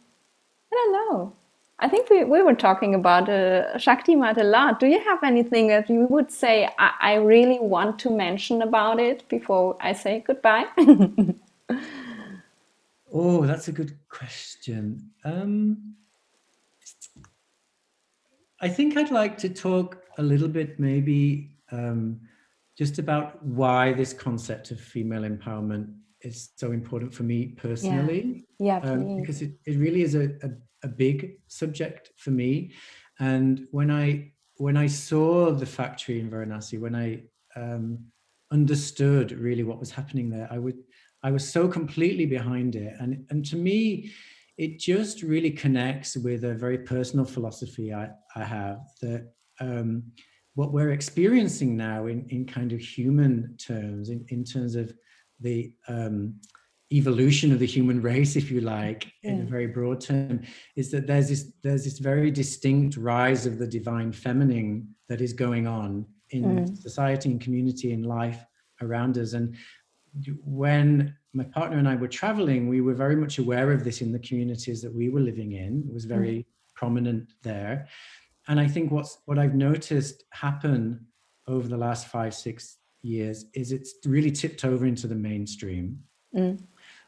I 0.72 0.76
don't 0.78 0.94
know. 1.00 1.34
I 1.80 1.88
think 1.88 2.10
we, 2.10 2.24
we 2.26 2.42
were 2.42 2.56
talking 2.56 2.96
about 2.96 3.30
uh, 3.30 3.78
Shakti 3.78 4.16
Mat 4.16 4.38
a 4.42 4.44
lot. 4.44 4.80
Do 4.82 4.88
you 4.88 5.00
have 5.10 5.24
anything 5.24 5.68
that 5.68 5.90
you 5.90 6.08
would 6.10 6.32
say 6.32 6.68
I, 6.78 6.90
I 7.12 7.14
really 7.16 7.60
want 7.60 8.00
to 8.00 8.10
mention 8.10 8.62
about 8.64 9.00
it 9.00 9.24
before 9.30 9.78
I 9.80 9.94
say 9.94 10.24
goodbye? 10.28 10.66
oh, 13.14 13.46
that's 13.46 13.68
a 13.68 13.72
good 13.72 13.94
question. 14.10 15.12
Um, 15.24 15.96
I 18.60 18.70
think 18.70 18.98
I'd 18.98 19.12
like 19.12 19.38
to 19.40 19.50
talk 19.50 20.04
a 20.18 20.24
little 20.24 20.48
bit, 20.48 20.80
maybe 20.80 21.52
um, 21.72 22.20
just 22.78 23.00
about 23.00 23.44
why 23.44 23.94
this 23.94 24.14
concept 24.14 24.72
of 24.72 24.80
female 24.80 25.24
empowerment 25.24 25.94
is 26.22 26.50
so 26.56 26.72
important 26.72 27.14
for 27.14 27.24
me 27.24 27.48
personally. 27.48 28.46
Yeah, 28.60 28.80
yeah 28.82 28.92
um, 28.92 29.22
because 29.22 29.42
it, 29.42 29.54
it 29.66 29.78
really 29.78 30.02
is 30.02 30.16
a, 30.16 30.30
a, 30.42 30.50
a, 30.84 30.88
big 30.88 31.40
subject 31.48 32.12
for 32.18 32.32
me. 32.32 32.72
And 33.20 33.68
when 33.72 33.92
I 33.92 34.32
when 34.56 34.78
I 34.78 34.88
saw 34.88 35.52
the 35.52 35.66
factory 35.66 36.20
in 36.20 36.32
Varanasi, 36.32 36.80
when 36.80 36.96
I 36.96 37.24
um, 37.56 38.00
understood 38.52 39.32
really 39.34 39.64
what 39.64 39.80
was 39.80 39.92
happening 39.92 40.30
there, 40.30 40.48
I 40.52 40.58
would 40.58 40.78
I 41.22 41.32
was 41.32 41.48
so 41.48 41.68
completely 41.68 42.26
behind 42.26 42.76
it. 42.76 42.96
And 43.00 43.26
and 43.30 43.46
to 43.46 43.56
me, 43.56 44.12
it 44.58 44.80
just 44.80 45.22
really 45.22 45.52
connects 45.52 46.18
with 46.18 46.44
a 46.44 46.56
very 46.56 46.80
personal 46.80 47.26
philosophy 47.26 47.94
I, 47.94 48.10
I 48.36 48.44
have 48.44 48.80
that 49.02 49.32
um, 49.60 50.04
what 50.56 50.74
we're 50.74 50.92
experiencing 50.92 51.78
now 51.78 52.08
in, 52.08 52.26
in 52.30 52.44
kind 52.44 52.74
of 52.74 52.80
human 52.80 53.56
terms, 53.58 54.10
in, 54.10 54.26
in 54.30 54.44
terms 54.44 54.76
of 54.76 54.92
the 55.40 55.72
um, 55.88 56.34
evolution 56.92 57.52
of 57.52 57.60
the 57.60 57.66
human 57.66 58.02
race, 58.12 58.36
if 58.36 58.50
you 58.50 58.62
like, 58.62 59.12
yeah. 59.22 59.34
in 59.34 59.42
a 59.42 59.46
very 59.46 59.68
broad 59.68 60.02
term, 60.02 60.42
is 60.76 60.90
that 60.90 61.06
there's 61.06 61.30
this 61.30 61.52
there's 61.62 61.84
this 61.84 62.00
very 62.00 62.32
distinct 62.32 62.98
rise 62.98 63.46
of 63.46 63.60
the 63.60 63.68
divine 63.68 64.12
feminine 64.12 64.88
that 65.10 65.22
is 65.22 65.32
going 65.32 65.68
on 65.68 66.06
in 66.32 66.44
mm. 66.44 66.78
society 66.78 67.30
and 67.30 67.40
community 67.40 67.94
and 67.94 68.08
life 68.08 68.44
around 68.82 69.18
us. 69.20 69.34
And 69.34 69.56
when 70.44 71.16
my 71.38 71.44
partner 71.44 71.78
and 71.78 71.88
I 71.88 71.96
were 71.96 72.08
traveling, 72.08 72.68
we 72.68 72.82
were 72.82 72.96
very 72.96 73.16
much 73.16 73.38
aware 73.38 73.72
of 73.72 73.84
this 73.84 74.02
in 74.02 74.12
the 74.12 74.20
communities 74.20 74.82
that 74.82 74.94
we 74.94 75.10
were 75.10 75.20
living 75.20 75.52
in. 75.52 75.86
It 75.88 75.94
was 75.94 76.06
very 76.06 76.40
mm. 76.40 76.46
prominent 76.74 77.30
there. 77.44 77.88
And 78.48 78.60
I 78.60 78.68
think 78.68 78.92
what's 78.92 79.20
what 79.26 79.38
I've 79.38 79.54
noticed 79.54 80.24
happen 80.32 81.06
over 81.48 81.68
the 81.68 81.78
last 81.78 82.08
five, 82.08 82.34
six 82.34 82.78
years 83.04 83.46
is 83.54 83.72
it's 83.72 83.94
really 84.06 84.32
tipped 84.32 84.66
over 84.66 84.86
into 84.86 85.08
the 85.08 85.16
mainstream. 85.16 86.00
Mm. 86.36 86.60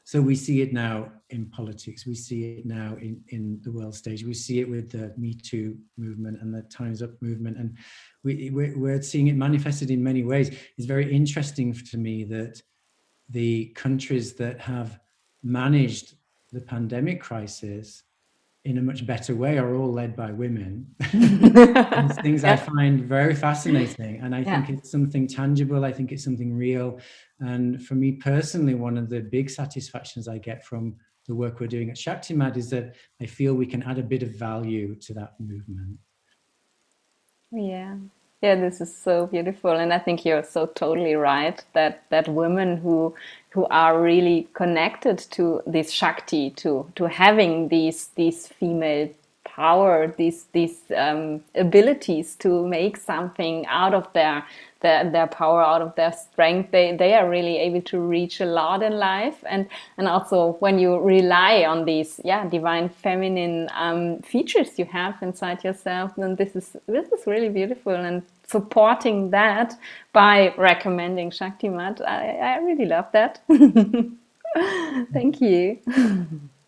So 0.03 0.21
we 0.21 0.35
see 0.35 0.61
it 0.61 0.73
now 0.73 1.11
in 1.29 1.45
politics, 1.47 2.05
we 2.05 2.15
see 2.15 2.57
it 2.57 2.65
now 2.65 2.97
in, 2.99 3.21
in 3.27 3.59
the 3.63 3.71
world 3.71 3.93
stage, 3.93 4.23
we 4.23 4.33
see 4.33 4.59
it 4.59 4.67
with 4.67 4.89
the 4.89 5.13
Me 5.17 5.33
Too 5.33 5.77
movement 5.97 6.41
and 6.41 6.53
the 6.53 6.63
Time's 6.63 7.03
Up 7.03 7.11
movement, 7.21 7.57
and 7.57 7.77
we, 8.23 8.49
we're, 8.51 8.75
we're 8.75 9.01
seeing 9.03 9.27
it 9.27 9.35
manifested 9.35 9.91
in 9.91 10.03
many 10.03 10.23
ways. 10.23 10.49
It's 10.77 10.87
very 10.87 11.13
interesting 11.13 11.73
to 11.73 11.97
me 11.97 12.23
that 12.23 12.59
the 13.29 13.65
countries 13.75 14.33
that 14.33 14.59
have 14.59 14.99
managed 15.43 16.15
the 16.51 16.61
pandemic 16.61 17.21
crisis 17.21 18.03
in 18.65 18.77
a 18.77 18.81
much 18.81 19.05
better 19.05 19.35
way 19.35 19.57
are 19.57 19.75
all 19.75 19.91
led 19.91 20.15
by 20.15 20.31
women. 20.31 20.85
things 21.01 22.43
yeah. 22.43 22.53
I 22.53 22.55
find 22.55 23.01
very 23.01 23.33
fascinating. 23.33 24.19
And 24.21 24.35
I 24.35 24.39
yeah. 24.39 24.61
think 24.61 24.77
it's 24.77 24.91
something 24.91 25.27
tangible. 25.27 25.85
I 25.85 25.93
think 25.93 26.11
it's 26.11 26.23
something 26.23 26.53
real. 26.53 26.99
And 27.39 27.81
for 27.83 27.95
me 27.95 28.13
personally, 28.13 28.75
one 28.75 28.97
of 28.97 29.09
the 29.09 29.21
big 29.21 29.49
satisfactions 29.49 30.27
I 30.27 30.39
get 30.39 30.65
from 30.65 30.95
the 31.27 31.35
work 31.35 31.59
we're 31.59 31.67
doing 31.67 31.89
at 31.89 31.95
ShaktiMat 31.95 32.57
is 32.57 32.69
that 32.71 32.95
I 33.21 33.27
feel 33.27 33.53
we 33.53 33.65
can 33.65 33.83
add 33.83 33.97
a 33.97 34.03
bit 34.03 34.23
of 34.23 34.31
value 34.31 34.95
to 34.95 35.13
that 35.13 35.39
movement. 35.39 35.97
Yeah, 37.51 37.95
yeah, 38.41 38.55
this 38.55 38.81
is 38.81 38.95
so 38.95 39.27
beautiful, 39.27 39.71
and 39.71 39.93
I 39.93 39.99
think 39.99 40.25
you're 40.25 40.43
so 40.45 40.67
totally 40.67 41.15
right 41.15 41.61
that 41.73 42.03
that 42.09 42.29
women 42.29 42.77
who 42.77 43.15
who 43.51 43.65
are 43.67 44.01
really 44.01 44.47
connected 44.53 45.19
to 45.31 45.61
this 45.67 45.91
Shakti, 45.91 46.51
to 46.51 46.89
to 46.95 47.05
having 47.09 47.67
these 47.69 48.09
these 48.15 48.47
female 48.47 49.09
power, 49.43 50.13
these 50.17 50.45
these 50.53 50.79
um, 50.97 51.43
abilities 51.55 52.35
to 52.37 52.65
make 52.67 52.97
something 52.97 53.65
out 53.67 53.93
of 53.93 54.11
their 54.13 54.45
their, 54.81 55.09
their 55.09 55.27
power 55.27 55.61
out 55.61 55.81
of 55.81 55.95
their 55.95 56.11
strength 56.11 56.71
they, 56.71 56.95
they 56.95 57.13
are 57.13 57.29
really 57.29 57.57
able 57.57 57.81
to 57.81 57.99
reach 57.99 58.39
a 58.41 58.45
lot 58.45 58.81
in 58.83 58.93
life. 58.93 59.43
And 59.45 59.67
and 59.97 60.07
also 60.07 60.53
when 60.59 60.79
you 60.79 60.97
rely 60.99 61.63
on 61.65 61.85
these 61.85 62.19
yeah 62.23 62.47
divine 62.47 62.89
feminine 62.89 63.69
um, 63.73 64.19
features 64.19 64.77
you 64.77 64.85
have 64.85 65.15
inside 65.21 65.63
yourself 65.63 66.11
then 66.17 66.35
this 66.35 66.55
is 66.55 66.75
this 66.87 67.07
is 67.11 67.27
really 67.27 67.49
beautiful. 67.49 67.93
And 67.93 68.23
supporting 68.47 69.29
that 69.31 69.75
by 70.13 70.53
recommending 70.57 71.29
ShaktiMat 71.29 72.01
I, 72.01 72.37
I 72.37 72.57
really 72.57 72.85
love 72.85 73.05
that. 73.13 73.41
Thank 75.13 75.41
you 75.41 75.79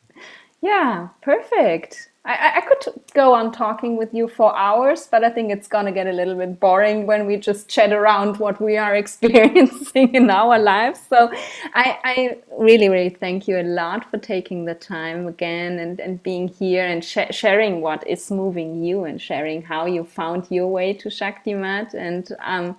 yeah 0.62 1.10
perfect 1.22 2.12
I, 2.24 2.58
I, 2.58 2.62
could 2.62 3.02
go 3.16 3.34
on 3.34 3.52
talking 3.52 3.98
with 3.98 4.14
you 4.14 4.28
for 4.28 4.56
hours, 4.56 5.08
but 5.10 5.24
I 5.24 5.32
think 5.32 5.52
it's 5.52 5.68
going 5.68 5.88
to 5.88 5.92
get 5.92 6.06
a 6.06 6.12
little 6.12 6.36
bit 6.36 6.60
boring 6.60 7.08
when 7.08 7.26
we 7.26 7.36
just 7.38 7.68
chat 7.68 7.92
around 7.92 8.38
what 8.38 8.62
we 8.62 8.78
are 8.78 8.96
experiencing 9.04 10.14
in 10.14 10.30
our 10.30 10.60
lives. 10.60 11.00
So 11.10 11.32
I, 11.74 11.98
I 12.04 12.38
really, 12.60 12.90
really 12.90 13.10
thank 13.10 13.48
you 13.48 13.60
a 13.60 13.64
lot 13.64 14.08
for 14.12 14.20
taking 14.20 14.66
the 14.66 14.76
time 14.76 15.26
again 15.26 15.80
and, 15.80 16.00
and 16.00 16.22
being 16.22 16.48
here 16.48 16.86
and 16.86 17.04
sh 17.04 17.18
sharing 17.32 17.82
what 17.82 18.06
is 18.06 18.30
moving 18.30 18.84
you 18.84 19.06
and 19.06 19.20
sharing 19.20 19.64
how 19.64 19.88
you 19.88 20.04
found 20.04 20.46
your 20.52 20.68
way 20.68 20.94
to 20.94 21.10
ShaktiMat. 21.10 21.96
And 21.96 22.32
um, 22.42 22.78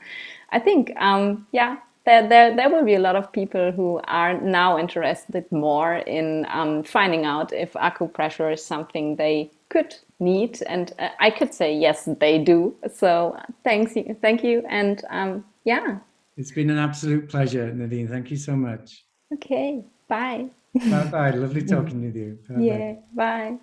I 0.51 0.61
think, 0.61 0.93
um, 0.99 1.49
yeah, 1.51 1.79
there, 2.05 2.29
there, 2.29 2.57
there 2.57 2.69
will 2.71 2.85
be 2.85 2.95
a 2.95 2.99
lot 2.99 3.17
of 3.17 3.33
people 3.33 3.73
who 3.73 4.01
are 4.05 4.41
now 4.41 4.79
interested 4.79 5.51
more 5.53 5.97
in 5.97 6.47
um, 6.51 6.83
finding 6.83 7.25
out 7.25 7.53
if 7.53 7.73
acupressure 7.75 8.53
is 8.53 8.65
something 8.65 9.17
they 9.17 9.51
could 9.69 9.95
need. 10.19 10.63
And 10.67 10.93
uh, 10.99 11.11
I 11.21 11.31
could 11.31 11.55
say, 11.55 11.75
yes, 11.75 12.09
they 12.19 12.39
do. 12.39 12.75
So 12.93 13.37
thanks, 13.65 13.95
thank 14.21 14.43
you. 14.43 14.65
And 14.69 15.03
um, 15.11 15.45
yeah. 15.65 15.99
It's 16.37 16.51
been 16.51 16.71
an 16.71 16.79
absolute 16.79 17.29
pleasure, 17.29 17.73
Nadine. 17.73 18.09
Thank 18.09 18.31
you 18.31 18.37
so 18.37 18.57
much. 18.57 19.05
Okay. 19.35 19.85
Bye. 20.09 20.49
Bye 20.75 21.05
bye. 21.05 21.31
Lovely 21.31 21.65
talking 21.67 22.03
with 22.03 22.17
you. 22.17 22.39
Bye 22.49 22.61
yeah. 22.61 22.95
Bye. 23.15 23.59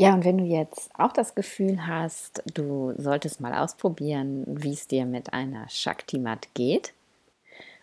Ja, 0.00 0.14
und 0.14 0.24
wenn 0.24 0.38
du 0.38 0.44
jetzt 0.44 0.88
auch 0.96 1.12
das 1.12 1.34
Gefühl 1.34 1.86
hast, 1.86 2.42
du 2.54 2.94
solltest 2.96 3.42
mal 3.42 3.52
ausprobieren, 3.52 4.44
wie 4.46 4.72
es 4.72 4.86
dir 4.88 5.04
mit 5.04 5.34
einer 5.34 5.68
Shakti-Mat 5.68 6.48
geht, 6.54 6.94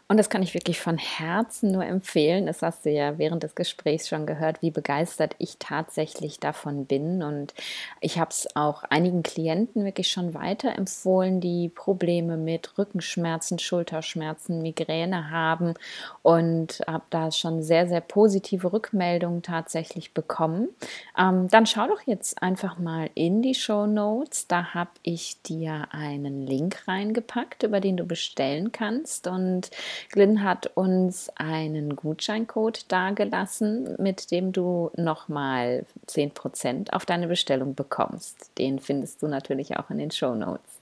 und 0.09 0.15
das 0.15 0.29
kann 0.29 0.41
ich 0.41 0.53
wirklich 0.53 0.79
von 0.79 0.97
Herzen 0.97 1.71
nur 1.71 1.83
empfehlen. 1.83 2.45
Das 2.45 2.61
hast 2.61 2.85
du 2.85 2.89
ja 2.89 3.17
während 3.17 3.43
des 3.43 3.55
Gesprächs 3.55 4.07
schon 4.07 4.25
gehört, 4.25 4.61
wie 4.61 4.71
begeistert 4.71 5.35
ich 5.37 5.57
tatsächlich 5.59 6.39
davon 6.39 6.85
bin. 6.85 7.21
Und 7.21 7.53
ich 7.99 8.17
habe 8.17 8.29
es 8.29 8.47
auch 8.55 8.83
einigen 8.83 9.21
Klienten 9.21 9.83
wirklich 9.83 10.07
schon 10.07 10.33
weiterempfohlen, 10.33 11.41
die 11.41 11.67
Probleme 11.67 12.37
mit 12.37 12.77
Rückenschmerzen, 12.77 13.59
Schulterschmerzen, 13.59 14.61
Migräne 14.61 15.29
haben. 15.29 15.73
Und 16.21 16.81
habe 16.87 17.03
da 17.09 17.29
schon 17.31 17.61
sehr, 17.61 17.87
sehr 17.89 18.01
positive 18.01 18.71
Rückmeldungen 18.71 19.41
tatsächlich 19.41 20.13
bekommen. 20.13 20.69
Ähm, 21.17 21.49
dann 21.49 21.65
schau 21.65 21.85
doch 21.85 22.01
jetzt 22.05 22.41
einfach 22.41 22.79
mal 22.79 23.09
in 23.13 23.41
die 23.41 23.55
Show 23.55 23.85
Notes. 23.87 24.47
Da 24.47 24.73
habe 24.73 24.91
ich 25.03 25.41
dir 25.41 25.89
einen 25.91 26.47
Link 26.47 26.87
reingepackt, 26.87 27.63
über 27.63 27.81
den 27.81 27.97
du 27.97 28.05
bestellen 28.05 28.71
kannst. 28.71 29.27
Und 29.27 29.69
Glyn 30.11 30.43
hat 30.43 30.71
uns 30.75 31.29
einen 31.35 31.95
Gutscheincode 31.95 32.91
dargelassen, 32.91 33.95
mit 33.97 34.31
dem 34.31 34.51
du 34.51 34.91
nochmal 34.95 35.85
10% 36.07 36.91
auf 36.91 37.05
deine 37.05 37.27
Bestellung 37.27 37.75
bekommst. 37.75 38.51
Den 38.57 38.79
findest 38.79 39.21
du 39.21 39.27
natürlich 39.27 39.77
auch 39.77 39.89
in 39.89 39.97
den 39.97 40.11
Show 40.11 40.35
Notes. 40.35 40.79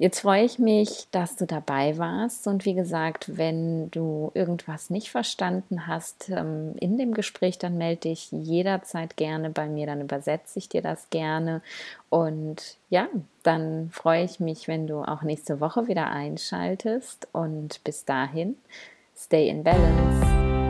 Jetzt 0.00 0.20
freue 0.20 0.46
ich 0.46 0.58
mich, 0.58 1.08
dass 1.10 1.36
du 1.36 1.44
dabei 1.44 1.98
warst. 1.98 2.46
Und 2.46 2.64
wie 2.64 2.72
gesagt, 2.72 3.36
wenn 3.36 3.90
du 3.90 4.30
irgendwas 4.32 4.88
nicht 4.88 5.10
verstanden 5.10 5.86
hast 5.86 6.30
ähm, 6.30 6.74
in 6.80 6.96
dem 6.96 7.12
Gespräch, 7.12 7.58
dann 7.58 7.76
melde 7.76 8.08
dich 8.08 8.32
jederzeit 8.32 9.18
gerne 9.18 9.50
bei 9.50 9.68
mir. 9.68 9.84
Dann 9.84 10.00
übersetze 10.00 10.58
ich 10.58 10.70
dir 10.70 10.80
das 10.80 11.10
gerne. 11.10 11.60
Und 12.08 12.78
ja, 12.88 13.08
dann 13.42 13.90
freue 13.92 14.24
ich 14.24 14.40
mich, 14.40 14.68
wenn 14.68 14.86
du 14.86 15.02
auch 15.02 15.20
nächste 15.20 15.60
Woche 15.60 15.86
wieder 15.86 16.06
einschaltest. 16.06 17.28
Und 17.32 17.84
bis 17.84 18.06
dahin, 18.06 18.56
stay 19.14 19.50
in 19.50 19.62
balance. 19.62 20.69